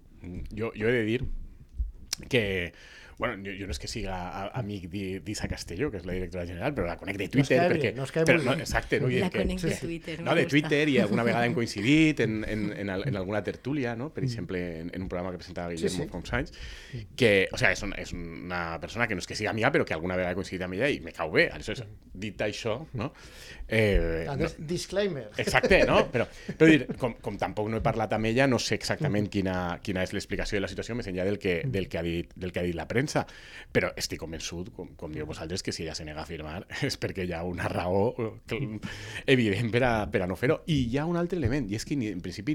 Jo, 0.56 0.70
jo 0.76 0.88
he 0.88 0.92
de 0.92 1.02
dir 1.02 1.24
que 2.28 2.72
bueno, 3.18 3.36
jo, 3.44 3.52
jo 3.58 3.66
no 3.66 3.72
és 3.72 3.78
que 3.78 3.88
siga 3.88 4.14
a- 4.28 4.48
amic 4.58 4.88
d'I- 4.90 5.20
d'Isa 5.24 5.48
Castelló, 5.48 5.90
que 5.90 5.98
és 5.98 6.06
la 6.06 6.12
directora 6.14 6.46
general, 6.46 6.74
però 6.74 6.86
la 6.86 6.96
conec 6.98 7.16
de 7.18 7.28
Twitter. 7.28 7.58
cae 7.58 7.70
perquè, 7.70 7.92
cae 8.12 8.24
però, 8.24 8.42
no, 8.42 8.52
exacte, 8.54 9.00
no? 9.00 9.08
La 9.08 9.30
que- 9.30 9.42
conec 9.42 9.60
de 9.60 9.70
sí, 9.70 9.74
sí. 9.76 9.86
Twitter. 9.86 10.20
no, 10.22 10.34
de. 10.34 10.46
Twitter 10.46 10.88
i 10.88 10.98
alguna 10.98 11.22
vegada 11.22 11.46
hem 11.46 11.54
coincidit 11.60 12.20
en, 12.20 12.44
en, 12.48 12.72
en, 12.76 12.90
en 12.90 13.16
alguna 13.16 13.42
tertúlia, 13.44 13.94
no? 13.96 14.10
per 14.12 14.24
exemple, 14.24 14.80
en, 14.80 14.90
en 14.94 15.02
un 15.02 15.08
programa 15.08 15.30
que 15.32 15.38
presentava 15.38 15.70
Sí, 15.70 15.76
Guillermo 15.76 16.04
sí. 16.04 16.10
fa 16.10 16.16
uns 16.18 16.32
anys, 16.32 16.52
que, 17.16 17.48
o 17.52 17.58
sea, 17.58 17.70
és, 17.72 17.82
un, 17.82 17.94
és 17.98 18.12
una 18.12 18.78
persona 18.80 19.06
que 19.08 19.14
no 19.14 19.20
és 19.20 19.26
que 19.26 19.34
siga 19.36 19.50
amiga, 19.50 19.70
però 19.72 19.84
que 19.84 19.94
alguna 19.94 20.16
vegada 20.16 20.32
he 20.32 20.38
coincidit 20.38 20.62
amb 20.66 20.74
ella 20.74 20.88
i 20.90 21.00
me 21.00 21.12
cau 21.12 21.30
bé. 21.32 21.48
Aleshores, 21.50 21.84
dit 22.14 22.40
això, 22.40 22.86
no? 22.94 23.12
Eh, 23.68 24.26
Andrés, 24.28 24.56
disclaimer. 24.58 25.30
Exacte, 25.38 25.84
no? 25.86 26.02
Però, 26.14 26.26
però 26.58 26.66
dir, 26.70 26.84
com, 27.00 27.14
com 27.20 27.36
tampoc 27.40 27.68
no 27.70 27.78
he 27.78 27.82
parlat 27.84 28.12
amb 28.12 28.26
ella, 28.28 28.46
no 28.46 28.58
sé 28.60 28.76
exactament 28.76 29.26
quina, 29.32 29.78
quina 29.82 30.02
és 30.04 30.12
l'explicació 30.12 30.56
de 30.58 30.60
la 30.66 30.68
situació 30.68 30.94
més 30.94 31.06
enllà 31.08 31.24
del 31.24 31.38
que, 31.38 31.62
del 31.64 31.88
que, 31.88 31.98
ha, 31.98 32.02
dit, 32.04 32.30
del 32.36 32.52
que 32.52 32.60
ha 32.60 32.62
dit 32.66 32.74
la 32.76 32.86
premsa. 32.86 33.03
Però 33.74 33.90
estic 33.96 34.20
convençut, 34.20 34.70
com, 34.74 34.94
com 34.96 35.12
diu 35.12 35.26
vosaltres, 35.26 35.62
que 35.62 35.72
si 35.72 35.82
ella 35.82 35.94
se 35.94 36.04
nega 36.04 36.22
a 36.22 36.26
firmar 36.26 36.66
és 36.88 36.96
perquè 37.00 37.26
hi 37.26 37.32
ha 37.34 37.42
una 37.44 37.68
raó 37.68 38.14
evident 39.26 39.70
per 39.72 39.82
a, 39.84 39.92
per 40.10 40.22
a 40.22 40.26
no 40.30 40.36
fer-ho. 40.36 40.60
I 40.70 40.76
hi 40.90 40.98
ha 40.98 41.04
un 41.06 41.16
altre 41.20 41.38
element, 41.38 41.68
i 41.70 41.76
és 41.78 41.84
que 41.84 41.96
en 41.96 42.20
principi, 42.24 42.54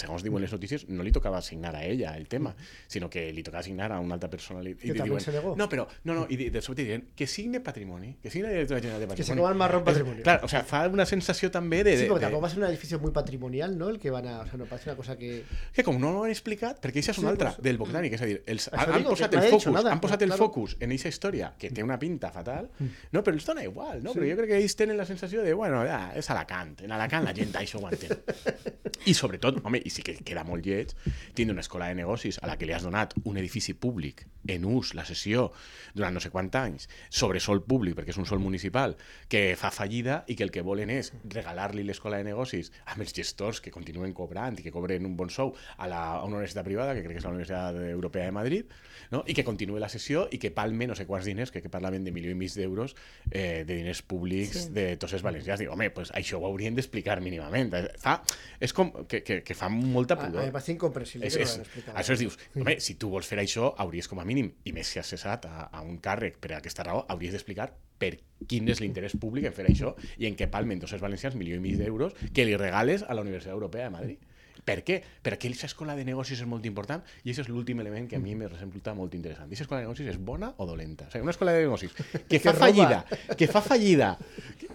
segons 0.00 0.22
diuen 0.24 0.42
les 0.42 0.52
notícies, 0.52 0.86
no 0.88 1.02
li 1.04 1.12
tocava 1.12 1.40
signar 1.42 1.74
a 1.76 1.84
ella 1.84 2.14
el 2.16 2.28
tema, 2.28 2.54
sinó 2.88 3.08
que 3.10 3.28
li 3.32 3.42
tocava 3.42 3.62
signar 3.62 3.90
a 3.92 4.00
una 4.00 4.14
altra 4.18 4.30
persona. 4.30 4.62
I, 4.62 4.74
Que 4.76 4.92
li 4.92 4.98
també 4.98 5.20
se 5.20 5.32
negó. 5.34 5.54
No, 5.58 5.68
però, 5.68 5.86
no, 6.04 6.14
no, 6.14 6.26
i 6.30 6.36
de, 6.50 6.62
sobte 6.62 6.84
diuen 6.86 7.08
que 7.16 7.26
signe 7.26 7.60
patrimoni, 7.60 8.14
que 8.22 8.30
signe 8.30 8.48
la 8.48 8.54
directora 8.54 8.80
general 8.80 9.00
de 9.00 9.06
patrimoni. 9.10 9.16
Que 9.26 9.28
se 9.32 9.36
coma 9.38 9.50
el 9.52 9.58
marrón 9.58 9.84
patrimonio. 9.84 10.22
Clar, 10.22 10.40
o 10.44 10.48
sea, 10.48 10.62
fa 10.64 10.84
una 10.88 11.06
sensació 11.06 11.50
també 11.50 11.82
de... 11.84 11.96
Sí, 11.96 12.02
de- 12.04 12.08
porque 12.08 12.24
de- 12.24 12.30
tampoco 12.30 12.42
va 12.42 12.48
a 12.48 12.50
ser 12.50 12.58
un 12.62 12.68
edificio 12.68 12.98
muy 13.00 13.10
patrimonial, 13.12 13.76
¿no? 13.78 13.88
El 13.88 13.98
que 13.98 14.10
van 14.10 14.26
a. 14.26 14.40
O 14.42 14.46
sea, 14.46 14.56
no 14.58 14.64
parece 14.66 14.90
una 14.90 14.96
cosa 14.96 15.16
que. 15.18 15.44
que 15.72 15.82
com 15.84 15.98
no 16.00 16.10
ho 16.20 16.24
han 16.24 16.30
explicat, 16.30 16.80
perquè 16.82 17.02
això 17.02 17.10
és 17.12 17.16
Sí, 17.18 17.22
una 17.22 17.30
altra, 17.34 17.50
pues- 17.52 17.62
del 17.64 17.78
Botànic, 17.78 18.14
és 18.16 18.22
a 18.22 18.26
dir, 18.26 18.38
els, 18.46 18.68
han, 18.72 19.04
posat 19.04 19.34
el 19.34 19.48
focus, 19.50 19.81
nada, 19.84 19.94
han 19.96 20.00
posat 20.00 20.22
el 20.22 20.32
claro. 20.32 20.46
focus 20.46 20.76
en 20.80 20.90
aquesta 20.90 21.08
història, 21.12 21.52
que 21.58 21.70
té 21.70 21.82
una 21.84 21.98
pinta 21.98 22.30
fatal, 22.32 22.70
Mm. 22.78 22.88
no, 23.12 23.22
però 23.22 23.34
els 23.34 23.46
dona 23.46 23.62
igual, 23.64 24.02
no? 24.02 24.14
Però 24.14 24.26
jo 24.28 24.36
crec 24.38 24.48
que 24.50 24.58
ells 24.58 24.76
tenen 24.76 24.96
la 24.96 25.04
sensació 25.06 25.42
de, 25.42 25.52
bueno, 25.54 25.82
ja, 25.86 26.12
és 26.16 26.30
Alacant, 26.30 26.76
en 26.82 26.92
Alacant 26.92 27.24
la 27.24 27.34
gent 27.34 27.52
això 27.58 27.80
ho 27.82 27.88
entén. 27.90 28.16
I 29.10 29.14
sobretot, 29.14 29.58
home, 29.64 29.80
i 29.82 29.90
sí 29.90 30.02
que 30.06 30.14
queda 30.22 30.44
molt 30.44 30.64
lleig, 30.64 30.92
tindre 31.34 31.52
una 31.56 31.64
escola 31.64 31.88
de 31.90 31.96
negocis 31.98 32.38
a 32.42 32.46
la 32.46 32.56
que 32.56 32.66
li 32.66 32.72
has 32.72 32.84
donat 32.86 33.14
un 33.24 33.36
edifici 33.40 33.74
públic 33.74 34.26
en 34.48 34.64
ús, 34.66 34.94
la 34.94 35.04
sessió, 35.06 35.48
durant 35.94 36.14
no 36.14 36.20
sé 36.22 36.30
quants 36.30 36.54
anys, 36.58 36.88
sobre 37.10 37.40
sol 37.40 37.62
públic, 37.66 37.96
perquè 37.98 38.10
és 38.14 38.18
un 38.18 38.26
sol 38.26 38.40
municipal, 38.42 38.96
que 39.28 39.54
fa 39.58 39.70
fallida 39.74 40.22
i 40.28 40.36
que 40.38 40.44
el 40.46 40.50
que 40.54 40.62
volen 40.66 40.90
és 40.90 41.12
regalar-li 41.30 41.84
l'escola 41.86 42.18
de 42.18 42.26
negocis 42.26 42.72
amb 42.86 43.02
els 43.02 43.14
gestors 43.14 43.60
que 43.62 43.70
continuen 43.74 44.14
cobrant 44.14 44.58
i 44.58 44.62
que 44.62 44.72
cobren 44.74 45.06
un 45.06 45.16
bon 45.16 45.30
sou 45.30 45.54
a, 45.76 45.86
la, 45.86 46.02
a 46.18 46.24
una 46.24 46.38
universitat 46.40 46.64
privada, 46.66 46.94
que 46.94 47.02
crec 47.02 47.18
que 47.18 47.22
és 47.22 47.26
la 47.26 47.34
Universitat 47.34 47.78
Europea 47.90 48.26
de 48.26 48.32
Madrid, 48.34 48.74
no? 49.10 49.22
i 49.26 49.34
que 49.34 49.44
continuï 49.72 49.80
la 49.80 49.88
sessió 49.88 50.26
i 50.30 50.38
que 50.38 50.50
palme 50.52 50.86
no 50.86 50.94
sé 50.94 51.06
quants 51.08 51.24
diners, 51.26 51.50
que, 51.50 51.62
que 51.62 51.70
parlaven 51.72 52.04
de 52.04 52.12
milió 52.12 52.30
i 52.30 52.36
mig 52.36 52.52
d'euros 52.54 52.94
eh, 53.30 53.64
de 53.66 53.74
diners 53.78 54.02
públics 54.02 54.66
Sí. 54.66 54.70
de 54.74 54.96
tots 55.00 55.12
els 55.16 55.22
valencians. 55.22 55.60
Dic, 55.60 55.70
home, 55.72 55.88
pues 55.90 56.12
això 56.12 56.38
ho 56.40 56.46
haurien 56.46 56.74
d'explicar 56.76 57.20
mínimament. 57.24 57.72
Eh, 57.74 57.88
Fa, 57.98 58.18
és 58.60 58.72
com 58.76 58.92
que, 59.08 59.22
que, 59.22 59.40
que 59.42 59.54
fa 59.54 59.68
molta 59.72 60.14
A, 60.14 60.18
a 60.18 60.26
mí 60.26 60.30
pudor. 60.32 60.44
me 60.46 60.52
parece 60.52 60.72
incomprensible. 60.72 61.26
És, 61.26 61.36
no 61.36 61.42
és, 61.42 61.86
això 61.94 62.12
es 62.12 62.20
dius, 62.20 62.38
home, 62.56 62.76
si 62.80 62.94
tu 63.00 63.08
vols 63.10 63.26
fer 63.26 63.38
això, 63.40 63.72
hauries 63.78 64.08
com 64.08 64.20
a 64.20 64.24
mínim, 64.28 64.52
i 64.64 64.72
més 64.72 64.86
si 64.92 64.98
has 65.00 65.08
cessat 65.08 65.46
a, 65.48 65.68
a 65.72 65.80
un 65.82 65.98
càrrec 66.04 66.36
per 66.42 66.52
a 66.52 66.58
aquesta 66.60 66.84
raó, 66.84 67.04
hauries 67.08 67.32
d'explicar 67.32 67.70
per 68.02 68.16
quin 68.50 68.66
és 68.68 68.80
l'interès 68.82 69.14
públic 69.16 69.44
en 69.46 69.52
fer 69.54 69.64
això 69.70 69.94
i 70.18 70.26
en 70.26 70.34
què 70.36 70.48
palmen 70.50 70.80
tots 70.82 70.92
els 70.96 71.02
valencians 71.02 71.36
milió 71.38 71.54
i 71.56 71.62
mig 71.62 71.76
d'euros 71.78 72.12
que 72.34 72.44
li 72.44 72.56
regales 72.58 73.04
a 73.06 73.14
la 73.14 73.22
Universitat 73.22 73.52
Europea 73.54 73.84
de 73.88 73.90
Madrid. 73.94 74.18
Per 74.64 74.84
què? 74.86 75.00
Perquè 75.22 75.48
aquesta 75.48 75.66
escola 75.66 75.96
de 75.98 76.04
negocis 76.06 76.38
és 76.38 76.46
molt 76.46 76.64
important 76.68 77.02
i 77.24 77.30
aquest 77.32 77.40
és 77.44 77.48
l'últim 77.50 77.80
element 77.82 78.06
que 78.08 78.14
a 78.14 78.20
mi 78.22 78.36
me 78.38 78.46
resulta 78.46 78.92
molt 78.94 79.14
interessant. 79.18 79.48
Aquesta 79.48 79.64
escola 79.64 79.80
de 79.80 79.86
negocis 79.88 80.06
és 80.12 80.18
bona 80.22 80.52
o 80.56 80.66
dolenta? 80.66 81.08
O 81.08 81.10
sigui, 81.10 81.22
una 81.26 81.32
escola 81.34 81.52
de 81.56 81.64
negocis 81.64 81.90
que 82.28 82.38
fa 82.44 82.52
fallida, 82.54 83.04
que 83.36 83.48
fa 83.50 83.60
fallida, 83.60 84.12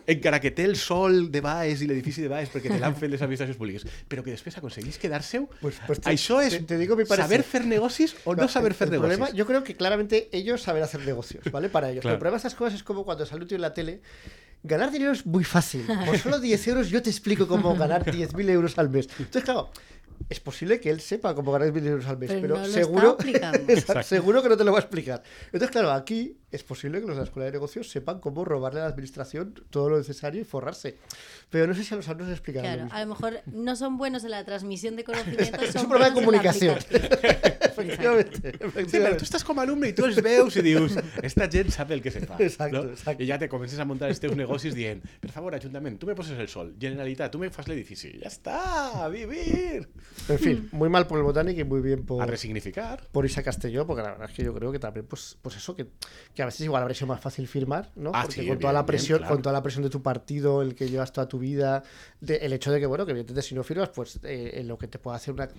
encara 0.05 0.41
que 0.43 0.51
té 0.51 0.65
el 0.67 0.75
sol 0.75 1.31
de 1.31 1.39
baix 1.41 1.81
i 1.83 1.87
l'edifici 1.87 2.21
de 2.25 2.27
baix 2.31 2.51
perquè 2.51 2.71
te 2.73 2.79
l'han 2.81 2.95
fet 2.99 3.11
les 3.11 3.21
administracions 3.23 3.57
públiques, 3.59 3.87
però 4.11 4.23
que 4.25 4.31
després 4.35 4.57
aconseguís 4.59 4.97
quedar-seu, 4.99 5.47
Pues- 5.61 5.79
pues 5.87 6.01
te- 6.01 6.11
això 6.11 6.41
és 6.43 6.57
te- 6.57 6.63
te 6.73 6.77
digo 6.77 6.95
mi 6.99 7.05
saber 7.05 7.43
fer 7.43 7.63
negocis 7.65 8.15
o 8.25 8.35
no, 8.35 8.47
saber 8.47 8.73
fer 8.73 8.87
el 8.89 8.91
negocis. 8.99 9.17
problema, 9.17 9.35
yo 9.37 9.45
creo 9.47 9.63
que 9.63 9.75
claramente 9.75 10.27
ellos 10.33 10.61
saben 10.61 10.83
hacer 10.83 11.05
negocios, 11.05 11.43
¿vale? 11.51 11.69
Para 11.69 11.89
ellos. 11.91 12.01
Claro. 12.07 12.15
El 12.15 12.19
problema 12.19 12.35
de 12.35 12.47
estas 12.47 12.55
cosas 12.55 12.73
es 12.75 12.83
como 12.83 13.03
cuando 13.05 13.25
sale 13.25 13.41
un 13.41 13.47
tío 13.47 13.55
en 13.55 13.61
la 13.61 13.73
tele. 13.73 14.01
Ganar 14.67 14.91
dinero 14.91 15.13
es 15.13 15.25
muy 15.25 15.43
fácil. 15.43 15.85
Por 16.05 16.17
solo 16.19 16.39
10 16.39 16.67
euros 16.67 16.89
yo 16.89 17.01
te 17.01 17.09
explico 17.09 17.47
cómo 17.47 17.75
ganar 17.75 18.03
10.000 18.05 18.49
euros 18.49 18.77
al 18.77 18.89
mes. 18.89 19.07
Entonces, 19.17 19.43
claro, 19.43 19.71
es 20.29 20.39
posible 20.41 20.79
que 20.81 20.89
él 20.89 20.99
sepa 20.99 21.33
cómo 21.33 21.53
ganar 21.53 21.71
10.000 21.71 21.87
euros 21.87 22.05
al 22.07 22.17
mes, 22.17 22.29
Pero 22.29 22.41
pero, 22.41 22.57
no 22.57 22.65
seguro, 22.65 23.17
seguro 24.03 24.43
que 24.43 24.49
no 24.49 24.57
te 24.57 24.63
lo 24.65 24.73
va 24.73 24.79
a 24.79 24.81
explicar. 24.81 25.23
Entonces, 25.45 25.69
claro, 25.69 25.91
aquí 25.91 26.37
es 26.51 26.63
posible 26.63 26.99
que 26.99 27.07
los 27.07 27.15
de 27.15 27.21
la 27.21 27.25
escuela 27.25 27.45
de 27.45 27.53
negocios 27.53 27.89
sepan 27.89 28.19
cómo 28.19 28.43
robarle 28.43 28.81
a 28.81 28.83
la 28.83 28.89
administración 28.89 29.53
todo 29.69 29.89
lo 29.89 29.97
necesario 29.97 30.41
y 30.41 30.43
forrarse. 30.43 30.97
Pero 31.49 31.65
no 31.65 31.73
sé 31.73 31.83
si 31.83 31.93
a 31.93 31.97
los 31.97 32.07
alumnos 32.09 32.27
les 32.29 32.37
explicarán 32.37 32.65
Claro, 32.75 32.89
lo 32.89 32.93
a 32.93 32.97
mismo. 32.97 32.99
lo 32.99 33.31
mejor 33.31 33.43
no 33.53 33.75
son 33.77 33.97
buenos 33.97 34.23
en 34.25 34.31
la 34.31 34.43
transmisión 34.43 34.95
de 34.97 35.03
conocimientos. 35.05 35.61
Es 35.67 35.71
son 35.71 35.83
un 35.83 35.89
problema 35.89 36.09
de 36.09 36.15
comunicación. 36.15 36.77
Efectivamente, 37.77 38.51
Sí, 38.51 38.57
però 38.57 38.67
efectivamente. 38.69 39.17
tu 39.21 39.25
estàs 39.27 39.43
com 39.45 39.59
a 39.59 39.63
alumne 39.63 39.91
i 39.91 39.93
tu 39.93 40.05
els 40.07 40.17
veus 40.25 40.55
i 40.57 40.63
dius 40.65 40.95
esta 41.21 41.45
gent 41.51 41.69
sap 41.73 41.91
el 41.93 42.01
que 42.01 42.09
se 42.11 42.23
fa. 42.25 42.35
Exacto, 42.41 42.83
no? 42.83 42.91
exacto. 42.95 43.21
I 43.23 43.27
ja 43.29 43.37
te 43.37 43.47
comences 43.49 43.77
a 43.79 43.85
muntar 43.85 44.09
els 44.09 44.19
teus 44.19 44.33
negocis 44.35 44.73
dient 44.75 45.03
per 45.21 45.29
favor, 45.31 45.53
Ajuntament, 45.55 45.99
tu 46.01 46.07
me 46.09 46.15
poses 46.17 46.39
el 46.39 46.47
sol. 46.49 46.73
Generalitat, 46.81 47.31
tu 47.31 47.37
me 47.39 47.49
fas 47.53 47.67
l'edifici. 47.69 48.15
Ja 48.21 48.31
està, 48.31 48.57
a 49.05 49.07
vivir. 49.13 49.87
En 50.27 50.39
fin, 50.41 50.69
muy 50.71 50.89
mal 50.89 51.05
por 51.07 51.19
el 51.19 51.23
Botanic 51.23 51.57
y 51.59 51.63
muy 51.63 51.81
bien 51.81 52.03
por, 52.05 52.21
A 52.23 52.25
resignificar. 52.25 53.03
por 53.11 53.25
Isa 53.25 53.43
Castelló, 53.43 53.85
porque 53.85 54.01
la 54.03 54.11
verdad 54.11 54.29
es 54.29 54.35
que 54.35 54.43
yo 54.43 54.53
creo 54.53 54.71
que 54.71 54.79
también, 54.79 55.05
pues, 55.05 55.37
pues 55.41 55.55
eso, 55.55 55.75
que, 55.75 55.87
que 56.33 56.41
a 56.41 56.45
veces 56.45 56.61
igual 56.61 56.81
habría 56.81 56.95
sido 56.95 57.07
más 57.07 57.21
fácil 57.21 57.47
firmar, 57.47 57.91
¿no? 57.95 58.11
Ah, 58.13 58.23
porque 58.23 58.41
sí, 58.41 58.47
con 58.47 58.57
toda 58.59 58.73
la 58.73 58.85
presión, 58.85 59.17
bien, 59.19 59.27
claro. 59.27 59.35
con 59.35 59.41
toda 59.43 59.53
la 59.53 59.61
presión 59.63 59.83
de 59.83 59.89
tu 59.91 60.01
partido, 60.01 60.61
el 60.63 60.73
que 60.73 60.89
llevas 60.89 61.11
toda 61.13 61.27
tu 61.27 61.36
vida, 61.37 61.83
de- 62.21 62.37
el 62.37 62.53
hecho 62.53 62.71
de 62.71 62.79
que, 62.79 62.85
bueno, 62.85 63.05
que 63.05 63.11
evidentemente 63.11 63.47
si 63.47 63.55
no 63.55 63.63
firmas, 63.63 63.89
pues 63.89 64.19
eh, 64.23 64.51
en 64.55 64.67
lo 64.67 64.77
que 64.77 64.87
te 64.87 64.99
pueda 64.99 65.17
hacer 65.17 65.33
una 65.33 65.49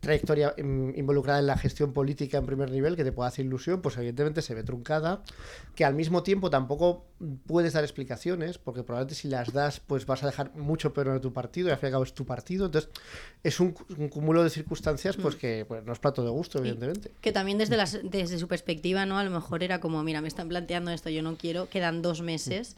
trayectoria 0.00 0.54
mm, 0.56 0.90
involucrada 0.96 1.38
en 1.40 1.46
la 1.46 1.56
gestión 1.58 1.92
política 1.92 2.38
en 2.38 2.46
primer 2.46 2.70
nivel, 2.70 2.96
que 2.96 3.04
te 3.04 3.12
pueda 3.12 3.28
hacer 3.28 3.44
ilusión, 3.44 3.80
pues 3.82 3.96
evidentemente 3.96 4.42
se 4.42 4.54
ve 4.54 4.62
truncada, 4.62 5.22
que 5.74 5.84
al 5.84 5.94
mismo 5.94 6.22
tiempo 6.22 6.50
tampoco 6.50 7.04
puedes 7.46 7.72
dar 7.72 7.82
explicaciones, 7.84 8.58
porque 8.58 8.82
probablemente 8.82 9.14
si 9.14 9.28
las 9.28 9.52
das, 9.52 9.80
pues 9.80 10.06
vas 10.06 10.22
a 10.22 10.26
dejar 10.26 10.54
mucho 10.54 10.92
peor 10.92 11.08
a 11.10 11.20
tu 11.20 11.32
partido, 11.32 11.68
y 11.68 11.70
al 11.72 11.78
fin 11.78 11.86
y 11.86 11.88
al 11.88 11.92
cabo 11.92 12.04
es 12.04 12.12
tu 12.14 12.24
partido, 12.26 12.66
entonces 12.66 12.90
es 13.42 13.58
un, 13.60 13.74
un 13.96 14.08
cúmulo 14.08 14.42
de 14.44 14.50
circunstancias, 14.50 15.16
pues 15.16 15.36
que 15.36 15.64
pues, 15.66 15.84
no 15.84 15.92
es 15.92 15.98
plato 15.98 16.22
de 16.24 16.30
gusto, 16.30 16.58
evidentemente. 16.58 17.10
Que 17.20 17.32
también 17.32 17.58
desde, 17.58 17.76
las, 17.76 17.98
desde 18.02 18.38
su 18.38 18.48
perspectiva, 18.48 19.06
¿no? 19.06 19.18
A 19.18 19.24
lo 19.24 19.30
mejor 19.30 19.62
era 19.62 19.80
como, 19.80 20.02
mira, 20.02 20.20
me 20.20 20.28
están 20.28 20.48
planteando 20.48 20.90
esto, 20.90 21.10
yo 21.10 21.22
no 21.22 21.36
quiero, 21.36 21.68
quedan 21.68 22.02
dos 22.02 22.20
meses. 22.22 22.76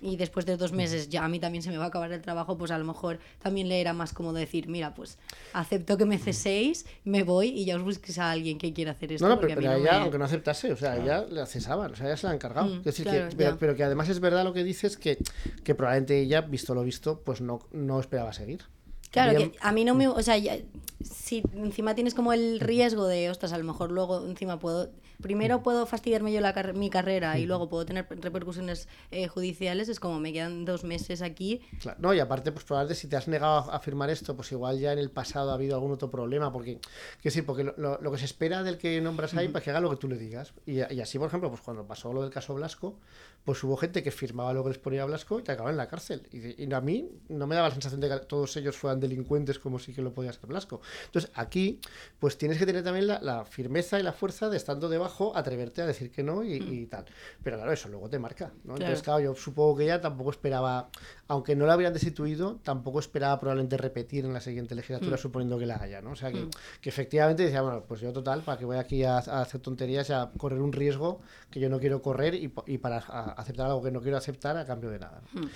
Y 0.00 0.16
después 0.16 0.46
de 0.46 0.56
dos 0.56 0.72
meses 0.72 1.08
ya 1.08 1.24
a 1.24 1.28
mí 1.28 1.38
también 1.40 1.62
se 1.62 1.70
me 1.70 1.78
va 1.78 1.84
a 1.84 1.88
acabar 1.88 2.12
el 2.12 2.20
trabajo, 2.22 2.56
pues 2.58 2.70
a 2.70 2.78
lo 2.78 2.84
mejor 2.84 3.18
también 3.40 3.68
le 3.68 3.80
era 3.80 3.92
más 3.92 4.12
como 4.12 4.32
decir, 4.32 4.68
mira, 4.68 4.94
pues 4.94 5.18
acepto 5.52 5.96
que 5.96 6.04
me 6.04 6.18
ceséis, 6.18 6.86
me 7.04 7.22
voy 7.22 7.48
y 7.48 7.64
ya 7.64 7.76
os 7.76 7.82
busquéis 7.82 8.18
a 8.18 8.30
alguien 8.30 8.58
que 8.58 8.72
quiera 8.72 8.92
hacer 8.92 9.12
esto. 9.12 9.26
No, 9.26 9.34
no, 9.34 9.40
pero, 9.40 9.52
a 9.52 9.56
pero 9.56 9.68
mí 9.68 9.74
no 9.74 9.80
ella, 9.82 9.92
me- 9.92 10.02
aunque 10.02 10.18
no 10.18 10.24
aceptase, 10.24 10.72
o 10.72 10.76
sea, 10.76 10.96
ella 11.02 11.24
la 11.28 11.46
cesaban, 11.46 11.92
o 11.92 11.96
sea, 11.96 12.08
ya 12.08 12.16
se 12.16 12.26
la 12.26 12.32
han 12.32 12.38
cargado. 12.38 12.68
Mm, 12.68 12.78
es 12.78 12.84
decir, 12.84 13.04
claro, 13.04 13.28
que, 13.30 13.36
pero, 13.36 13.56
pero 13.58 13.74
que 13.76 13.84
además 13.84 14.08
es 14.08 14.20
verdad 14.20 14.44
lo 14.44 14.52
que 14.52 14.64
dices, 14.64 14.96
que, 14.96 15.18
que 15.64 15.74
probablemente 15.74 16.18
ella, 16.20 16.40
visto 16.42 16.74
lo 16.74 16.82
visto, 16.82 17.20
pues 17.20 17.40
no, 17.40 17.60
no 17.72 18.00
esperaba 18.00 18.32
seguir. 18.32 18.64
Claro, 19.10 19.36
Bien- 19.36 19.50
que 19.52 19.58
a 19.60 19.72
mí 19.72 19.84
no 19.84 19.94
me. 19.94 20.08
O 20.08 20.22
sea, 20.22 20.36
ya- 20.38 20.58
si 21.02 21.42
encima 21.54 21.94
tienes 21.94 22.14
como 22.14 22.32
el 22.32 22.58
riesgo 22.60 23.06
de, 23.06 23.30
ostras, 23.30 23.52
a 23.52 23.58
lo 23.58 23.64
mejor 23.64 23.90
luego 23.92 24.24
encima 24.26 24.58
puedo. 24.58 24.90
Primero 25.22 25.62
puedo 25.62 25.86
fastidiarme 25.86 26.30
yo 26.30 26.42
la 26.42 26.52
car- 26.52 26.74
mi 26.74 26.90
carrera 26.90 27.38
y 27.38 27.46
luego 27.46 27.70
puedo 27.70 27.86
tener 27.86 28.06
repercusiones 28.20 28.86
eh, 29.10 29.28
judiciales, 29.28 29.88
es 29.88 29.98
como 29.98 30.20
me 30.20 30.30
quedan 30.30 30.66
dos 30.66 30.84
meses 30.84 31.22
aquí. 31.22 31.62
Claro, 31.80 31.96
no, 32.02 32.12
y 32.12 32.20
aparte, 32.20 32.52
pues 32.52 32.66
probablemente 32.66 33.00
si 33.00 33.08
te 33.08 33.16
has 33.16 33.26
negado 33.26 33.72
a, 33.72 33.80
firmar 33.80 34.10
esto, 34.10 34.36
pues 34.36 34.52
igual 34.52 34.78
ya 34.78 34.92
en 34.92 34.98
el 34.98 35.10
pasado 35.10 35.52
ha 35.52 35.54
habido 35.54 35.74
algún 35.74 35.92
otro 35.92 36.10
problema, 36.10 36.52
porque, 36.52 36.80
quiero 36.80 37.22
decir, 37.22 37.46
porque 37.46 37.64
lo, 37.64 37.98
lo- 37.98 38.12
que 38.12 38.18
se 38.18 38.26
espera 38.26 38.62
del 38.62 38.76
que 38.76 39.00
nombras 39.00 39.32
ahí, 39.34 39.48
pues 39.48 39.64
que 39.64 39.70
haga 39.70 39.80
lo 39.80 39.88
que 39.88 39.96
tú 39.96 40.06
le 40.06 40.18
digas. 40.18 40.52
Y, 40.66 40.80
y 40.92 41.00
así, 41.00 41.18
por 41.18 41.28
ejemplo, 41.28 41.48
pues 41.48 41.62
cuando 41.62 41.86
pasó 41.86 42.12
lo 42.12 42.20
del 42.20 42.30
caso 42.30 42.52
Blasco, 42.54 42.98
pues 43.46 43.62
hubo 43.64 43.76
gente 43.78 44.02
que 44.02 44.10
firmaba 44.10 44.52
lo 44.52 44.62
que 44.64 44.70
les 44.70 44.78
ponía 44.78 45.04
Blasco 45.06 45.38
y 45.38 45.42
te 45.42 45.52
acababa 45.52 45.70
en 45.70 45.78
la 45.78 45.86
cárcel. 45.88 46.28
Y, 46.32 46.62
y 46.64 46.72
a 46.74 46.80
mí 46.82 47.08
no 47.28 47.46
me 47.46 47.54
daba 47.54 47.68
la 47.68 47.74
sensación 47.74 48.00
de 48.00 48.08
que 48.10 48.16
todos 48.26 48.54
ellos 48.58 48.76
fueran 48.76 49.00
delincuentes 49.00 49.58
como 49.58 49.78
sí 49.78 49.94
que 49.94 50.02
lo 50.02 50.12
podía 50.12 50.32
ser 50.32 50.46
Blasco. 50.46 50.82
Entonces, 51.06 51.30
aquí, 51.34 51.80
pues 52.18 52.36
tienes 52.36 52.58
que 52.58 52.66
tener 52.66 52.82
también 52.84 53.06
la, 53.06 53.20
la 53.22 53.44
firmeza 53.46 53.98
y 53.98 54.02
la 54.02 54.12
fuerza 54.12 54.50
de 54.50 54.56
estando 54.58 54.88
debajo, 54.88 55.34
atreverte 55.34 55.80
a 55.80 55.86
decir 55.86 56.10
que 56.10 56.22
no 56.22 56.42
y, 56.44 56.54
y 56.54 56.86
tal. 56.86 57.06
Pero 57.42 57.56
claro, 57.56 57.72
eso 57.72 57.88
luego 57.88 58.10
te 58.10 58.18
marca, 58.18 58.52
¿no? 58.64 58.74
Entonces, 58.74 59.00
Claro. 59.00 59.20
claro, 59.22 59.34
yo 59.36 59.40
supongo 59.40 59.76
que 59.76 59.84
ella 59.84 60.00
tampoco 60.00 60.30
esperaba, 60.32 60.90
aunque 61.28 61.56
no 61.56 61.66
la 61.66 61.74
hubieran 61.76 61.92
destituido, 61.92 62.60
tampoco 62.62 63.00
esperaba 63.00 63.38
probablemente 63.40 63.76
repetir 63.76 64.24
en 64.24 64.32
la 64.32 64.40
siguiente 64.40 64.74
legislatura, 64.74 65.16
suponiendo 65.16 65.58
que 65.58 65.66
la 65.66 65.76
haya, 65.82 66.00
¿no? 66.00 66.10
O 66.12 66.16
sea, 66.16 66.30
que, 66.30 66.46
que 66.80 66.88
efectivamente 66.88 67.42
decía, 67.42 67.62
bueno, 67.62 67.84
pues 67.88 68.00
yo 68.00 68.12
total, 68.12 68.42
para 68.42 68.58
que 68.58 68.64
voy 68.64 68.76
aquí 68.76 69.02
a, 69.04 69.16
a 69.18 69.42
hacer 69.42 69.60
tonterías 69.60 70.08
y 70.10 70.12
a 70.12 70.30
correr 70.38 70.60
un 70.60 70.72
riesgo 70.72 71.20
que 71.50 71.58
yo 71.60 71.68
no 71.68 71.80
quiero 71.80 72.00
correr 72.02 72.34
y, 72.34 72.52
y 72.66 72.78
para 72.78 72.98
a- 72.98 73.32
aceptar 73.32 73.66
algo 73.66 73.82
que 73.82 73.90
no 73.90 74.00
quiero 74.00 74.16
aceptar 74.16 74.56
a 74.56 74.64
cambio 74.66 74.90
de 74.90 74.98
nada. 75.00 75.20
¿no? 75.34 75.48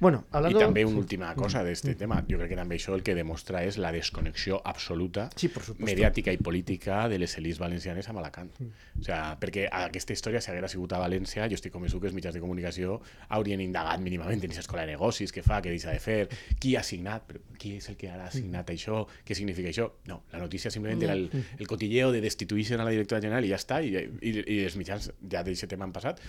Bueno, 0.00 0.24
hablando... 0.30 0.58
també 0.60 0.84
una 0.84 0.98
última 0.98 1.34
cosa 1.34 1.62
d'aquest 1.62 1.96
tema. 1.98 2.22
Jo 2.28 2.36
crec 2.38 2.50
que 2.52 2.56
també 2.58 2.76
això 2.76 2.94
el 2.94 3.02
que 3.02 3.14
demostra 3.14 3.62
és 3.64 3.78
la 3.78 3.92
desconnexió 3.92 4.60
absoluta 4.64 5.30
Sí, 5.36 5.48
por 5.48 5.62
supuesto. 5.62 5.84
mediàtica 5.84 6.32
i 6.32 6.38
política 6.38 7.08
de 7.08 7.18
les 7.18 7.36
elites 7.38 7.58
valencianes. 7.58 8.08
Mm. 8.08 9.00
O 9.00 9.02
sea, 9.02 9.36
perquè 9.40 9.68
aquesta 9.70 10.12
història, 10.12 10.40
si 10.40 10.50
haguera 10.50 10.68
sigut 10.68 10.92
a 10.92 10.98
València, 11.00 11.48
jo 11.48 11.54
estic 11.58 11.72
convençut 11.72 12.00
que 12.00 12.08
els 12.08 12.14
mitjans 12.16 12.34
de 12.34 12.40
comunicació 12.42 13.00
haurien 13.28 13.60
indagat 13.60 14.00
mínimament 14.00 14.38
en 14.38 14.44
aquesta 14.50 14.60
escola 14.64 14.82
de 14.86 14.92
negocis, 15.14 15.32
què 15.32 15.42
fa, 15.44 15.60
què 15.62 15.70
deixa 15.70 15.92
de 15.94 16.00
fer, 16.02 16.28
qui 16.60 16.74
ha 16.76 16.82
signat, 16.82 17.24
però 17.28 17.40
qui 17.58 17.76
és 17.78 17.88
el 17.88 17.96
que 17.96 18.10
ara 18.10 18.26
ha 18.26 18.32
signat 18.34 18.66
Mm. 18.68 18.74
això, 18.74 19.06
què 19.24 19.34
significa 19.34 19.68
això? 19.68 19.90
No, 20.06 20.24
la 20.32 20.38
notícia 20.40 20.70
simplement 20.70 21.02
era 21.02 21.14
el, 21.14 21.30
el 21.58 21.66
cotilleo 21.66 22.10
de 22.12 22.20
destituïixen 22.20 22.80
a 22.80 22.84
la 22.84 22.90
directora 22.90 23.20
general 23.20 23.44
i 23.44 23.48
ja 23.52 23.56
està, 23.56 23.80
i, 23.82 23.94
i, 23.94 24.32
i 24.42 24.64
els 24.64 24.76
mitjans 24.76 25.10
ja 25.30 25.42
d'aquest 25.42 25.68
tema 25.70 25.84
han 25.84 25.92
passat, 25.92 26.20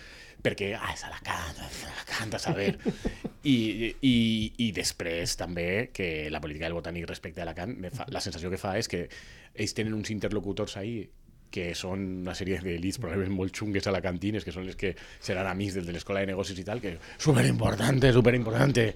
perquè, 0.43 0.75
ah, 0.77 0.93
és 0.93 1.03
Alacant, 1.03 1.63
és 1.65 1.83
Alacant, 1.89 2.35
a 2.35 2.39
saber. 2.39 2.77
I, 3.45 3.93
i, 4.01 4.15
I 4.57 4.71
després 4.73 5.35
també 5.37 5.89
que 5.93 6.29
la 6.33 6.41
política 6.41 6.65
del 6.65 6.77
botànic 6.77 7.05
respecte 7.09 7.41
a 7.41 7.45
Alacant, 7.45 7.75
me 7.77 7.91
fa, 7.93 8.05
la 8.09 8.21
sensació 8.21 8.49
que 8.49 8.57
fa 8.57 8.77
és 8.77 8.89
que 8.89 9.07
ells 9.53 9.73
tenen 9.77 9.93
uns 9.93 10.09
interlocutors 10.09 10.77
ahí 10.77 11.07
que 11.55 11.69
són 11.77 12.01
una 12.25 12.33
sèrie 12.35 12.59
d'elits 12.59 12.99
probablement 12.99 13.37
molt 13.37 13.55
xungues 13.55 13.87
alacantines, 13.87 14.43
que 14.43 14.51
són 14.51 14.67
les 14.67 14.75
que 14.75 14.91
seran 15.23 15.47
amics 15.47 15.77
del 15.77 15.85
de 15.87 15.95
l'escola 15.95 16.19
de 16.19 16.27
negocios 16.27 16.59
y 16.59 16.65
tal, 16.67 16.81
que 16.81 16.97
súper 17.17 17.45
importante, 17.45 18.11
súper 18.11 18.35
importante. 18.35 18.95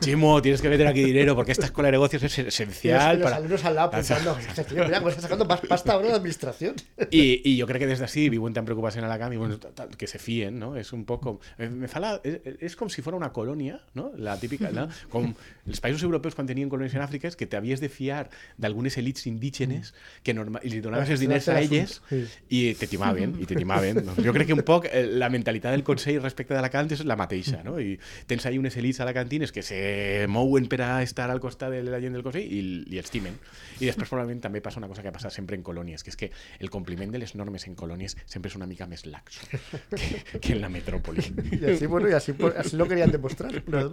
Chimo, 0.00 0.40
tienes 0.40 0.62
que 0.62 0.70
meter 0.70 0.86
aquí 0.86 1.04
dinero 1.04 1.36
porque 1.36 1.52
esta 1.52 1.66
escuela 1.66 1.88
de 1.88 1.92
negocios 1.92 2.22
es 2.22 2.38
Y 2.38 2.42
los, 2.44 2.54
esencial 2.54 3.16
y 3.16 3.18
los 3.18 3.24
para... 3.24 3.36
alumnos 3.36 3.64
al 3.64 3.74
lado 3.74 3.90
pensando, 3.90 4.38
"Este 4.38 4.64
tío, 4.64 4.84
mira, 4.84 4.98
cómo 4.98 5.10
está 5.10 5.22
sacando 5.22 5.44
más 5.44 5.60
pasta 5.60 5.92
ahora 5.92 6.08
de 6.08 6.14
administración. 6.14 6.74
I, 7.10 7.42
I 7.44 7.60
jo 7.60 7.66
crec 7.66 7.82
que 7.82 7.88
des 7.90 8.00
d'ací 8.00 8.28
viuen 8.32 8.54
tan 8.54 8.64
preocupats 8.64 8.96
en 8.96 9.04
Alacant 9.04 9.34
i 9.34 9.36
bueno, 9.36 9.58
tal, 9.58 9.90
que 9.96 10.06
se 10.06 10.18
fien, 10.18 10.58
no? 10.58 10.74
És 10.76 10.92
un 10.96 11.04
poc 11.04 11.22
com... 11.22 11.38
Me, 11.58 11.68
me 11.84 11.88
fa 11.92 12.00
la, 12.00 12.14
és, 12.24 12.40
és 12.70 12.76
com 12.78 12.88
si 12.88 13.02
fora 13.04 13.18
una 13.18 13.30
colònia, 13.34 13.78
no? 13.98 14.10
La 14.16 14.38
típica, 14.40 14.70
no? 14.72 14.88
Com 15.12 15.34
els 15.66 15.80
països 15.84 16.02
europeus 16.06 16.34
quan 16.38 16.46
tenien 16.48 16.70
colònies 16.72 16.94
en 16.96 17.04
Àfrica 17.04 17.28
és 17.28 17.36
que 17.36 17.46
t'havies 17.50 17.82
de 17.82 17.88
fiar 17.92 18.28
d'algunes 18.56 18.96
elites 18.98 19.26
indígenes 19.26 19.92
que 20.22 20.34
norma, 20.34 20.62
i 20.62 20.72
li 20.72 20.80
donaves 20.84 21.10
els 21.10 21.20
diners 21.20 21.48
a 21.48 21.60
elles 21.60 21.97
Sí. 22.08 22.22
i 22.48 22.60
te 22.78 22.88
timaven, 22.90 23.36
i 23.40 23.46
te 23.48 23.56
timaven. 23.58 24.02
Doncs 24.04 24.22
jo 24.26 24.34
crec 24.36 24.50
que 24.50 24.56
un 24.56 24.64
poc 24.66 24.88
eh, 24.90 25.04
la 25.08 25.30
mentalitat 25.32 25.74
del 25.76 25.84
Consell 25.86 26.20
respecte 26.22 26.56
d'Alacant 26.56 26.90
és 26.96 27.04
la 27.08 27.16
mateixa, 27.18 27.62
no? 27.66 27.78
I 27.80 27.96
tens 28.30 28.46
ahí 28.46 28.58
unes 28.58 28.76
elites 28.80 29.02
alacantines 29.04 29.52
que 29.52 29.62
se 29.62 30.26
mouen 30.28 30.68
per 30.68 30.82
a 30.86 30.90
estar 31.02 31.30
al 31.30 31.40
costat 31.40 31.74
de 31.74 31.82
la 31.86 32.00
gent 32.00 32.16
del 32.16 32.24
Consell 32.26 32.46
i, 32.46 32.62
i 32.94 33.00
els 33.02 33.10
timen. 33.12 33.38
I 33.78 33.86
després 33.86 34.08
probablement 34.08 34.42
també 34.48 34.62
passa 34.64 34.80
una 34.82 34.88
cosa 34.90 35.04
que 35.04 35.12
passa 35.14 35.30
sempre 35.30 35.58
en 35.58 35.64
colònies, 35.66 36.04
que 36.04 36.14
és 36.14 36.18
que 36.18 36.30
el 36.58 36.70
compliment 36.70 37.12
de 37.12 37.22
les 37.22 37.34
normes 37.38 37.66
en 37.68 37.76
colònies 37.78 38.16
sempre 38.26 38.52
és 38.52 38.56
una 38.58 38.68
mica 38.70 38.88
més 38.90 39.06
laxo 39.06 39.46
que, 39.98 40.40
que 40.40 40.54
en 40.54 40.62
la 40.62 40.68
metròpoli. 40.72 41.24
Y 41.50 41.64
así, 41.64 41.86
bueno, 41.86 42.08
y 42.08 42.12
así, 42.12 42.34
así 42.56 42.76
lo 42.76 42.86
querían 42.88 43.10
demostrar. 43.10 43.52
más. 43.68 43.86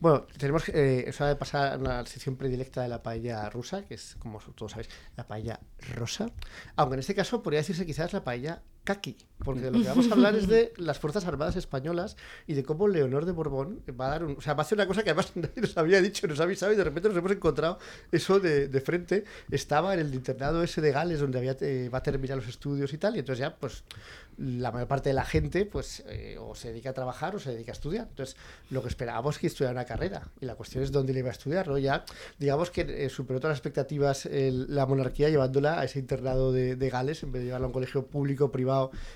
Bueno, 0.00 0.26
tenemos 0.36 0.64
que, 0.64 0.72
eh, 1.08 1.12
de 1.12 1.36
pasar 1.36 1.74
a 1.74 1.76
una 1.76 2.06
sección 2.06 2.36
predilecta 2.36 2.82
de 2.82 2.88
la 2.88 3.02
paella 3.02 3.48
rusa, 3.50 3.82
que 3.86 3.94
es, 3.94 4.16
como 4.18 4.38
todos 4.54 4.72
sabéis, 4.72 4.88
la 5.16 5.26
paella 5.26 5.60
rosa. 5.94 6.30
Aunque 6.76 6.94
en 6.94 7.00
este 7.00 7.14
caso 7.14 7.19
podría 7.28 7.60
decirse 7.60 7.86
quizás 7.86 8.12
la 8.12 8.24
paella 8.24 8.62
Kaki, 8.84 9.16
porque 9.44 9.60
de 9.60 9.70
lo 9.70 9.80
que 9.80 9.88
vamos 9.88 10.10
a 10.10 10.14
hablar 10.14 10.34
es 10.34 10.48
de 10.48 10.72
las 10.78 10.98
Fuerzas 10.98 11.26
Armadas 11.26 11.56
Españolas 11.56 12.16
y 12.46 12.54
de 12.54 12.64
cómo 12.64 12.88
Leonor 12.88 13.26
de 13.26 13.32
Borbón 13.32 13.82
va 13.98 14.06
a 14.06 14.10
dar 14.10 14.24
un, 14.24 14.36
o 14.36 14.40
sea, 14.40 14.54
va 14.54 14.62
a 14.62 14.64
hacer 14.64 14.76
una 14.76 14.86
cosa 14.86 15.02
que 15.02 15.10
además 15.10 15.32
nadie 15.34 15.60
nos 15.60 15.76
había 15.76 16.00
dicho, 16.00 16.26
nos 16.26 16.40
ha 16.40 16.44
avisado 16.44 16.72
y 16.72 16.76
de 16.76 16.84
repente 16.84 17.08
nos 17.08 17.18
hemos 17.18 17.32
encontrado 17.32 17.78
eso 18.10 18.40
de, 18.40 18.68
de 18.68 18.80
frente. 18.80 19.24
Estaba 19.50 19.94
en 19.94 20.00
el 20.00 20.14
internado 20.14 20.62
ese 20.62 20.80
de 20.80 20.92
Gales 20.92 21.20
donde 21.20 21.38
había, 21.38 21.56
eh, 21.60 21.90
va 21.92 21.98
a 21.98 22.02
terminar 22.02 22.38
los 22.38 22.48
estudios 22.48 22.92
y 22.92 22.98
tal, 22.98 23.16
y 23.16 23.20
entonces 23.20 23.40
ya, 23.40 23.54
pues 23.54 23.84
la 24.38 24.72
mayor 24.72 24.88
parte 24.88 25.10
de 25.10 25.14
la 25.14 25.24
gente 25.24 25.66
pues 25.66 26.02
eh, 26.06 26.38
o 26.40 26.54
se 26.54 26.68
dedica 26.68 26.90
a 26.90 26.92
trabajar 26.94 27.36
o 27.36 27.38
se 27.38 27.50
dedica 27.52 27.72
a 27.72 27.74
estudiar. 27.74 28.06
Entonces, 28.08 28.36
lo 28.70 28.80
que 28.80 28.88
esperábamos 28.88 29.34
es 29.34 29.40
que 29.40 29.46
estudiara 29.48 29.72
una 29.72 29.84
carrera. 29.84 30.28
Y 30.40 30.46
la 30.46 30.54
cuestión 30.54 30.82
es 30.82 30.92
dónde 30.92 31.12
le 31.12 31.18
iba 31.18 31.28
a 31.28 31.32
estudiar, 31.32 31.68
¿no? 31.68 31.76
Ya, 31.76 32.04
digamos 32.38 32.70
que 32.70 33.04
eh, 33.04 33.10
superó 33.10 33.38
todas 33.38 33.52
las 33.52 33.58
expectativas 33.58 34.28
la 34.30 34.86
monarquía 34.86 35.28
llevándola 35.28 35.78
a 35.78 35.84
ese 35.84 35.98
internado 35.98 36.52
de, 36.52 36.76
de 36.76 36.90
Gales 36.90 37.22
en 37.22 37.32
vez 37.32 37.42
de 37.42 37.46
llevarla 37.46 37.66
a 37.66 37.68
un 37.68 37.74
colegio 37.74 38.06
público 38.06 38.50
privado 38.50 38.69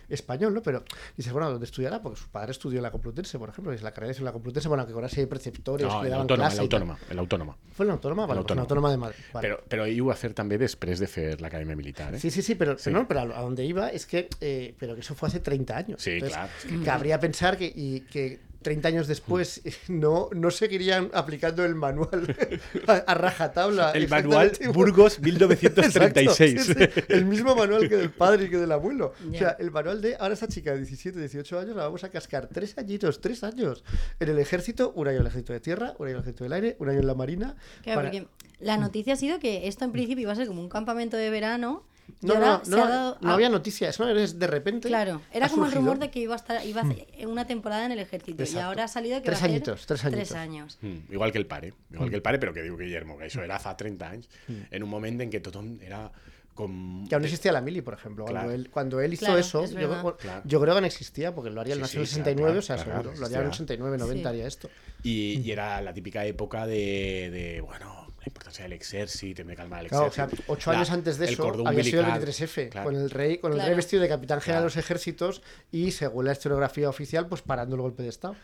español, 0.09 0.55
¿no? 0.55 0.63
Pero 0.63 0.85
dices, 1.17 1.33
bueno, 1.33 1.51
¿dónde 1.51 1.67
estudiará? 1.67 2.01
Porque 2.03 2.21
su 2.21 2.29
padre 2.29 2.53
estudió 2.53 2.79
en 2.79 2.83
la 2.83 2.91
Complutense, 2.91 3.39
por 3.39 3.49
ejemplo, 3.49 3.73
y 3.75 3.79
la 3.79 3.93
carrera 3.93 4.13
es 4.13 4.19
en 4.19 4.25
la 4.25 4.33
Complutense, 4.33 4.69
bueno, 4.69 4.87
que 4.87 4.93
ahora 4.93 5.09
sí 5.09 5.21
hay 5.21 5.27
preceptores 5.27 5.87
No, 5.87 6.03
que 6.03 6.09
daban 6.09 6.23
autónoma, 6.23 6.45
clase 6.49 6.57
el 6.57 6.63
autónoma, 6.63 6.99
el 7.11 7.19
autónoma. 7.19 7.57
¿Fue 7.75 7.87
la 7.87 7.93
autónoma? 7.93 8.27
Vale, 8.27 8.41
El 8.41 8.45
pues 8.47 8.51
en 8.53 8.57
la 8.57 8.63
autónoma. 8.63 8.89
autónoma 8.89 8.91
de 8.91 8.97
Madrid. 8.97 9.25
Vale. 9.33 9.57
Però 9.69 9.85
ell 9.87 10.01
ho 10.01 10.07
va 10.11 10.15
fer 10.17 10.33
també 10.35 10.59
després 10.59 11.01
de 11.01 11.07
fer 11.11 11.41
l'Acadèmia 11.41 11.77
Militar, 11.77 12.15
eh? 12.15 12.21
Sí, 12.21 12.31
sí, 12.31 12.43
sí, 12.43 12.55
pero, 12.55 12.79
Sí. 12.79 12.91
no, 12.91 13.07
pero 13.09 13.21
a 13.21 13.39
a 13.39 13.43
donde 13.43 13.65
iba 13.65 13.89
es 13.89 14.07
que, 14.07 14.29
eh, 14.41 14.75
pero 14.79 14.95
que 14.95 15.01
eso 15.01 15.15
fue 15.15 15.29
hace 15.29 15.41
30 15.41 15.77
años. 15.77 16.03
Sí, 16.03 16.19
claro, 16.21 16.49
es 16.65 16.85
Cabría 16.85 17.19
pensar 17.21 17.57
que, 17.59 17.67
y, 17.75 18.01
que 18.11 18.41
30 18.65 18.89
años 18.89 19.07
después 19.07 19.63
no, 19.89 20.29
no 20.33 20.51
seguirían 20.51 21.11
aplicando 21.15 21.65
el 21.65 21.77
manual 21.77 22.35
a, 22.89 22.93
a 22.95 23.15
rajatabla. 23.15 23.93
El 23.93 24.09
manual. 24.09 24.51
Burgos 24.73 25.19
Exacto, 25.25 25.25
1936. 25.27 26.65
sí, 26.65 26.75
sí, 26.75 27.03
el 27.09 27.25
mismo 27.27 27.55
manual 27.55 27.89
que 27.89 27.97
del 27.97 28.11
padre 28.11 28.47
y 28.47 28.51
que 28.51 28.57
del 28.59 28.73
abuelo. 28.73 29.13
O 29.25 29.31
Ya. 29.31 29.39
sea, 29.39 29.57
el 29.61 29.71
manual 29.71 30.01
de 30.01 30.17
ahora 30.17 30.35
esta 30.35 30.49
chica 30.49 30.73
de 30.73 30.79
17, 30.79 31.17
18 31.21 31.59
años 31.61 31.77
la 31.77 31.85
vamos 31.85 32.03
a 32.03 32.09
cascar 32.09 32.49
tres 32.49 32.77
añitos, 32.79 33.21
tres 33.21 33.45
años 33.45 33.85
en 34.19 34.29
el 34.29 34.39
ejército, 34.41 34.93
un 34.97 35.07
año 35.07 35.17
en 35.19 35.21
el 35.23 35.27
ejército 35.29 35.53
de 35.53 35.61
tierra, 35.61 35.95
un 35.99 36.07
año 36.09 36.17
en 36.17 36.17
el 36.17 36.21
ejército 36.23 36.45
del 36.45 36.53
aire, 36.55 36.77
un 36.81 36.89
año 36.89 36.99
en 37.01 37.07
la 37.07 37.15
marina. 37.15 37.55
Claro, 37.83 38.01
para- 38.01 38.11
porque 38.11 38.27
la 38.61 38.77
noticia 38.79 39.13
ha 39.13 39.17
sido 39.17 39.39
que 39.39 39.69
esto 39.69 39.85
en 39.85 39.93
principio 39.93 40.23
iba 40.23 40.33
a 40.33 40.37
ser 40.37 40.47
como 40.49 40.61
un 40.63 40.69
campamento 40.69 41.17
de 41.17 41.29
verano. 41.31 41.85
Y 42.23 42.27
No, 42.27 42.35
no, 42.35 42.41
no, 42.41 42.63
no, 42.67 42.77
dado. 42.89 43.19
no 43.21 43.33
había 43.33 43.49
noticia, 43.49 43.89
eso 43.91 44.09
es 44.09 44.39
de 44.39 44.47
repente. 44.47 44.89
Claro, 44.89 45.21
era 45.33 45.49
como 45.49 45.65
el 45.65 45.71
surgido. 45.73 45.91
rumor 45.91 45.99
de 45.99 46.11
que 46.11 46.21
iba 46.21 46.35
a 46.35 46.37
estar 46.37 46.65
iba 46.65 46.81
a 46.83 46.85
hacer 46.85 47.07
una 47.27 47.47
temporada 47.47 47.87
en 47.87 47.93
el 47.93 47.99
ejército. 47.99 48.43
Y 48.45 48.59
ahora 48.59 48.85
ha 48.85 48.89
salido 48.89 49.19
que 49.21 49.27
Tres 49.27 49.37
va 49.37 49.39
a 49.39 49.41
ser 49.43 49.51
añitos, 49.51 49.87
tres 49.87 50.05
años. 50.33 50.79
Mm, 50.81 51.13
igual 51.13 51.33
que 51.33 51.39
el 51.39 51.47
pare, 51.47 51.73
igual 51.91 52.11
que 52.11 52.17
el 52.17 52.23
pare, 52.23 52.39
però 52.39 52.53
que 52.53 52.63
diu 52.63 52.77
Guillermo, 52.77 53.17
que 53.19 53.25
això 53.29 53.43
era 53.45 53.59
fa 53.59 53.77
30 53.77 54.09
anys, 54.09 54.29
en 54.71 54.83
un 54.83 54.89
moment 54.91 55.21
en 55.21 55.31
què 55.33 55.41
tothom 55.41 55.79
era 55.83 56.11
com... 56.55 57.05
Que 57.09 57.15
aún 57.17 57.23
no 57.23 57.27
existía 57.27 57.51
la 57.53 57.61
mili, 57.61 57.81
por 57.83 57.95
ejemplo. 57.95 58.25
Cuando, 58.27 58.53
él, 58.53 58.71
cuando 58.71 59.01
él 59.01 59.13
hizo 59.15 59.25
Claro, 59.27 59.41
eso, 59.41 59.65
es 59.65 59.73
yo, 59.73 60.17
Claro. 60.19 60.43
creo 60.47 60.75
que 60.77 60.81
no 60.81 60.87
existía, 60.87 61.35
porque 61.35 61.51
lo 61.51 61.61
haría 61.61 61.75
el 61.75 61.85
Sí, 61.87 61.97
en 61.97 62.03
el 62.03 62.07
sí, 62.07 62.15
69, 62.17 62.43
claro, 62.47 62.59
o 62.59 62.63
sea, 62.63 62.77
claro, 62.77 62.91
seguro. 62.91 63.03
claro, 63.11 63.21
Lo 63.21 63.27
haría 63.27 63.37
en 63.39 63.43
el 63.43 63.49
existía. 63.49 63.65
89, 63.75 63.99
90 63.99 64.23
Sí. 64.23 64.29
haría 64.29 64.47
esto. 64.47 64.71
I 65.03 65.51
era 65.51 65.81
la 65.83 65.93
típica 65.93 66.25
època 66.25 66.65
de, 66.67 67.31
de 67.31 67.61
bueno, 67.61 68.04
la 68.25 68.31
importància 68.33 68.65
de 68.65 68.71
l'exèrcit, 68.73 69.39
hem 69.41 69.47
de 69.53 69.57
calmar 69.57 69.87
Claro, 69.87 70.05
o 70.05 70.09
l'exèrcit. 70.09 70.37
sea, 70.39 70.45
ocho 70.49 70.71
La- 70.73 70.79
años 70.79 70.91
antes 70.91 71.19
de 71.19 71.25
eso 71.27 71.43
había 71.67 71.85
sido 71.85 72.01
el 72.01 72.07
umbilical, 72.07 72.11
23F, 72.13 72.69
claro. 72.71 72.85
con 72.87 72.97
el 72.97 73.11
rey, 73.11 73.39
con 73.39 73.53
el 73.53 73.57
Claro. 73.59 73.69
rey 73.69 73.77
vestido 73.77 74.03
de 74.03 74.09
capitán 74.09 74.41
general 74.41 74.63
Claro. 74.63 74.71
de 74.71 74.77
los 74.77 74.85
ejércitos 74.85 75.43
y, 75.71 75.91
según 75.93 76.25
la 76.25 76.33
historiografía 76.33 76.89
oficial, 76.89 77.27
pues 77.29 77.43
parando 77.43 77.77
el 77.77 77.83
golpe 77.83 78.03
de 78.03 78.09
Estado. 78.09 78.35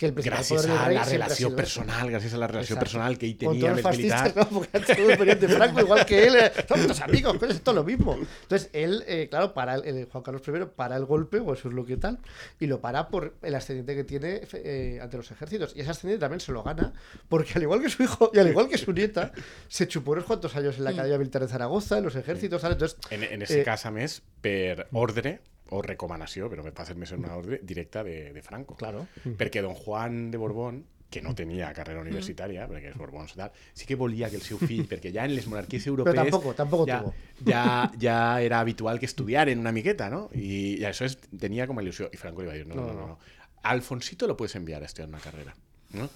Que 0.00 0.06
el 0.08 0.14
Gràcies 0.16 0.62
poder 0.64 0.70
del 0.70 0.78
a 0.80 0.84
rey 0.88 0.96
la 0.96 1.04
siempre 1.04 1.24
ha 1.24 1.28
relació 1.28 1.36
sido 1.36 1.48
ese. 1.50 1.56
personal, 1.60 2.08
gràcies 2.08 2.32
a 2.32 2.38
la 2.40 2.46
relació 2.48 2.74
Exacto. 2.74 2.84
personal 2.86 3.18
que 3.20 3.26
Con 3.36 3.52
tenia 3.60 3.74
todos 3.74 3.84
amb 3.84 4.00
los. 4.00 4.36
¿no? 4.36 4.48
porque 4.48 4.80
todos 4.80 5.18
venían 5.20 5.40
de 5.40 5.48
Franco, 5.48 5.80
igual 5.80 6.06
que 6.06 6.26
él, 6.26 6.36
eh, 6.36 6.52
son 6.66 6.82
todos 6.86 7.00
amigos, 7.02 7.36
pues 7.38 7.50
es 7.52 7.60
todo 7.60 7.74
lo 7.74 7.84
mismo. 7.84 8.16
Entonces, 8.44 8.70
él, 8.72 9.04
eh, 9.06 9.28
claro, 9.28 9.52
para 9.52 9.74
el, 9.74 9.84
el 9.84 10.04
Juan 10.06 10.22
Carlos 10.24 10.40
I 10.48 10.64
para 10.74 10.96
el 10.96 11.04
golpe, 11.04 11.38
o 11.40 11.52
eso 11.52 11.68
es 11.68 11.74
lo 11.74 11.84
que 11.84 11.98
tal, 11.98 12.18
y 12.58 12.66
lo 12.66 12.80
para 12.80 13.08
por 13.10 13.34
el 13.42 13.54
ascendiente 13.54 13.94
que 13.94 14.04
tiene 14.04 14.40
eh, 14.54 15.00
ante 15.02 15.18
los 15.18 15.30
ejércitos. 15.30 15.74
Y 15.76 15.80
ese 15.82 15.90
ascendiente 15.90 16.20
también 16.24 16.40
se 16.40 16.52
lo 16.52 16.62
gana, 16.62 16.94
porque 17.28 17.52
al 17.56 17.62
igual 17.64 17.82
que 17.82 17.90
su 17.90 18.02
hijo 18.02 18.30
y 18.32 18.38
al 18.38 18.48
igual 18.48 18.70
que 18.70 18.78
su 18.78 18.94
nieta, 18.94 19.32
se 19.68 19.86
chupó 19.86 20.12
unos 20.12 20.24
cuantos 20.24 20.56
años 20.56 20.78
en 20.78 20.84
la 20.84 20.90
Academia 20.90 21.18
Militar 21.18 21.42
de 21.42 21.48
Zaragoza, 21.48 21.98
en 21.98 22.04
los 22.04 22.16
ejércitos, 22.16 22.62
¿sabes? 22.62 22.76
Entonces, 22.76 22.98
En, 23.10 23.22
en 23.24 23.42
este 23.42 23.60
Eh, 23.60 23.64
cas, 23.64 23.84
a 23.84 23.90
més, 23.90 24.22
per 24.40 24.86
ordre 24.92 25.40
o 25.70 25.82
recomanació, 25.82 26.48
però 26.50 26.64
va 26.66 26.86
ser 26.86 26.96
més 26.98 27.12
una 27.16 27.36
ordre 27.38 27.60
directa 27.62 28.04
de, 28.06 28.32
de 28.34 28.42
Franco. 28.42 28.76
Claro. 28.80 29.06
Perquè 29.24 29.62
don 29.62 29.76
Juan 29.78 30.30
de 30.30 30.40
Borbón, 30.40 30.82
que 31.10 31.20
no 31.20 31.34
tenia 31.34 31.72
carrera 31.74 32.00
universitària, 32.04 32.68
perquè 32.70 32.92
és 32.92 32.98
Borbons 32.98 33.34
i 33.34 33.40
tal, 33.40 33.50
sí 33.74 33.88
que 33.88 33.98
volia 33.98 34.30
que 34.30 34.38
el 34.38 34.44
seu 34.46 34.60
fill, 34.62 34.86
perquè 34.90 35.10
ja 35.14 35.26
en 35.26 35.34
les 35.34 35.48
monarquies 35.50 35.88
europees 35.90 36.16
tampoco, 36.16 36.54
tampoco 36.54 36.86
ja, 36.86 37.00
tuvo. 37.02 37.14
ja, 37.48 37.64
ja 38.00 38.18
era 38.40 38.60
habitual 38.60 39.02
que 39.02 39.10
estudiaren 39.10 39.58
una 39.58 39.74
miqueta, 39.74 40.08
no? 40.12 40.28
I, 40.38 40.78
i 40.78 40.86
això 40.86 41.08
és, 41.10 41.18
tenia 41.42 41.66
com 41.66 41.82
a 41.82 41.84
il·lusió. 41.84 42.08
I 42.14 42.20
Franco 42.20 42.44
li 42.44 42.52
va 42.52 42.56
dir, 42.58 42.68
no, 42.70 42.78
no, 42.78 42.86
no, 42.86 42.94
no. 42.94 43.08
no. 43.14 43.40
Alfonsito 43.62 44.30
lo 44.30 44.38
puedes 44.38 44.54
enviar 44.56 44.82
a 44.82 44.86
estudiar 44.86 45.10
una 45.10 45.20
carrera. 45.20 45.52
¿No? 45.92 46.08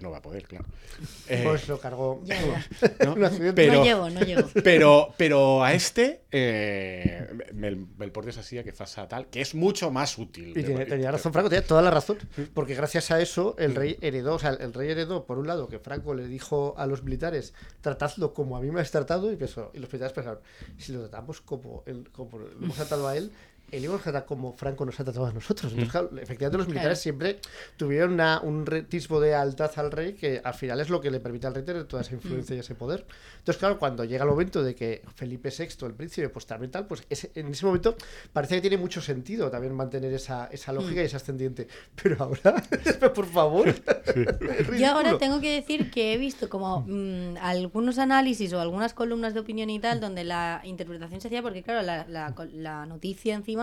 No 0.00 0.10
va 0.10 0.22
poder, 0.22 0.44
clar. 0.44 0.64
Eh, 1.28 1.42
pues 1.44 1.68
lo 1.68 1.78
cargó. 1.78 2.22
Ya, 2.24 2.40
ya. 2.40 3.04
¿no? 3.04 3.14
Pero- 3.54 3.84
llevo, 3.84 4.08
no 4.08 4.20
llevo. 4.20 4.48
Pero, 4.62 5.12
pero 5.18 5.62
a 5.64 5.74
este 5.74 6.22
eh, 6.30 7.26
el 8.00 8.12
portes 8.12 8.38
así 8.38 8.56
a 8.58 8.64
que 8.64 8.72
faça 8.72 9.06
tal, 9.08 9.26
que 9.26 9.40
es 9.40 9.54
mucho 9.54 9.90
más 9.90 10.16
útil. 10.18 10.50
Y 10.56 10.62
tiene- 10.62 10.86
tenía 10.86 11.10
razón 11.10 11.32
Franco, 11.32 11.50
tenía 11.50 11.66
toda 11.66 11.82
la 11.82 11.90
razón. 11.90 12.16
Porque 12.54 12.74
gracias 12.74 13.10
a 13.10 13.20
eso 13.20 13.54
el 13.58 13.74
rey 13.74 13.98
heredó, 14.00 14.34
o 14.34 14.38
sea, 14.38 14.50
el 14.50 14.72
rey 14.72 14.90
heredó, 14.90 15.26
por 15.26 15.36
un 15.38 15.46
lado, 15.48 15.68
que 15.68 15.78
Franco 15.78 16.14
le 16.14 16.26
dijo 16.28 16.74
a 16.78 16.86
los 16.86 17.02
militares, 17.02 17.52
tratadlo 17.80 18.32
como 18.32 18.56
a 18.56 18.60
mí 18.60 18.70
me 18.70 18.80
has 18.80 18.90
tratado, 18.92 19.30
y, 19.32 19.36
pensó, 19.36 19.72
y 19.74 19.78
los 19.80 19.90
militares 19.92 20.12
pensaron, 20.14 20.40
si 20.78 20.92
lo 20.92 21.00
tratamos 21.00 21.40
como, 21.40 21.84
como 22.12 22.38
lo 22.38 22.48
hemos 22.52 22.76
tratado 22.76 23.08
a 23.08 23.16
él, 23.16 23.32
él 23.72 23.84
iba 23.84 23.96
a 23.96 23.98
tratar 23.98 24.24
como 24.26 24.52
Franco 24.52 24.84
nos 24.86 24.98
ha 25.00 25.04
tratado 25.04 25.26
a 25.26 25.32
nosotros. 25.32 25.72
Entonces, 25.72 25.90
claro, 25.92 26.10
efectivamente, 26.18 26.58
los 26.58 26.68
militares 26.68 26.98
Claro. 27.02 27.02
siempre 27.02 27.40
tuvieron 27.76 28.12
una- 28.12 28.40
un 28.40 28.64
retismo 28.66 29.18
de 29.20 29.30
lealtad 29.30 29.70
al 29.76 29.90
rey 29.90 30.12
que 30.14 30.40
al 30.44 30.54
final 30.54 30.80
es 30.80 30.88
lo 30.88 31.00
que 31.00 31.10
le 31.10 31.20
permite 31.20 31.46
al 31.46 31.54
rey 31.54 31.64
tener 31.64 31.84
toda 31.84 32.02
esa 32.02 32.14
influencia 32.14 32.54
y 32.54 32.60
ese 32.60 32.74
poder. 32.74 33.04
Entonces, 33.38 33.56
claro, 33.58 33.78
cuando 33.78 34.04
llega 34.04 34.24
el 34.24 34.30
momento 34.30 34.62
de 34.62 34.74
que 34.74 35.02
Felipe 35.14 35.50
VI, 35.50 35.86
el 35.86 35.94
príncipe, 35.94 36.28
pues 36.28 36.46
también 36.46 36.70
tal, 36.70 36.86
pues 36.86 37.04
ese- 37.10 37.30
en 37.34 37.48
ese 37.48 37.66
momento 37.66 37.96
parece 38.32 38.54
que 38.56 38.60
tiene 38.60 38.76
mucho 38.76 39.00
sentido 39.00 39.50
también 39.50 39.74
mantener 39.74 40.12
esa, 40.12 40.46
esa 40.52 40.72
lógica 40.72 41.02
y 41.02 41.06
ese 41.06 41.16
ascendiente. 41.16 41.66
Pero 42.00 42.16
ahora, 42.22 42.54
por 43.14 43.26
favor. 43.26 43.68
es 43.68 44.78
Yo 44.78 44.88
ahora 44.92 45.18
tengo 45.18 45.40
que 45.40 45.52
decir 45.54 45.90
que 45.90 46.12
he 46.14 46.18
visto 46.18 46.48
como 46.48 46.82
mm, 46.86 47.36
algunos 47.40 47.98
análisis 47.98 48.52
o 48.52 48.60
algunas 48.60 48.94
columnas 48.94 49.34
de 49.34 49.40
opinión 49.40 49.70
y 49.70 49.80
tal 49.80 50.00
donde 50.00 50.24
la 50.24 50.60
interpretación 50.64 51.20
se 51.20 51.28
hacía 51.28 51.42
porque 51.42 51.62
claro, 51.62 51.82
la, 51.82 52.06
la, 52.08 52.34
la 52.52 52.86
noticia 52.86 53.34
encima 53.34 53.55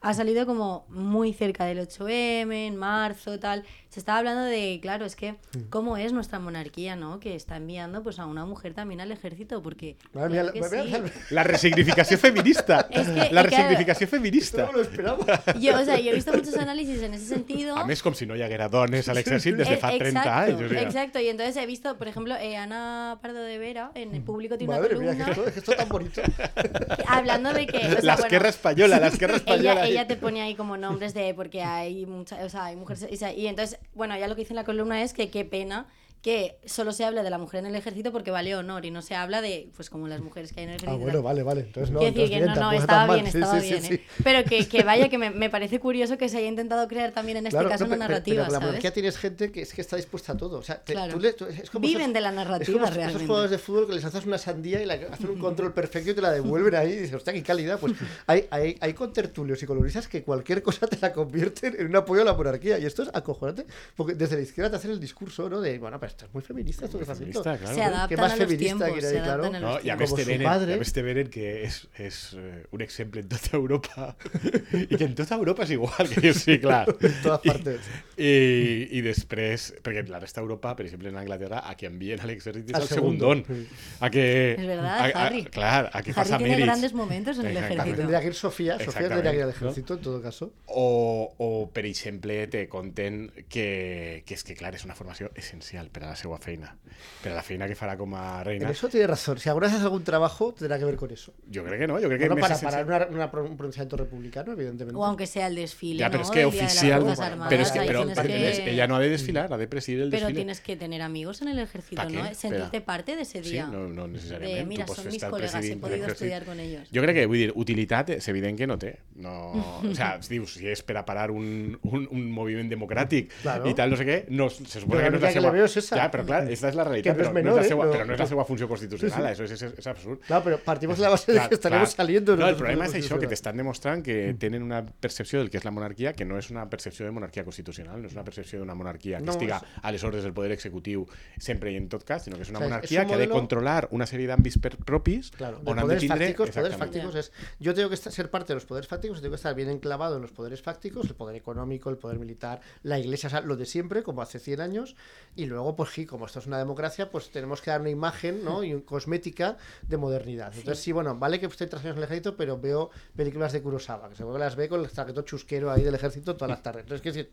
ha 0.00 0.14
salido 0.14 0.46
como 0.46 0.84
muy 0.88 1.32
cerca 1.32 1.64
del 1.64 1.78
8M, 1.78 2.66
en 2.66 2.76
marzo, 2.76 3.38
tal. 3.38 3.64
Se 3.96 4.00
estaba 4.00 4.18
hablando 4.18 4.42
de, 4.44 4.78
claro, 4.82 5.06
es 5.06 5.16
que 5.16 5.36
cómo 5.70 5.96
es 5.96 6.12
nuestra 6.12 6.38
monarquía, 6.38 6.96
¿no? 6.96 7.18
Que 7.18 7.34
está 7.34 7.56
enviando 7.56 8.02
pues 8.02 8.18
a 8.18 8.26
una 8.26 8.44
mujer 8.44 8.74
también 8.74 9.00
al 9.00 9.10
ejército 9.10 9.62
porque... 9.62 9.96
Mía, 10.12 10.52
que 10.52 10.60
mía, 10.60 10.68
sí. 10.68 11.12
La 11.34 11.42
resignificación 11.42 12.20
feminista. 12.20 12.88
Es 12.90 13.08
que, 13.08 13.32
la 13.32 13.42
resignificación 13.42 14.10
feminista. 14.10 14.66
no 14.66 14.72
me 14.72 14.72
lo 14.74 14.82
esperaba. 14.82 15.42
Yo, 15.58 15.80
o 15.80 15.82
sea, 15.82 15.98
yo 15.98 16.10
he 16.10 16.14
visto 16.14 16.30
muchos 16.30 16.54
análisis 16.58 17.00
en 17.00 17.14
ese 17.14 17.24
sentido. 17.24 17.74
A 17.74 17.86
més, 17.88 18.02
com 18.04 18.12
si 18.12 18.26
no 18.28 18.36
haguera 18.36 18.68
dones 18.68 19.08
a 19.08 19.14
l'exèrcit 19.16 19.56
des 19.56 19.64
de 19.64 19.76
Eh, 19.76 19.80
fa 19.80 19.88
30 19.96 20.08
exacto, 20.08 20.30
anys. 20.30 20.60
O 20.60 20.68
sigui, 20.68 20.82
Exacto, 20.82 21.20
y 21.20 21.28
entonces 21.28 21.56
he 21.56 21.64
visto, 21.64 21.96
por 21.96 22.08
ejemplo, 22.08 22.36
eh, 22.36 22.58
Ana 22.58 23.18
Pardo 23.22 23.40
de 23.40 23.56
Vera 23.56 23.92
en 23.94 24.14
el 24.14 24.22
público 24.22 24.58
tiene 24.58 24.74
Madre 24.74 24.96
una 24.96 25.12
mía, 25.14 25.24
columna 25.24 25.24
que 25.24 25.30
esto, 25.30 25.52
que 25.54 25.58
esto 25.60 25.72
tan 25.72 25.88
bonito. 25.88 26.20
hablando 27.08 27.54
de 27.54 27.66
que. 27.66 27.78
o 27.78 27.80
sea, 27.80 28.02
La 28.02 28.12
bueno, 28.16 28.26
esquerra 28.26 28.48
española, 28.50 29.00
la 29.00 29.06
esquerra 29.08 29.36
española. 29.40 29.72
ella, 29.72 29.86
ella 29.86 30.06
te 30.06 30.16
pone 30.16 30.42
ahí 30.42 30.54
como 30.54 30.76
nombres 30.76 31.14
de 31.14 31.32
porque 31.32 31.62
hay 31.62 32.04
muchas, 32.04 32.44
o 32.44 32.48
sea, 32.50 32.66
hay 32.66 32.76
mujeres 32.76 33.06
y, 33.10 33.40
y 33.40 33.46
entonces, 33.46 33.78
bueno, 33.94 34.16
ya 34.16 34.28
lo 34.28 34.34
que 34.34 34.42
dice 34.42 34.52
en 34.52 34.56
la 34.56 34.64
columna 34.64 35.02
es 35.02 35.12
que 35.12 35.30
qué 35.30 35.44
pena 35.44 35.86
que 36.22 36.58
solo 36.64 36.92
se 36.92 37.04
habla 37.04 37.22
de 37.22 37.30
la 37.30 37.38
mujer 37.38 37.60
en 37.60 37.66
el 37.66 37.76
ejército 37.76 38.10
porque 38.10 38.32
vale 38.32 38.56
honor 38.56 38.84
y 38.84 38.90
no 38.90 39.00
se 39.00 39.14
habla 39.14 39.40
de 39.42 39.68
pues 39.76 39.90
como 39.90 40.08
las 40.08 40.20
mujeres 40.20 40.52
que 40.52 40.60
hay 40.60 40.64
en 40.64 40.70
el 40.70 40.74
Ah, 40.74 40.78
ejército. 40.78 41.02
bueno, 41.04 41.22
vale, 41.22 41.42
vale. 41.44 41.60
Entonces 41.60 41.90
no. 41.92 42.00
Quiero 42.00 42.14
decir 42.14 42.32
entonces 42.32 42.38
que 42.38 42.44
bien, 42.54 42.60
no, 42.60 42.72
no, 42.72 42.78
estaba 42.80 43.14
bien, 43.14 43.26
estaba 43.28 43.60
sí, 43.60 43.68
bien. 43.68 43.82
sí, 43.82 43.94
¿eh? 43.94 43.96
sí. 44.08 44.22
Pero 44.24 44.44
que, 44.48 44.66
que 44.66 44.82
vaya, 44.84 45.08
que 45.08 45.18
me, 45.18 45.30
me 45.30 45.50
parece 45.50 45.78
curioso 45.78 46.18
que 46.18 46.28
se 46.28 46.38
haya 46.38 46.48
intentado 46.48 46.88
crear 46.88 47.12
también 47.12 47.38
en 47.38 47.46
este 47.46 47.54
Claro, 47.56 47.68
caso 47.68 47.84
no, 47.86 47.94
una 47.94 47.96
pero- 47.96 48.06
pero- 48.06 48.12
narrativa, 48.14 48.42
pero 48.42 48.44
la 48.52 48.58
¿sabes? 48.58 48.66
monarquía 48.66 48.92
tienes 48.92 49.18
gente 49.18 49.52
que 49.52 49.62
es 49.62 49.72
que 49.72 49.80
está 49.82 49.94
dispuesta 49.96 50.32
a 50.32 50.36
todo. 50.36 50.58
O 50.58 50.62
sea, 50.64 50.82
te- 50.82 50.94
Claro. 50.94 51.12
tú 51.14 51.20
le- 51.20 51.32
tú- 51.34 51.46
es 51.46 51.70
como 51.70 51.86
Viven 51.86 52.02
esos- 52.02 52.14
de 52.14 52.20
la 52.20 52.28
es 52.30 52.34
narrativa 52.34 52.72
como 52.72 52.84
esos 52.86 52.96
realmente. 52.96 53.26
jugadores 53.26 53.50
de 53.52 53.58
fútbol 53.58 53.86
que 53.86 53.94
les 53.94 54.04
haces 54.04 54.26
una 54.26 54.38
sandía 54.38 54.82
y 54.82 54.86
la, 54.86 54.94
hacen 54.94 55.30
un 55.30 55.38
control 55.38 55.72
perfecto 55.72 56.10
y 56.10 56.14
te 56.14 56.22
la 56.22 56.32
devuelven 56.32 56.74
ahí 56.74 56.92
y 56.92 56.96
dices, 56.96 57.14
hostia, 57.14 57.32
qué 57.32 57.42
calidad. 57.44 57.78
Pues 57.78 57.92
hay, 58.26 58.46
hay, 58.50 58.76
hay 58.80 58.92
contertulios 58.94 59.62
y 59.62 59.66
coloristas 59.66 60.08
que 60.08 60.24
cualquier 60.24 60.60
cosa 60.62 60.88
te 60.88 60.98
la 61.00 61.12
convierten 61.12 61.76
en 61.78 61.86
un 61.86 61.94
apoyo 61.96 62.22
a 62.22 62.24
la 62.24 62.34
monarquía. 62.34 62.78
Y 62.80 62.84
esto 62.86 63.04
es 63.04 63.10
acojonante, 63.14 63.64
porque 63.94 64.14
desde 64.14 64.34
la 64.34 64.42
izquierda 64.42 64.70
te 64.70 64.76
hacen 64.76 64.90
el 64.90 64.98
discurso, 64.98 65.48
¿no? 65.48 65.60
De, 65.60 65.78
bueno, 65.78 66.00
pero 66.06 66.14
esto 66.14 66.24
es 66.26 66.34
muy 66.34 66.42
feminista 66.42 66.84
esto 66.84 66.98
que 66.98 67.02
está 67.02 67.12
haciendo. 67.14 67.42
Feminista, 67.42 67.64
claro. 67.64 67.74
se 67.74 67.82
adaptan 67.82 68.08
Qué 68.08 68.16
más 68.16 68.32
a 68.32 68.36
los 68.36 68.46
feminista 68.46 68.64
tiempos. 68.64 68.86
quiere 68.86 69.00
Se 69.00 69.06
decir, 69.06 69.22
claro. 69.22 69.42
adaptan 69.42 69.54
a 69.54 69.60
los 69.60 69.82
No, 69.82 69.86
y 69.86 69.90
a. 69.90 69.96
Como 69.96 70.16
Beren, 70.16 70.42
padre. 70.42 70.74
a 70.74 71.02
Beren, 71.02 71.28
que 71.28 71.64
és, 71.64 71.88
és 71.98 72.32
eh, 72.36 72.66
un 72.70 72.80
exemple 72.82 73.20
en 73.20 73.28
tota 73.28 73.56
Europa 73.56 74.16
i 74.90 74.96
que 74.96 75.04
en 75.04 75.14
tota 75.18 75.34
Europa 75.34 75.64
és 75.66 75.70
igual, 75.74 76.08
que 76.08 76.32
sí, 76.34 76.58
clar. 76.62 76.86
En 77.00 77.16
todas 77.22 77.40
partes. 77.42 77.80
I, 78.16 78.88
I 78.92 79.00
després, 79.02 79.74
perquè 79.82 80.04
la 80.08 80.20
resta 80.22 80.40
d'Europa, 80.40 80.76
per 80.78 80.86
exemple 80.86 81.10
en 81.10 81.16
Anglaterra, 81.18 81.64
a 81.66 81.74
que 81.76 81.88
envien 81.90 82.20
a 82.22 82.26
l'exèrcit 82.30 82.70
és 82.70 82.88
segundo, 82.88 83.32
segundón. 83.34 83.66
A 84.00 84.10
que... 84.10 84.26
Es 84.54 84.66
verdad, 84.66 84.98
a, 85.00 85.04
a, 85.10 85.26
Harry. 85.26 85.44
clar, 85.44 85.90
a 85.92 86.02
que 86.02 86.12
Harry 86.12 86.20
pasa 86.22 86.38
tiene 86.38 86.60
grandes 86.60 86.94
momentos 86.94 87.38
en 87.38 87.46
el 87.46 87.56
ejército. 87.56 87.96
Tendría 87.96 88.20
que 88.20 88.26
ir 88.28 88.34
Sofía, 88.34 88.78
Sofía 88.78 89.08
tendría 89.08 89.32
que 89.32 89.38
ir 89.38 89.42
al 89.42 89.48
Exactamente, 89.50 89.64
¿no? 89.64 89.70
ejército 89.70 89.94
en 89.94 90.00
todo 90.00 90.22
caso. 90.22 90.52
O, 90.66 91.34
o, 91.38 91.70
per 91.72 91.86
exemple, 91.86 92.46
te 92.46 92.68
conten 92.68 93.32
que, 93.48 94.22
que 94.26 94.34
és 94.34 94.44
que, 94.44 94.54
clar, 94.54 94.74
és 94.76 94.84
una 94.84 94.94
formació 94.94 95.30
essencial 95.34 95.88
per 95.96 96.04
a 96.04 96.08
la 96.12 96.16
seva 96.16 96.36
feina. 96.36 96.74
Per 97.22 97.30
a 97.32 97.34
la 97.36 97.42
feina 97.42 97.66
que 97.68 97.74
farà 97.76 97.94
com 97.96 98.12
a 98.14 98.40
En 98.40 98.44
reina. 98.44 98.70
eso 98.70 98.88
tiene 98.88 99.06
razón. 99.06 99.38
Si 99.38 99.48
alguna 99.48 99.66
vez 99.66 99.74
haces 99.74 99.84
algún 99.84 100.04
trabajo, 100.04 100.52
tendrá 100.52 100.78
que 100.78 100.84
ver 100.84 100.96
con 100.96 101.10
eso. 101.10 101.32
Jo 101.52 101.64
crec 101.64 101.80
que 101.80 101.86
no, 101.86 101.94
jo 101.94 102.08
crec 102.08 102.20
que 102.20 102.28
Bueno, 102.28 102.40
para, 102.46 102.58
para 102.58 102.84
una- 102.84 103.06
una 103.06 103.40
un 103.48 103.56
pronunciamiento 103.56 103.96
republicano, 103.96 104.52
evidentemente. 104.52 104.98
O 104.98 105.04
aunque 105.04 105.26
sea 105.26 105.46
el 105.46 105.56
desfile. 105.56 106.00
Ya, 106.00 106.10
pero 106.10 106.22
¿no? 106.22 106.28
es 106.28 106.30
que 106.30 106.44
oficial. 106.44 107.08
Armadas, 107.08 107.48
Pero 107.48 107.62
es 107.62 107.70
que, 107.72 107.80
pero, 107.86 108.06
pero 108.14 108.28
ella 108.34 108.86
no 108.86 108.96
ha 108.96 109.00
de 109.00 109.08
desfilar, 109.08 109.50
ha 109.52 109.56
de 109.56 109.66
presidir 109.68 110.00
el 110.02 110.10
Pero 110.10 110.26
desfile. 110.26 110.36
tienes 110.40 110.60
que 110.60 110.76
tener 110.76 111.00
amigos 111.02 111.40
en 111.42 111.48
el 111.48 111.58
ejército, 111.60 112.02
¿Pa 112.02 112.08
qué? 112.08 112.16
¿no? 112.16 112.34
Sentirte 112.34 112.64
Espera. 112.64 112.84
parte 112.84 113.16
de 113.16 113.22
ese 113.22 113.42
Sí, 113.42 113.50
día. 113.52 113.66
no, 113.66 113.88
no 113.88 114.06
necessàriament. 114.06 114.56
de, 114.58 114.64
mira, 114.66 114.86
son 114.86 115.06
mis 115.06 115.24
colegas, 115.24 115.64
he 115.64 115.76
podido 115.76 116.06
estudiar 116.08 116.44
con 116.44 116.60
ellos. 116.60 116.88
Jo 116.94 117.00
crec 117.02 117.14
que, 117.16 117.26
vull 117.26 117.38
dir, 117.38 117.52
utilitat 117.54 118.10
és 118.10 118.28
evident 118.28 118.56
que 118.58 118.66
no 118.66 118.78
té. 118.78 118.98
No, 119.16 119.80
o 119.90 119.94
sea, 119.94 120.18
dius, 120.28 120.54
si 120.54 120.68
és 120.68 120.82
per 120.82 120.96
a 120.98 121.04
parar 121.04 121.30
un, 121.30 121.78
un, 121.82 122.08
un 122.10 122.30
moviment 122.30 122.68
democràtic 122.70 123.30
Claro. 123.42 123.68
i 123.70 123.74
tal, 123.74 123.90
no 123.90 123.96
sé 123.96 124.04
què, 124.04 124.18
no, 124.28 124.50
se 124.50 124.80
supone 124.80 125.00
Però 125.00 125.06
que 125.06 125.10
no 125.10 125.16
és 125.16 125.22
la 125.22 125.32
seva... 125.32 125.48
es 125.86 125.92
esa. 125.92 125.96
Ja, 125.96 126.10
però 126.10 126.24
clar, 126.26 126.50
esta 126.50 126.68
és 126.68 126.74
la 126.74 126.84
Que 126.84 126.90
no 127.12 127.16
però, 127.16 127.20
és 127.22 127.28
no 127.28 127.32
menor, 127.34 127.60
és 127.60 127.70
la 127.70 127.74
eh, 127.74 127.78
però- 127.78 127.92
però 127.92 128.06
no 128.06 128.12
és 128.14 128.18
la 128.20 128.26
seva 128.26 128.44
funció 128.44 128.68
constitucional, 128.68 129.24
això 129.32 129.44
és, 129.44 129.50
és, 129.52 129.62
és 129.62 129.86
absurd. 129.86 130.20
Claro, 130.26 130.44
pero 130.44 130.58
partimos 130.58 130.98
de 130.98 131.02
la 131.04 131.10
base 131.10 131.32
de 131.32 131.48
que 131.48 131.54
estaremos 131.54 131.90
saliendo. 131.92 132.32
de 132.36 132.42
No, 132.42 132.48
el 132.48 132.56
problema 132.56 132.84
proceso 132.84 132.98
això, 132.98 133.18
que 133.20 133.26
constitucional. 133.26 133.30
t'estan 133.30 133.56
demostrant 133.56 134.02
que 134.04 134.34
tenen 134.38 134.62
una 134.62 134.84
percepció 134.86 135.38
del 135.38 135.50
que 135.50 135.58
és 135.58 135.64
la 135.64 135.70
monarquia 135.70 136.12
que 136.12 136.24
no 136.24 136.38
és 136.38 136.50
una 136.50 136.68
percepció 136.68 137.04
de 137.06 137.12
monarquia 137.12 137.44
constitucional, 137.44 138.00
no 138.02 138.08
és 138.08 138.12
una 138.14 138.24
percepció 138.24 138.58
d'una 138.58 138.74
monarquia 138.74 139.18
que 139.18 139.24
No, 139.24 139.32
estiga 139.32 139.56
és- 139.56 139.62
a 139.82 139.92
les 139.92 140.02
ordres 140.04 140.22
del 140.24 140.32
poder 140.32 140.52
executiu 140.52 141.06
sempre 141.38 141.72
i 141.72 141.76
en 141.76 141.88
tot 141.88 142.04
cas, 142.04 142.24
sinó 142.24 142.36
que 142.36 142.42
una 142.50 142.58
O 142.58 142.62
es 142.62 142.68
monarquia 142.68 143.02
un 143.02 143.08
que 143.08 143.14
ha 143.14 143.18
de 143.18 143.28
controlar 143.28 143.88
una 143.92 144.06
sèrie 144.06 144.26
d'àmbits 144.26 144.58
per- 144.60 144.76
propis 144.78 145.30
Claro, 145.30 145.58
de 145.58 145.64
de 145.74 145.80
poderes 145.80 146.06
fácticos, 146.06 146.50
poderes 146.50 146.76
fácticos 146.76 147.14
es 147.14 147.32
yo 147.60 147.74
tengo 147.74 147.88
que 147.90 147.96
ser 147.96 148.30
parte 148.30 148.48
de 148.48 148.54
los 148.54 148.64
poderes 148.66 148.88
fácticos, 148.88 149.20
tengo 149.20 149.32
que 149.32 149.36
estar 149.36 149.54
bien 149.54 149.68
enclavado 149.70 150.16
en 150.16 150.22
los 150.22 150.32
poderes 150.32 150.62
fácticos, 150.62 151.06
el 151.08 151.14
poder 151.14 151.36
económico, 151.36 151.90
el 151.90 151.98
poder 151.98 152.18
militar, 152.18 152.60
la 152.82 152.98
iglesia, 152.98 153.28
o 153.28 153.30
sea, 153.30 153.40
lo 153.42 153.56
de 153.56 153.66
siempre, 153.66 154.02
como 154.02 154.22
hace 154.22 154.38
100 154.38 154.60
años, 154.60 154.96
y 155.34 155.46
luego, 155.46 155.75
pues 155.76 155.90
sí, 155.90 156.06
como 156.06 156.26
esto 156.26 156.38
es 156.40 156.46
una 156.46 156.58
democracia, 156.58 157.10
pues 157.10 157.30
tenemos 157.30 157.60
que 157.62 157.70
dar 157.70 157.80
una 157.80 157.90
imagen, 157.90 158.42
¿no? 158.44 158.64
Y 158.64 158.74
un- 158.74 158.80
cosmética 158.80 159.56
de 159.86 159.96
modernidad. 159.96 160.52
Entonces, 160.56 160.82
sí, 160.82 160.92
bueno, 160.92 161.14
vale 161.16 161.38
que 161.38 161.46
estoy 161.46 161.68
años 161.70 161.84
en 161.84 161.98
el 161.98 162.04
ejército, 162.04 162.36
pero 162.36 162.58
veo 162.58 162.90
películas 163.14 163.52
de 163.52 163.62
Kurosawa, 163.62 164.08
que 164.08 164.16
seguro 164.16 164.34
que 164.36 164.40
las 164.40 164.56
ve 164.56 164.68
con 164.68 164.80
el 164.80 164.90
traqueto 164.90 165.22
chusquero 165.22 165.70
ahí 165.70 165.82
del 165.84 165.94
ejército 165.94 166.34
todas 166.34 166.50
las 166.50 166.62
tardes. 166.62 166.82
Entonces, 166.84 167.02
que, 167.12 167.28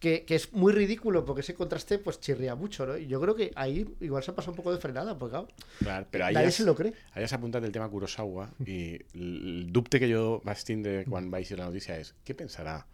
que, 0.00 0.24
que 0.24 0.34
es 0.36 0.52
muy 0.52 0.72
ridículo 0.72 1.24
porque 1.24 1.40
ese 1.40 1.54
contraste, 1.54 1.98
pues 1.98 2.20
chirría 2.20 2.54
mucho, 2.54 2.86
¿no? 2.86 2.96
Y 2.96 3.06
yo 3.08 3.20
creo 3.20 3.34
que 3.34 3.50
ahí 3.56 3.96
igual 4.00 4.22
se 4.22 4.30
ha 4.30 4.34
pasado 4.34 4.52
un 4.52 4.56
poco 4.56 4.72
de 4.72 4.78
frenada, 4.78 5.18
porque 5.18 5.32
claro, 5.32 5.48
Clar, 5.80 6.06
però 6.10 6.26
ahí 6.26 6.34
nadie 6.34 6.50
se 6.52 6.64
lo 6.64 6.74
cree. 6.74 6.92
ahí 7.14 7.24
has 7.24 7.32
apuntat 7.32 7.64
el 7.64 7.72
tema 7.72 7.88
Kurosawa 7.88 8.50
i 8.66 8.98
el 9.14 9.72
dubte 9.72 9.98
que 9.98 10.08
jo 10.12 10.40
vaig 10.44 10.62
tindre 10.64 11.04
quan 11.08 11.30
vaig 11.30 11.44
llegir 11.44 11.58
la 11.58 11.66
notícia 11.66 11.96
és 11.98 12.14
què 12.24 12.34
pensarà 12.38 12.84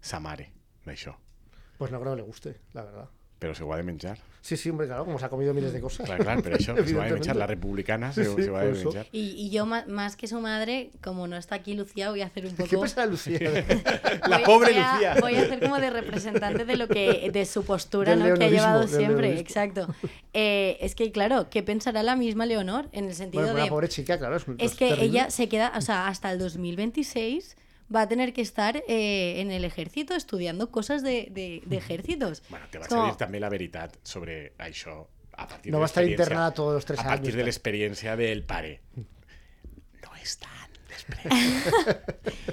sa 0.00 0.20
mare 0.20 0.50
d'això? 0.84 1.14
Pues 1.78 1.90
no 1.90 2.00
creo 2.00 2.12
que 2.12 2.20
le 2.20 2.26
guste, 2.26 2.56
la 2.74 2.84
verdad. 2.84 3.08
Però 3.40 3.54
se 3.54 3.64
ho 3.64 3.72
ha 3.72 3.78
de 3.78 3.82
menjar. 3.82 4.18
Sí, 4.42 4.56
sí, 4.56 4.68
hombre, 4.70 4.86
claro, 4.86 5.04
como 5.06 5.18
se 5.18 5.24
ha 5.24 5.28
comido 5.30 5.52
miles 5.54 5.72
de 5.72 5.80
cosas. 5.80 6.04
Clar, 6.06 6.18
clar, 6.18 6.42
per 6.42 6.52
això 6.54 6.58
se 6.64 6.70
ho 6.70 6.72
ha 6.72 6.76
de 6.76 6.80
Evidentemente. 6.82 7.14
menjar. 7.14 7.36
La 7.36 7.46
republicana 7.46 8.12
se, 8.12 8.24
Sí, 8.24 8.30
sí, 8.36 8.42
se 8.44 8.50
ho 8.50 8.56
ha 8.56 8.60
por 8.60 8.72
de 8.72 8.78
eso. 8.78 8.84
menjar. 8.90 9.06
Y, 9.12 9.30
y 9.30 9.50
yo, 9.50 9.64
más 9.66 10.16
que 10.16 10.26
su 10.28 10.40
madre, 10.40 10.90
como 11.02 11.26
no 11.26 11.36
está 11.38 11.54
aquí 11.54 11.72
Lucía, 11.74 12.10
voy 12.10 12.20
a 12.20 12.26
hacer 12.26 12.44
un 12.44 12.52
poco. 12.56 12.68
¿Qué 12.68 12.76
pasa, 12.76 13.06
Lucía? 13.06 13.38
La 14.28 14.42
pobre 14.42 14.72
voy 14.72 14.80
a- 14.82 14.92
Lucía. 14.92 15.14
Voy 15.20 15.34
a 15.36 15.40
hacer 15.42 15.60
como 15.60 15.78
de 15.78 15.88
representante 15.90 16.64
de 16.66 16.76
lo 16.76 16.86
que 16.88 17.30
de 17.32 17.44
su 17.46 17.64
postura 17.64 18.14
¿no? 18.14 18.34
que 18.34 18.44
ha 18.44 18.48
llevado 18.50 18.86
siempre. 18.86 19.38
Exacto. 19.38 19.88
Eh, 20.34 20.76
es 20.82 20.94
que, 20.94 21.10
claro, 21.12 21.48
¿qué 21.48 21.62
pensará 21.62 22.02
la 22.02 22.14
misma 22.16 22.44
Leonor? 22.44 22.88
En 22.92 23.06
el 23.06 23.14
sentido 23.14 23.42
bueno, 23.44 23.56
de. 23.56 23.62
la 23.64 23.68
pobre 23.70 23.88
chica, 23.88 24.18
claro, 24.18 24.36
es, 24.36 24.42
Es 24.58 24.72
es 24.72 24.74
que 24.76 24.88
terrible. 24.90 25.06
ella 25.06 25.30
se 25.30 25.48
queda, 25.48 25.72
o 25.76 25.80
sea, 25.80 26.08
hasta 26.08 26.30
el 26.30 26.38
2026 26.38 27.56
va 27.94 28.02
a 28.02 28.08
tener 28.08 28.32
que 28.32 28.40
estar 28.42 28.82
eh, 28.88 29.40
en 29.40 29.50
el 29.50 29.64
ejército 29.64 30.14
estudiando 30.14 30.70
cosas 30.70 31.02
de, 31.02 31.28
de- 31.30 31.62
de 31.66 31.76
ejércitos. 31.76 32.42
Bueno, 32.50 32.66
te 32.70 32.78
Es 32.78 32.88
vaig 32.88 33.00
a 33.00 33.06
dir 33.06 33.16
també 33.16 33.40
la 33.40 33.48
veritat 33.50 33.96
sobre 34.02 34.52
això 34.58 35.06
a 35.36 35.46
partir 35.48 35.72
No 35.72 35.78
de 35.78 35.80
va 35.80 35.86
a 35.86 35.90
estar 35.92 36.04
internada 36.04 36.52
todos 36.52 36.74
los 36.74 36.84
tres 36.84 37.00
a 37.00 37.04
partir 37.04 37.28
años, 37.32 37.36
de 37.36 37.44
l'experiència 37.44 38.16
del 38.16 38.44
pare. 38.44 38.80
No 38.96 40.14
és 40.22 40.36
tan. 40.38 40.50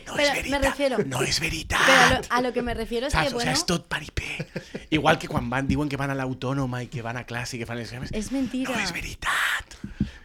No 0.08 0.16
Pero 0.16 0.34
és 0.34 0.50
me 0.50 0.58
veritat. 0.58 0.64
refiero- 0.64 0.98
No 1.06 1.22
és 1.22 1.40
veritat. 1.40 1.80
Pero 1.86 2.00
a 2.00 2.10
lo, 2.10 2.22
a 2.30 2.42
lo 2.42 2.54
que 2.54 2.62
me 2.62 2.74
refiero 2.74 3.08
es 3.08 3.14
Saps? 3.14 3.28
que, 3.28 3.34
O 3.34 3.38
bueno, 3.38 3.52
sea, 3.52 3.54
és 3.54 3.66
tot 3.66 3.88
paripé. 3.88 4.48
Igual 4.90 5.20
que 5.20 5.28
quan 5.28 5.50
van, 5.50 5.68
diuen 5.68 5.90
que 5.90 5.98
van 5.98 6.10
a 6.10 6.16
l'autònoma 6.16 6.82
i 6.84 6.88
que 6.88 7.02
van 7.02 7.18
a 7.18 7.26
classe 7.26 7.58
i 7.58 7.60
que 7.60 7.66
fan 7.66 7.78
les 7.78 7.92
exàmens. 7.92 8.10
es 8.14 8.32
mentira. 8.32 8.72
No 8.72 8.80
és 8.80 8.94
veritat. 8.94 9.78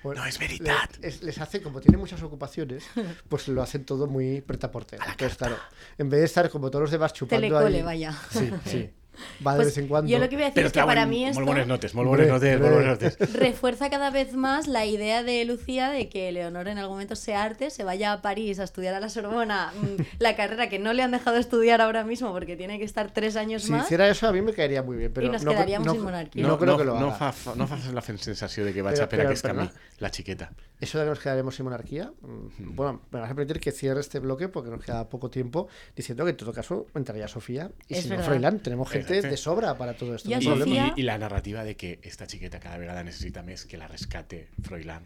Bueno, 0.03 0.20
no 0.22 0.26
es 0.26 0.38
veritat. 0.38 0.96
le- 1.00 1.09
es- 1.09 1.22
les 1.22 1.38
hace, 1.38 1.62
como 1.62 1.80
tienen 1.80 2.00
muchas 2.00 2.22
ocupaciones, 2.22 2.84
pues 3.28 3.48
lo 3.48 3.62
hacen 3.62 3.84
todo 3.84 4.07
muy 4.07 4.40
pretaporte. 4.40 4.96
Entonces, 4.96 5.36
claro, 5.38 5.57
en 5.98 6.11
vez 6.11 6.20
de 6.20 6.26
estar 6.26 6.50
como 6.50 6.70
todos 6.70 6.82
los 6.82 6.90
demás 6.90 7.12
chupando 7.12 7.46
Telecole, 7.46 7.76
ahí... 7.78 7.82
vaya. 7.82 8.12
Sí, 8.30 8.50
sí. 8.66 8.90
Va 9.47 9.53
de 9.53 9.57
Pues 9.57 9.67
vez 9.69 9.79
en 9.79 9.89
cuando. 9.89 10.11
Yo 10.11 10.19
lo 10.19 10.29
que 10.29 10.37
voy 10.37 10.45
a 10.45 10.47
decir 10.47 10.63
Però 10.63 10.67
es 10.69 10.73
que 10.73 10.83
para 10.83 11.07
mí 11.07 11.21
molt 11.25 11.31
esto 11.37 11.45
bones 11.45 11.67
notes, 11.67 11.95
molt 11.95 12.09
bones 12.09 12.29
notes, 12.29 12.61
molt 12.61 12.73
bones 12.75 12.87
notes. 12.89 13.33
refuerza 13.35 13.91
cada 13.91 14.11
vez 14.11 14.33
más 14.35 14.67
la 14.69 14.87
idea 14.87 15.23
de 15.23 15.45
Lucía 15.45 15.91
de 15.91 16.09
que 16.09 16.33
Leonor 16.33 16.69
en 16.69 16.79
algún 16.79 16.95
momento 16.97 17.15
se 17.17 17.35
arte, 17.35 17.71
se 17.71 17.85
vaya 17.85 18.13
a 18.13 18.23
París 18.23 18.59
a 18.59 18.65
estudiar 18.65 18.95
a 18.95 19.01
la 19.01 19.09
Sorbona 19.09 19.73
mm, 19.81 20.03
la 20.19 20.35
carrera 20.37 20.69
que 20.69 20.79
no 20.79 20.93
le 20.93 21.03
han 21.03 21.11
dejado 21.11 21.37
estudiar 21.37 21.81
ahora 21.81 22.05
mismo 22.05 22.33
porque 22.33 22.57
tiene 22.57 22.79
que 22.79 22.85
estar 22.85 23.11
tres 23.13 23.37
años 23.37 23.65
Si 23.65 23.71
más. 23.73 23.85
hiciera 23.85 24.09
eso, 24.09 24.27
a 24.29 24.33
mí 24.33 24.41
me 24.41 24.53
caería 24.53 24.83
muy 24.83 24.97
bien. 24.97 25.13
Pero 25.13 25.27
Y 25.27 25.31
nos 25.31 25.45
no, 25.45 25.51
quedaríamos 25.53 25.87
no- 25.87 25.93
sin 25.93 26.03
monarquía. 26.03 26.43
No, 26.43 26.49
No, 26.49 26.59
creo 26.59 26.73
no, 26.73 26.79
que 26.79 26.85
lo 26.85 26.99
no, 27.01 27.07
haga. 27.13 27.33
fa, 27.33 27.55
no 27.55 27.67
fa 27.67 27.77
la 27.93 28.01
sensació 28.01 28.65
de 28.65 28.73
que 28.73 28.83
Però- 28.83 29.03
a 29.05 29.09
però 29.09 29.43
camí, 29.43 29.65
no. 29.65 29.71
la 29.99 30.09
xiqueta. 30.11 30.53
Eso 30.81 30.99
de 30.99 31.05
que 31.05 31.11
nos 31.11 31.21
quedaremos 31.21 31.55
sin 31.55 31.65
monarquía, 31.65 32.11
mm, 32.23 32.75
bueno, 32.75 33.03
me 33.13 33.21
vas 33.21 33.31
a 33.31 33.35
permitir 33.35 33.61
que 33.61 33.71
cierre 33.71 34.01
este 34.01 34.19
bloque 34.19 34.49
porque 34.49 34.69
nos 34.71 34.83
queda 34.85 35.09
poco 35.09 35.31
tiempo, 35.31 35.69
diciendo 35.95 36.25
que 36.25 36.31
en 36.31 36.37
todo 36.37 36.53
caso 36.53 36.87
entraría 36.95 37.29
Sofía 37.29 37.71
y 37.89 37.95
Es 37.95 38.03
si 38.03 38.09
no 38.09 38.17
verdad. 38.17 38.27
Froilán. 38.27 38.59
Tenemos 38.61 38.91
gente 39.05 39.28
de 39.28 39.36
sobra 39.36 39.76
para 39.76 39.94
todo 39.94 40.14
esto. 40.14 40.30
I 40.30 41.03
la 41.03 41.18
narrativa 41.18 41.64
de 41.64 41.76
que 41.76 41.98
esta 42.03 42.26
xiqueta 42.26 42.61
cada 42.61 42.78
vegada 42.78 43.03
necessita 43.03 43.42
més 43.42 43.66
que 43.66 43.76
la 43.76 43.88
rescate 43.88 44.48
Froilán. 44.62 45.05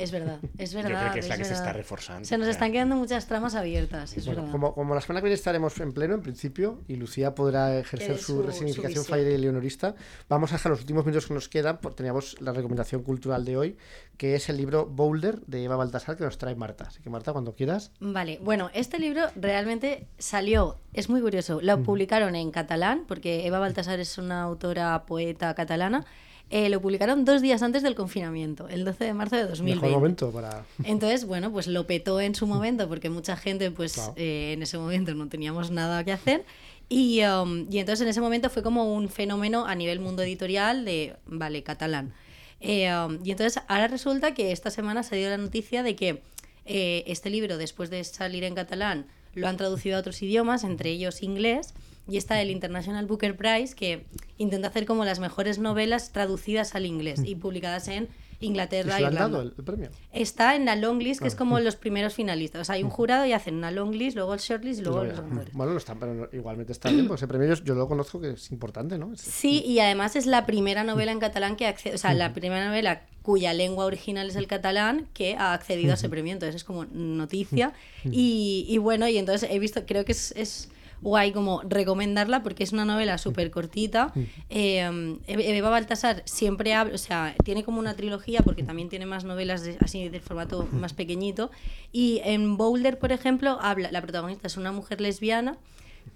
Es 0.00 0.10
verdad, 0.10 0.38
es 0.58 0.72
verdad. 0.74 1.12
crec 1.12 1.12
que 1.12 1.18
és 1.20 1.28
la 1.28 1.36
que 1.36 1.42
es 1.42 1.48
s'està 1.50 1.66
verdad. 1.66 1.76
reforçant. 1.76 2.24
Se 2.24 2.38
nos 2.38 2.48
están 2.48 2.72
quedando 2.72 2.96
muchas 2.96 3.26
tramas 3.26 3.54
abiertas, 3.54 4.16
es 4.16 4.24
Bueno, 4.26 4.40
verdad. 4.42 4.52
como, 4.52 4.74
como 4.74 4.94
la 4.94 5.00
semana 5.00 5.20
que 5.20 5.24
viene 5.26 5.34
estaremos 5.34 5.78
en 5.80 5.92
pleno, 5.92 6.14
en 6.14 6.22
principio, 6.22 6.80
y 6.88 6.96
Lucía 6.96 7.34
podrá 7.34 7.78
ejercer 7.78 8.18
su, 8.18 8.36
su- 8.36 8.42
resignificación 8.42 9.04
fallera 9.04 9.30
y 9.30 9.38
leonorista, 9.38 9.94
vamos 10.28 10.52
a 10.52 10.56
dejar 10.56 10.70
los 10.70 10.80
últimos 10.80 11.04
minutos 11.04 11.26
que 11.26 11.34
nos 11.34 11.48
quedan, 11.48 11.78
porque 11.80 11.96
teníamos 11.98 12.40
la 12.40 12.52
recomendación 12.52 13.02
cultural 13.02 13.44
de 13.44 13.56
hoy, 13.56 13.76
que 14.16 14.34
es 14.34 14.48
el 14.48 14.56
libro 14.56 14.86
Boulder 14.86 15.40
de 15.46 15.64
Eva 15.64 15.76
Baltasar, 15.76 16.16
que 16.16 16.24
nos 16.24 16.38
trae 16.38 16.54
Marta. 16.54 16.84
Así 16.88 17.00
que 17.02 17.10
Marta, 17.10 17.32
cuando 17.32 17.54
quieras. 17.54 17.92
Vale, 18.00 18.38
bueno, 18.42 18.70
este 18.74 18.98
libro 18.98 19.22
realmente 19.36 20.06
salió, 20.18 20.78
es 20.92 21.08
muy 21.08 21.20
curioso, 21.20 21.60
lo 21.62 21.82
publicaron 21.82 22.34
en 22.36 22.50
catalán, 22.50 23.04
porque 23.06 23.46
Eva 23.46 23.58
Baltasar 23.58 24.00
es 24.00 24.16
una 24.18 24.42
autora, 24.42 25.04
poeta 25.06 25.54
catalana, 25.54 26.04
eh, 26.50 26.68
lo 26.68 26.80
publicaron 26.80 27.24
dos 27.24 27.40
días 27.42 27.62
antes 27.62 27.82
del 27.82 27.94
confinamiento, 27.94 28.68
el 28.68 28.84
12 28.84 29.04
de 29.04 29.14
marzo 29.14 29.36
de 29.36 29.46
2020. 29.46 29.86
Mejor 29.86 30.00
momento 30.00 30.30
para... 30.32 30.64
Entonces, 30.84 31.24
bueno, 31.24 31.50
pues 31.52 31.66
lo 31.68 31.86
petó 31.86 32.20
en 32.20 32.34
su 32.34 32.46
momento 32.46 32.88
porque 32.88 33.08
mucha 33.08 33.36
gente, 33.36 33.70
pues 33.70 33.94
Claro. 33.94 34.14
eh, 34.16 34.52
en 34.54 34.62
ese 34.62 34.76
momento 34.76 35.14
no 35.14 35.28
teníamos 35.28 35.70
nada 35.70 36.02
que 36.04 36.12
hacer. 36.12 36.44
Y, 36.88 37.22
um, 37.22 37.66
y 37.70 37.78
entonces 37.78 38.02
en 38.02 38.08
ese 38.08 38.20
momento 38.20 38.50
fue 38.50 38.64
como 38.64 38.92
un 38.94 39.08
fenómeno 39.08 39.64
a 39.64 39.76
nivel 39.76 40.00
mundo 40.00 40.22
editorial 40.24 40.84
de, 40.84 41.14
vale, 41.24 41.62
catalán. 41.62 42.12
Eh, 42.60 42.92
um, 42.92 43.18
y 43.24 43.30
entonces 43.30 43.62
ahora 43.68 43.86
resulta 43.86 44.34
que 44.34 44.50
esta 44.50 44.70
semana 44.70 45.00
ha 45.00 45.02
salido 45.04 45.30
la 45.30 45.36
noticia 45.36 45.84
de 45.84 45.94
que 45.94 46.20
eh, 46.66 47.04
este 47.06 47.30
libro, 47.30 47.58
después 47.58 47.90
de 47.90 48.02
salir 48.02 48.42
en 48.42 48.54
catalán, 48.56 49.06
lo 49.34 49.46
han 49.46 49.56
traducido 49.56 49.96
a 49.96 50.00
otros 50.00 50.20
idiomas, 50.20 50.64
entre 50.64 50.90
ellos 50.90 51.22
inglés, 51.22 51.74
y 52.08 52.16
está 52.16 52.40
el 52.42 52.50
International 52.50 53.06
Booker 53.06 53.36
Prize, 53.36 53.74
que 53.74 54.06
intenta 54.38 54.68
hacer 54.68 54.86
como 54.86 55.04
las 55.04 55.20
mejores 55.20 55.58
novelas 55.58 56.12
traducidas 56.12 56.74
al 56.74 56.86
inglés 56.86 57.22
y 57.24 57.34
publicadas 57.36 57.88
en 57.88 58.08
¿Y 58.42 58.46
Inglaterra 58.46 58.92
se 58.96 58.98
e 58.98 59.00
lo 59.02 59.06
han 59.08 59.14
dado 59.14 59.42
el, 59.42 59.52
el 59.58 59.64
premio? 59.64 59.90
Está 60.12 60.56
en 60.56 60.64
la 60.64 60.74
long 60.74 60.98
list, 60.98 61.20
que 61.20 61.28
es 61.28 61.34
como 61.34 61.60
los 61.60 61.76
primeros 61.76 62.14
finalistas. 62.14 62.62
O 62.62 62.64
sea, 62.64 62.76
hay 62.76 62.82
un 62.82 62.88
jurado 62.88 63.26
y 63.26 63.34
hacen 63.34 63.54
una 63.56 63.70
long 63.70 63.94
list, 63.94 64.16
luego 64.16 64.32
el 64.32 64.40
short 64.40 64.64
list 64.64 64.80
y 64.80 64.82
luego 64.84 65.04
los 65.04 65.20
ganadores. 65.20 65.52
Bueno, 65.52 65.72
no 65.72 65.78
está, 65.78 65.94
pero 65.94 66.26
igualmente 66.32 66.72
está 66.72 66.90
bien, 66.90 67.06
porque 67.06 67.18
ese 67.18 67.28
premio 67.28 67.54
yo, 67.54 67.62
yo 67.62 67.74
lo 67.74 67.86
conozco 67.86 68.18
que 68.18 68.30
es 68.30 68.50
importante, 68.50 68.96
¿no? 68.96 69.12
Es- 69.12 69.20
Sí, 69.20 69.62
y 69.66 69.80
además 69.80 70.16
es 70.16 70.24
la 70.24 70.46
primera 70.46 70.84
novela 70.84 71.12
en 71.12 71.18
catalán 71.20 71.54
que 71.56 71.66
accede, 71.66 71.94
o 71.94 71.98
sea, 71.98 72.14
la 72.14 72.32
primera 72.32 72.66
novela 72.66 73.02
cuya 73.20 73.52
lengua 73.52 73.84
original 73.84 74.30
es 74.30 74.36
el 74.36 74.46
catalán 74.46 75.06
que 75.12 75.34
ha 75.36 75.52
accedido 75.52 75.90
a 75.90 75.94
ese 75.96 76.08
premio. 76.08 76.32
Entonces 76.32 76.54
es 76.54 76.64
como 76.64 76.86
noticia. 76.86 77.74
Y, 78.10 78.64
y 78.66 78.78
bueno, 78.78 79.06
y 79.06 79.18
entonces 79.18 79.50
he 79.52 79.58
visto, 79.58 79.84
creo 79.84 80.06
que 80.06 80.12
es, 80.12 80.32
es 80.34 80.70
guay 81.02 81.32
como 81.32 81.62
recomendarla 81.62 82.42
porque 82.42 82.62
es 82.62 82.72
una 82.72 82.84
novela 82.84 83.16
súper 83.18 83.50
cortita. 83.50 84.12
Eh, 84.50 85.16
Eva 85.26 85.70
Baltasar 85.70 86.22
siempre 86.26 86.74
habla, 86.74 86.94
o 86.94 86.98
sea, 86.98 87.34
tiene 87.44 87.64
como 87.64 87.78
una 87.78 87.94
trilogía 87.94 88.40
porque 88.40 88.62
también 88.62 88.88
tiene 88.88 89.06
más 89.06 89.24
novelas 89.24 89.62
de- 89.62 89.76
así 89.80 90.08
de 90.08 90.20
formato 90.20 90.68
más 90.72 90.92
pequeñito. 90.92 91.50
Y 91.92 92.20
en 92.24 92.56
Boulder, 92.56 92.98
por 92.98 93.12
ejemplo, 93.12 93.58
habla, 93.60 93.90
la 93.92 94.02
protagonista 94.02 94.46
es 94.46 94.56
una 94.56 94.72
mujer 94.72 95.00
lesbiana 95.00 95.56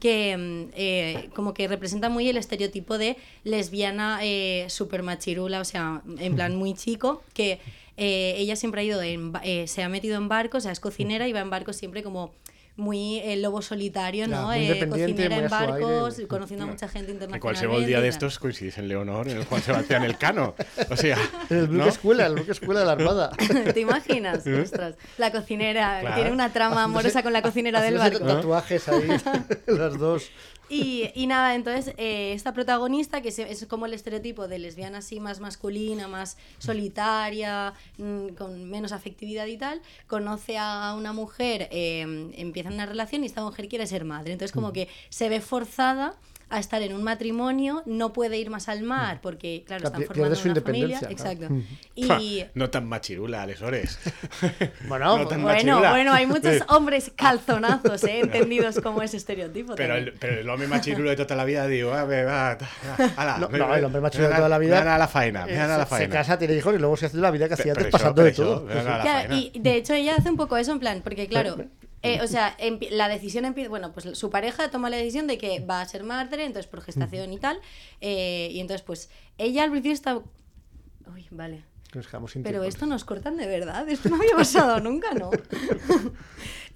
que 0.01 0.37
mm, 0.37 0.73
eh, 0.77 1.31
como 1.35 1.55
que 1.55 1.69
representa 1.69 2.09
muy 2.09 2.29
el 2.29 2.37
estereotipo 2.37 2.99
de 2.99 3.17
lesbiana 3.45 4.19
eh, 4.23 4.67
super 4.69 5.03
machirula, 5.03 5.61
o 5.61 5.65
sea, 5.65 6.03
en 6.19 6.35
plan 6.35 6.57
muy 6.57 6.75
chico, 6.75 7.23
que 7.33 7.61
eh, 7.97 8.35
ella 8.39 8.57
siempre 8.57 8.81
ha 8.81 8.85
ido, 8.85 9.01
en, 9.03 9.33
eh, 9.45 9.67
se 9.69 9.83
ha 9.83 9.89
metido 9.89 10.17
en 10.17 10.29
barcos, 10.29 10.59
o 10.59 10.63
sea, 10.63 10.73
es 10.73 10.81
cocinera 10.81 11.29
y 11.29 11.33
va 11.33 11.41
en 11.41 11.51
barcos 11.51 11.77
siempre 11.77 12.03
como 12.03 12.33
muy 12.77 13.19
eh, 13.21 13.37
lobo 13.37 13.63
solitario, 13.63 14.27
¿no? 14.27 14.53
Eh, 14.53 14.87
cocinera 14.89 15.37
en 15.39 15.49
su 15.49 15.55
aire. 15.55 15.69
barcos, 15.83 16.21
conociendo 16.29 16.65
a 16.65 16.69
mucha 16.69 16.89
gente 16.89 17.13
internacional. 17.13 17.41
cualquier 17.41 17.87
día 17.87 18.01
de 18.01 18.09
estos 18.09 18.39
coincidís 18.39 18.79
en 18.79 18.89
Leonor, 18.89 19.29
en 19.29 19.37
el 19.37 19.45
Juan 19.45 19.63
Sebastián 19.63 20.03
Elcano. 20.05 20.55
O 20.91 20.97
sea, 20.97 21.17
En 21.51 21.57
el 21.59 21.67
buque 21.67 21.79
¿no? 21.79 21.87
escuela, 21.89 22.27
el 22.27 22.35
buque 22.35 22.53
escuela 22.53 22.81
de 22.81 22.87
la 22.87 22.93
Armada. 22.93 23.31
¿Te 23.75 23.81
imaginas? 23.81 24.45
Ostras, 24.47 24.97
la 25.19 25.31
cocinera, 25.31 26.01
Claro. 26.01 26.15
tiene 26.17 26.33
una 26.33 26.53
trama 26.53 26.83
amorosa 26.85 27.23
con 27.23 27.33
la 27.33 27.43
cocinera 27.43 27.81
del 27.81 27.97
barco. 27.99 28.25
tatuajes 28.27 28.89
ahí, 28.89 29.09
las 29.67 29.99
dos. 29.99 30.31
Y, 30.71 31.11
y 31.15 31.27
nada, 31.27 31.55
entonces 31.55 31.95
eh, 31.99 32.33
esta 32.33 32.55
protagonista, 32.55 33.21
que 33.21 33.29
es, 33.29 33.39
es 33.39 33.67
como 33.67 33.85
el 33.85 33.93
estereotipo 33.93 34.49
de 34.49 34.59
lesbiana 34.59 34.99
así 34.99 35.21
más 35.21 35.39
masculina, 35.39 36.09
más 36.09 36.39
solitaria, 36.59 37.75
mm, 37.99 38.29
con 38.29 38.65
menos 38.71 38.93
afectividad 38.93 39.47
y 39.47 39.57
tal, 39.59 39.81
conoce 40.07 40.57
a 40.59 40.95
una 40.97 41.13
mujer, 41.13 41.69
eh, 41.71 42.31
empieza 42.37 42.64
una 42.73 42.87
relación 42.87 43.23
y 43.23 43.27
esta 43.27 43.43
mujer 43.43 43.69
quiere 43.69 43.87
ser 43.87 44.05
madre. 44.05 44.33
Entonces 44.33 44.53
como 44.53 44.73
que 44.73 44.89
se 45.09 45.29
ve 45.29 45.41
forzada 45.41 46.15
a 46.51 46.61
estar 46.61 46.83
en 46.83 46.93
un 46.95 47.03
matrimonio, 47.03 47.83
no 47.87 48.13
puede 48.13 48.37
ir 48.39 48.51
más 48.51 48.69
al 48.69 48.83
mar 48.83 49.19
porque, 49.23 49.65
claro, 49.67 49.87
están 49.87 50.03
formando 50.05 50.37
pierde 50.37 50.37
su 50.37 50.49
una 50.51 50.61
familia. 50.61 50.99
independencia, 50.99 51.33
Exacto. 51.33 52.07
Pa, 52.07 52.21
Y... 52.21 52.45
no 52.55 52.71
tan 52.71 52.87
machirula, 52.87 53.43
Alesores. 53.43 53.99
Bueno, 54.87 55.19
No 55.19 55.27
tan 55.27 55.43
Bueno, 55.43 55.55
machirula. 55.73 55.91
bueno, 55.91 56.13
hay 56.13 56.27
muchos 56.27 56.63
hombres 56.69 57.11
calzonazos, 57.17 58.05
¿eh? 58.05 58.21
entendidos 58.21 58.79
como 58.81 59.03
ese 59.03 59.17
estereotipo. 59.17 59.75
Pero 59.75 59.97
el, 59.97 60.13
pero 60.13 60.39
el 60.41 60.49
hombre 60.49 60.69
machirulo 60.69 61.09
de 61.11 61.17
toda 61.17 61.35
la 61.35 61.45
vida, 61.45 61.67
digo, 61.67 61.93
a 61.95 62.05
ver, 62.05 62.29
va, 62.29 62.59
No, 63.41 63.75
el 63.75 63.85
hombre 63.85 64.01
machirulo 64.03 64.29
me 64.29 64.35
de 64.35 64.37
toda 64.37 64.49
la 64.49 64.59
vida, 64.59 64.85
Me 64.85 64.91
a 64.91 64.99
la 64.99 65.09
faena, 65.09 65.47
me 65.47 65.59
a 65.59 65.67
la 65.67 65.75
se, 65.77 65.81
se 65.81 65.87
faena. 65.87 66.13
casa, 66.13 66.39
tiene 66.39 66.55
hijos 66.55 66.75
y 66.75 66.79
luego 66.79 66.97
se 66.97 67.07
hace 67.07 67.17
la 67.17 67.31
vida 67.31 67.49
que 67.49 67.55
hacía 67.55 67.73
antes 67.73 67.89
pasando 67.89 68.23
de 68.23 68.33
todo. 68.33 68.67
faena. 68.69 69.35
y 69.35 69.51
de 69.59 69.77
hecho 69.77 69.95
ella 69.95 70.17
hace 70.19 70.29
un 70.31 70.37
poco 70.37 70.57
eso 70.59 70.73
en 70.73 70.79
plan, 70.79 71.01
porque 71.03 71.27
claro, 71.27 71.57
eh, 72.05 72.21
o 72.23 72.27
sea, 72.27 72.57
la 72.91 73.09
decisión 73.09 73.45
empieza, 73.45 73.71
bueno, 73.71 73.93
pues 73.93 74.17
su 74.17 74.31
pareja 74.31 74.71
toma 74.71 74.91
la 74.91 74.97
decisión 74.97 75.27
de 75.27 75.39
que 75.39 75.61
va 75.61 75.81
a 75.81 75.87
ser 75.87 76.05
madre, 76.05 76.45
entonces 76.45 76.71
por 76.71 76.81
gestación 76.83 77.33
y 77.33 77.39
tal, 77.39 77.61
eh, 78.01 78.49
y 78.53 78.61
entonces 78.61 78.83
pues 78.83 79.11
ella 79.39 79.65
al 79.65 79.71
principio 79.71 79.95
está... 79.95 80.17
Uy, 80.17 81.27
vale. 81.31 81.65
Nos 81.95 82.09
Pero 82.09 82.27
tiempo. 82.43 82.63
esto 82.65 82.87
nos 82.87 83.05
cortan 83.05 83.37
de 83.37 83.47
verdad, 83.47 83.89
esto 83.89 84.09
no 84.09 84.17
había 84.17 84.35
pasado 84.37 84.81
nunca, 84.81 85.13
¿no? 85.15 85.31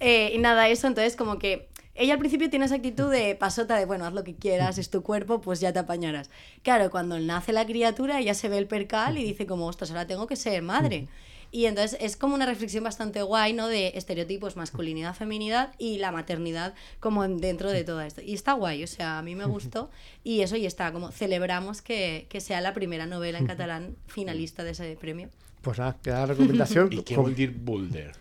Eh, 0.00 0.30
y 0.32 0.38
nada, 0.38 0.68
eso, 0.68 0.86
entonces 0.86 1.16
como 1.16 1.40
que 1.40 1.70
ella 1.96 2.12
al 2.12 2.20
principio 2.20 2.48
tiene 2.48 2.66
esa 2.66 2.76
actitud 2.76 3.10
de 3.10 3.34
pasota 3.34 3.76
de, 3.76 3.84
bueno, 3.84 4.06
haz 4.06 4.12
lo 4.12 4.22
que 4.22 4.36
quieras, 4.36 4.78
es 4.78 4.90
tu 4.90 5.02
cuerpo, 5.02 5.40
pues 5.40 5.58
ya 5.58 5.72
te 5.72 5.80
apañarás. 5.80 6.30
Claro, 6.62 6.88
cuando 6.92 7.18
nace 7.18 7.52
la 7.52 7.66
criatura, 7.66 8.20
ella 8.20 8.34
se 8.34 8.48
ve 8.48 8.58
el 8.58 8.68
percal 8.68 9.18
y 9.18 9.24
dice 9.24 9.44
como, 9.44 9.66
ostras, 9.66 9.90
ahora 9.90 10.06
tengo 10.06 10.28
que 10.28 10.36
ser 10.36 10.62
madre. 10.62 11.08
Y 11.50 11.64
entonces 11.66 11.98
es 12.00 12.16
como 12.16 12.34
una 12.34 12.44
reflexión 12.46 12.84
bastante 12.84 13.22
guay, 13.22 13.52
¿no? 13.54 13.68
De 13.68 13.92
estereotipos, 13.94 14.56
masculinidad, 14.56 15.14
feminidad 15.14 15.72
y 15.78 15.98
la 15.98 16.12
maternidad 16.12 16.74
como 17.00 17.24
en- 17.24 17.38
dentro 17.38 17.70
de 17.70 17.84
todo 17.84 18.00
esto. 18.02 18.20
Y 18.20 18.34
está 18.34 18.52
guay, 18.52 18.84
o 18.84 18.86
sea, 18.86 19.18
a 19.18 19.22
mí 19.22 19.34
me 19.34 19.44
gustó. 19.46 19.90
Y 20.24 20.40
eso, 20.42 20.56
y 20.56 20.66
está 20.66 20.92
como 20.92 21.10
celebramos 21.10 21.80
que, 21.80 22.26
que 22.28 22.40
sea 22.40 22.60
la 22.60 22.74
primera 22.74 23.06
novela 23.06 23.38
en 23.38 23.46
catalán 23.52 23.96
finalista 24.06 24.62
de 24.64 24.70
ese 24.72 24.96
premio. 25.00 25.30
Pues 25.62 25.78
nada, 25.78 25.96
queda 26.02 26.20
la 26.20 26.26
recomendación. 26.26 26.88
¿Y 26.92 27.02
qué 27.02 27.14
con- 27.14 27.24
vol 27.24 27.34
dir 27.34 27.52
Boulder? 27.52 28.12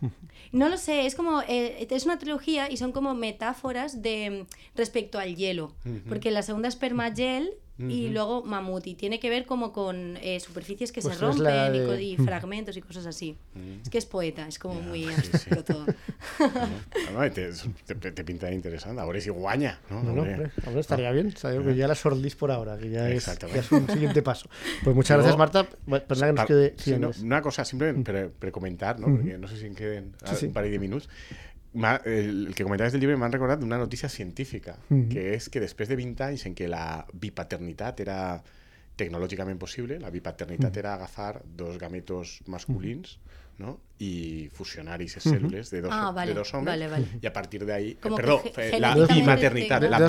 No 0.53 0.69
lo 0.69 0.77
sé, 0.77 1.05
es 1.05 1.13
como, 1.13 1.41
eh, 1.41 1.85
es 1.89 2.05
una 2.05 2.17
trilogía 2.17 2.71
y 2.71 2.77
son 2.77 2.93
como 2.93 3.13
metáforas 3.13 4.01
de 4.01 4.45
respecto 4.75 5.19
al 5.19 5.35
hielo, 5.35 5.75
porque 6.07 6.31
la 6.31 6.41
segunda 6.41 6.69
es 6.69 6.77
permagel 6.77 7.51
y 7.79 8.09
luego 8.09 8.43
mamut 8.43 8.87
y 8.87 8.95
tiene 8.95 9.19
que 9.19 9.29
ver 9.29 9.45
como 9.45 9.71
con 9.71 10.17
eh, 10.17 10.39
superficies 10.39 10.91
que 10.91 11.01
Pues 11.01 11.15
se 11.15 11.21
rompen 11.21 11.75
y 11.75 11.79
de- 11.79 11.85
co- 11.85 11.95
y, 11.95 12.17
fragmentos 12.17 12.75
y 12.75 12.81
cosas 12.81 13.05
así. 13.05 13.37
Es 13.83 13.89
que 13.89 13.97
es 13.99 14.05
poeta, 14.07 14.47
es 14.47 14.57
como 14.57 14.81
muy 14.81 15.03
sí, 15.03 15.09
artístico 15.13 15.63
todo. 15.63 15.85
No, 17.13 17.23
no, 17.23 17.31
te, 17.31 17.51
te, 17.99 18.11
te 18.11 18.23
pinta 18.23 18.51
interesante. 18.51 19.01
Ahora 19.01 19.17
es 19.19 19.27
iguaña, 19.27 19.79
¿no? 19.89 19.97
No, 20.03 20.11
no, 20.13 20.21
Hombre. 20.21 20.33
hombre, 20.35 20.51
hombre, 20.65 20.81
estaría 20.81 21.11
bien. 21.11 21.27
Estaría 21.27 21.59
bien, 21.59 21.71
que 21.73 21.77
ya 21.77 21.87
la 21.87 21.95
sordís 21.95 22.35
por 22.35 22.51
ahora, 22.51 22.77
que 22.77 22.89
ya 22.89 23.09
es, 23.09 23.25
ya 23.25 23.59
es 23.59 23.71
un 23.71 23.87
siguiente 23.89 24.21
paso. 24.21 24.49
Pues 24.83 24.95
muchas 24.95 25.17
Luego- 25.17 25.37
gracias, 25.37 25.37
Marta. 25.37 25.77
Bueno, 25.85 26.05
Perdona 26.07 26.27
que 26.27 26.33
nos 26.33 26.45
quede. 26.45 26.73
sí, 26.77 26.95
sí, 26.95 27.23
una 27.23 27.41
cosa, 27.41 27.63
simplemente 27.65 28.11
pre, 28.11 28.29
precomentar, 28.29 28.99
¿no? 28.99 29.07
Porque 29.07 29.37
no 29.37 29.47
sé 29.47 29.57
si 29.57 29.65
en 29.65 29.75
queden 29.75 30.13
Sí, 30.25 30.35
sí. 30.35 30.45
un 30.47 30.53
par 30.53 30.67
de 30.69 30.79
minutos. 30.79 31.09
El, 32.05 32.47
el 32.47 32.55
que 32.55 32.63
comentabas 32.63 32.91
del 32.93 33.01
llibre 33.01 33.17
m'han 33.17 33.31
recordat 33.31 33.59
d'una 33.61 33.77
notícia 33.77 34.09
científica, 34.09 34.77
Mhm. 34.89 35.09
que 35.09 35.33
és 35.35 35.49
que 35.49 35.59
després 35.61 35.87
de 35.89 35.95
20 35.95 36.23
anys 36.25 36.45
en 36.45 36.55
què 36.55 36.67
la 36.67 37.05
bipaternitat 37.13 37.99
era 37.99 38.43
tecnològicament 38.97 39.59
possible, 39.59 39.99
la 39.99 40.09
bipaternitat 40.09 40.75
era 40.77 40.95
agafar 40.95 41.43
dos 41.45 41.77
gametos 41.77 42.39
masculins 42.47 43.19
no? 43.59 43.79
i 43.99 44.49
fusionar 44.53 44.95
aquestes 44.95 45.25
cèl·lules 45.25 45.69
de 45.71 45.81
dos, 45.81 45.91
Ah, 45.93 46.11
vale, 46.11 46.31
de 46.33 46.37
dos 46.37 46.51
homes 46.53 46.67
vale, 46.67 46.87
vale. 46.87 47.07
i 47.21 47.25
a 47.25 47.33
partir 47.33 47.65
d'ahí... 47.65 47.95
Como 48.01 48.15
que 48.17 48.21
Perdó, 48.23 48.39
ge- 48.43 48.51
eh, 48.75 48.79
la 48.79 48.93
tengo- 48.93 49.07
la 49.27 49.35
De 49.35 49.89
de 49.89 49.89
las 49.89 50.01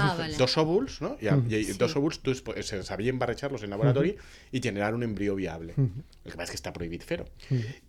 Ah, 0.00 0.14
vale. 0.18 0.36
Dos 0.36 0.58
óvuls, 0.58 1.00
¿no? 1.00 1.16
Y, 1.20 1.28
a- 1.28 1.36
y 1.48 1.64
Sí. 1.64 1.72
dos 1.78 1.94
óvuls 1.96 2.18
tú, 2.20 2.34
se 2.34 2.82
sabían 2.82 3.18
barrejar-los 3.18 3.62
en 3.62 3.70
laboratori 3.70 4.16
i 4.52 4.60
generar 4.60 4.94
un 4.94 5.02
embrió 5.04 5.34
viable. 5.36 5.74
El 5.76 6.30
que 6.32 6.36
passa 6.36 6.50
és 6.52 6.60
que 6.60 6.68
està 6.68 6.72
prohibit 6.72 7.02
fer-ho. 7.04 7.26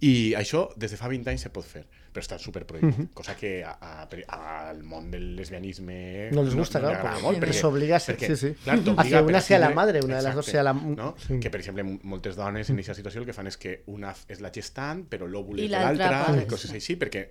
I 0.01 0.33
això, 0.37 0.69
des 0.75 0.91
de 0.91 0.97
fa 0.97 1.07
20 1.07 1.27
anys 1.29 1.41
se 1.41 1.49
pot 1.49 1.65
fer, 1.65 1.85
però 2.11 2.21
està 2.25 2.37
super 2.39 2.65
prohibit. 2.67 3.09
Cosa 3.15 3.35
que 3.39 3.63
a, 3.63 3.71
a, 3.79 4.03
a- 4.05 4.69
al 4.69 4.83
món 4.83 5.09
del 5.11 5.35
lesbianisme 5.37 6.29
No 6.31 6.43
les 6.43 6.55
gusta, 6.55 6.79
no, 6.79 6.87
claro, 6.89 6.99
agrada 7.07 7.21
porque 7.23 7.45
les 7.47 7.63
obliga 7.63 7.95
a 7.95 7.99
ser- 7.99 8.17
perquè, 8.17 8.35
sí, 8.35 8.49
sí. 8.49 8.53
Clar, 8.63 8.79
Hacia 8.79 8.93
t'obliga 8.93 9.21
una 9.23 9.41
sea 9.41 9.59
la 9.59 9.69
madre, 9.69 10.01
una 10.03 10.17
de 10.17 10.23
las 10.23 10.35
dos 10.35 10.47
Exacte, 10.47 10.51
sea 10.51 10.63
la- 10.63 10.73
No? 10.73 11.15
sí. 11.17 11.39
Que, 11.39 11.49
per 11.49 11.61
exemple, 11.61 11.83
moltes 12.03 12.35
dones 12.35 12.69
en 12.69 12.75
aquesta 12.75 12.95
situació 12.95 13.21
el 13.21 13.25
que 13.29 13.33
fan 13.33 13.47
és 13.47 13.57
que 13.57 13.83
una 13.87 14.13
és 14.27 14.41
la 14.43 14.51
gestant, 14.51 15.05
però 15.09 15.27
l'òvul 15.27 15.59
és 15.63 15.69
de 15.71 15.77
l'altra 15.77 16.35
i 16.41 16.45
coses 16.47 16.71
així, 16.75 16.97
perquè... 16.99 17.29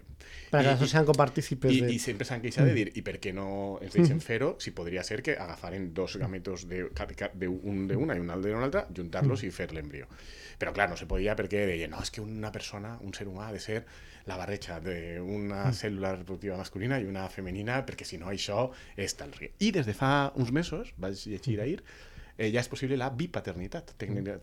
Para 0.50 0.62
que 0.64 0.68
i- 0.68 0.72
las 0.72 0.80
dos 0.80 0.90
sean 0.90 1.04
copartícipes 1.06 1.72
i, 1.72 1.80
de. 1.84 1.92
i 1.94 1.98
sempre 2.02 2.24
s'han 2.26 2.40
queixat 2.42 2.66
de 2.66 2.74
dir 2.74 2.88
i 2.98 3.02
per 3.06 3.18
què 3.22 3.32
no 3.36 3.78
ens 3.82 3.94
deixen 3.94 4.20
fer-ho 4.20 4.56
si 4.58 4.72
podria 4.74 5.04
ser 5.06 5.20
que 5.22 5.36
agafaren 5.38 5.92
dos 5.94 6.16
gametos 6.18 6.66
de, 6.68 6.88
de 6.90 7.48
un 7.48 7.86
d'una 7.86 8.16
i 8.16 8.20
un 8.20 8.30
altre 8.34 8.50
d'una 8.50 8.64
altra 8.66 8.86
juntar-los 8.96 9.44
i 9.46 9.50
fer 9.54 9.70
l'embrió 9.72 10.08
però 10.60 10.74
clar, 10.76 10.90
no 10.90 10.96
se 10.98 11.06
podia 11.08 11.32
perquè 11.38 11.62
deien 11.70 11.90
no, 11.94 12.02
és 12.02 12.10
que 12.12 12.20
una 12.20 12.50
persona, 12.52 12.98
un 13.00 13.14
ser 13.16 13.28
humà 13.30 13.46
ha 13.48 13.52
de 13.54 13.60
ser 13.62 13.78
la 14.30 14.38
barreja 14.40 14.78
d'una 14.84 15.64
cèl·lula 15.74 16.14
reproductiva 16.16 16.58
masculina 16.60 17.00
i 17.02 17.08
una 17.10 17.26
femenina 17.32 17.80
perquè 17.86 18.06
si 18.06 18.20
no 18.20 18.30
això 18.30 18.68
és 18.96 19.16
tal 19.18 19.34
risc 19.38 19.66
i 19.66 19.72
des 19.74 19.88
de 19.90 19.96
fa 19.96 20.30
uns 20.38 20.54
mesos 20.54 20.94
vaig 21.02 21.26
llegir 21.26 21.58
ahir 21.64 21.80
eh, 22.40 22.48
ja 22.54 22.62
és 22.64 22.68
possible 22.72 22.96
la 22.96 23.10
bipaternitat 23.12 23.92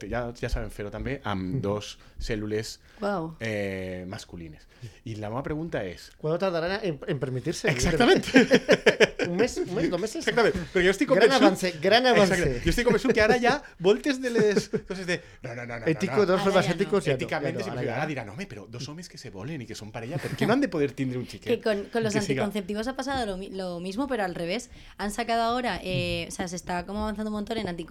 ja, 0.06 0.28
ja 0.38 0.50
sabem 0.54 0.70
fer-ho 0.70 0.92
també 0.94 1.18
amb 1.26 1.58
dos 1.66 1.96
cèl·lules 2.22 2.78
Wow. 3.02 3.36
eh, 3.42 4.06
masculines 4.10 4.64
i 5.06 5.16
la 5.18 5.30
meva 5.30 5.42
pregunta 5.46 5.84
és 5.86 6.12
¿Cuándo 6.18 6.38
tardarán 6.38 6.80
en, 6.84 7.00
en 7.08 7.20
permitirse? 7.20 7.68
Exactamente. 7.70 8.30
un 9.28 9.36
mes, 9.38 9.58
un 9.58 9.74
mes, 9.76 9.90
dos 9.90 10.00
meses. 10.00 10.22
Exactament, 10.22 10.54
perquè 10.72 10.86
jo 10.86 10.94
estic 10.94 11.10
Gran 11.10 11.28
convençut... 11.28 11.44
avance, 11.44 11.72
gran 11.82 12.06
avance. 12.10 12.34
Exacte. 12.38 12.62
Jo 12.64 12.70
estic 12.74 12.86
convençut 12.88 13.14
que 13.14 13.22
ara 13.26 13.38
ja 13.42 13.56
voltes 13.80 14.22
de 14.22 14.30
les 14.32 14.70
coses 14.88 15.06
de... 15.10 15.18
No, 15.44 15.56
no, 15.58 15.66
no, 15.66 15.80
no, 15.82 15.86
Ético, 15.90 16.22
no, 16.22 16.26
dos 16.30 16.38
Ara 16.40 16.46
formas 16.46 16.66
ja 16.70 16.76
no. 16.78 17.00
Éticamente, 17.18 17.64
sí, 17.64 17.70
no, 17.70 17.80
ara 17.82 18.02
ya. 18.02 18.06
diran, 18.10 18.30
home, 18.30 18.46
però 18.48 18.66
dos 18.70 18.88
homes 18.90 19.10
que 19.10 19.18
se 19.18 19.30
volen 19.34 19.62
i 19.62 19.68
que 19.70 19.76
són 19.78 19.92
parella, 19.92 20.18
¿per 20.22 20.36
qué 20.38 20.46
no 20.48 20.54
han 20.54 20.62
de 20.62 20.70
poder 20.70 20.94
tindre 20.94 21.18
un 21.20 21.26
Que 21.26 21.38
xiquet? 21.40 21.64
con, 21.64 21.86
con 21.92 22.04
los 22.04 22.14
Que 22.14 22.22
siga- 22.22 22.46
anticonceptivos 22.46 22.88
ha 22.88 22.96
pasado 22.96 23.26
lo, 23.26 23.38
lo 23.38 23.80
mismo, 23.80 24.08
pero 24.08 24.24
al 24.24 24.36
revés. 24.36 24.70
Han 24.98 25.12
sacado 25.12 25.42
ahora, 25.44 25.80
eh, 25.84 26.26
o 26.30 26.32
sea, 26.32 26.48
se 26.48 26.56
está 26.56 26.86
como 26.86 27.02
avanzando 27.04 27.30
un 27.32 27.36
montón 27.42 27.58
en 27.58 27.68
anticonceptivos 27.68 27.87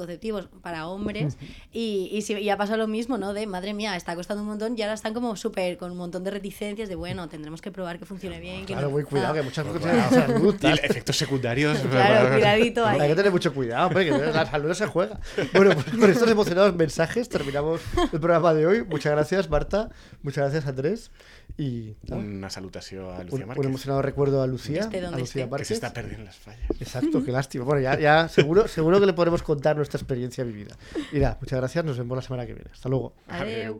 para 0.62 0.88
hombres 0.88 1.36
y, 1.72 2.08
y, 2.12 2.22
sí- 2.22 2.34
y 2.38 2.50
ha 2.50 2.56
pasado 2.56 2.78
lo 2.78 2.86
mismo, 2.86 3.18
¿no? 3.18 3.32
De, 3.32 3.46
madre 3.46 3.74
mía, 3.74 3.96
está 3.96 4.14
costando 4.14 4.42
un 4.42 4.48
montón 4.48 4.76
y 4.78 4.82
ahora 4.82 4.94
están 4.94 5.14
como 5.14 5.36
súper 5.36 5.76
con 5.78 5.90
un 5.90 5.96
montón 5.96 6.22
de 6.24 6.30
reticencias 6.30 6.88
de, 6.88 6.94
bueno, 6.94 7.28
tendremos 7.28 7.60
que 7.62 7.70
probar 7.70 7.98
que 7.98 8.04
funcione 8.04 8.40
bien. 8.40 8.60
Que 8.66 8.72
Claro, 8.74 8.88
no- 8.88 8.92
muy 8.92 9.04
cuidado, 9.04 9.34
que 9.34 9.42
muchas 9.42 9.64
cosas 9.66 9.80
Claro. 9.82 10.08
tienen 10.10 10.26
salud. 10.26 10.56
Y 10.62 10.66
efectos 10.86 11.16
secundarios... 11.16 11.78
Claro, 11.78 12.32
cuidadito 12.34 12.84
Hay 12.86 13.00
ahí. 13.00 13.08
que 13.08 13.14
tener 13.16 13.32
mucho 13.32 13.54
cuidado, 13.54 13.86
hombre, 13.88 14.04
que 14.04 14.10
la 14.10 14.46
salud 14.46 14.68
no 14.68 14.74
se 14.74 14.86
juega. 14.86 15.18
Bueno, 15.54 15.72
pues 15.74 15.96
con 15.96 16.10
estos 16.10 16.30
emocionados 16.30 16.74
mensajes 16.74 17.28
terminamos 17.28 17.80
el 18.12 18.20
programa 18.20 18.52
de 18.54 18.66
hoy. 18.66 18.84
Muchas 18.84 19.12
gracias, 19.12 19.48
Marta. 19.48 19.88
Muchas 20.22 20.44
gracias, 20.44 20.66
Andrés. 20.66 21.10
Y 21.58 21.96
nada, 22.04 22.20
Una 22.22 22.50
salutació 22.50 23.10
a 23.10 23.20
un, 23.20 23.24
Lucía 23.26 23.44
un 23.44 23.48
Márquez, 23.48 23.66
emocionado 23.66 24.02
recuerdo 24.02 24.42
a 24.42 24.46
Lucía, 24.46 24.82
a 24.82 24.86
Lucía 24.86 25.08
esté. 25.16 25.18
que 25.18 25.26
se 25.26 25.46
Márquez. 25.46 25.70
està 25.80 25.90
perdent 25.96 26.20
les 26.28 26.36
falles. 26.36 26.68
Exacto, 26.80 27.24
qué 27.24 27.32
lástima. 27.32 27.64
Bueno, 27.64 27.80
ya, 27.80 27.98
ya 27.98 28.28
seguro, 28.28 28.68
seguro 28.68 29.00
que 29.00 29.06
le 29.06 29.14
podremos 29.14 29.42
contar 29.42 29.74
nuestra 29.74 29.96
experiencia 29.98 30.44
vivida. 30.44 30.76
Y 31.12 31.18
nada, 31.18 31.38
muchas 31.40 31.58
gracias. 31.58 31.82
Nos 31.82 31.96
vemos 31.96 32.14
la 32.16 32.22
semana 32.22 32.44
que 32.46 32.52
viene. 32.52 32.68
Hasta 32.70 32.88
luego. 32.90 33.14
Adeu. 33.28 33.74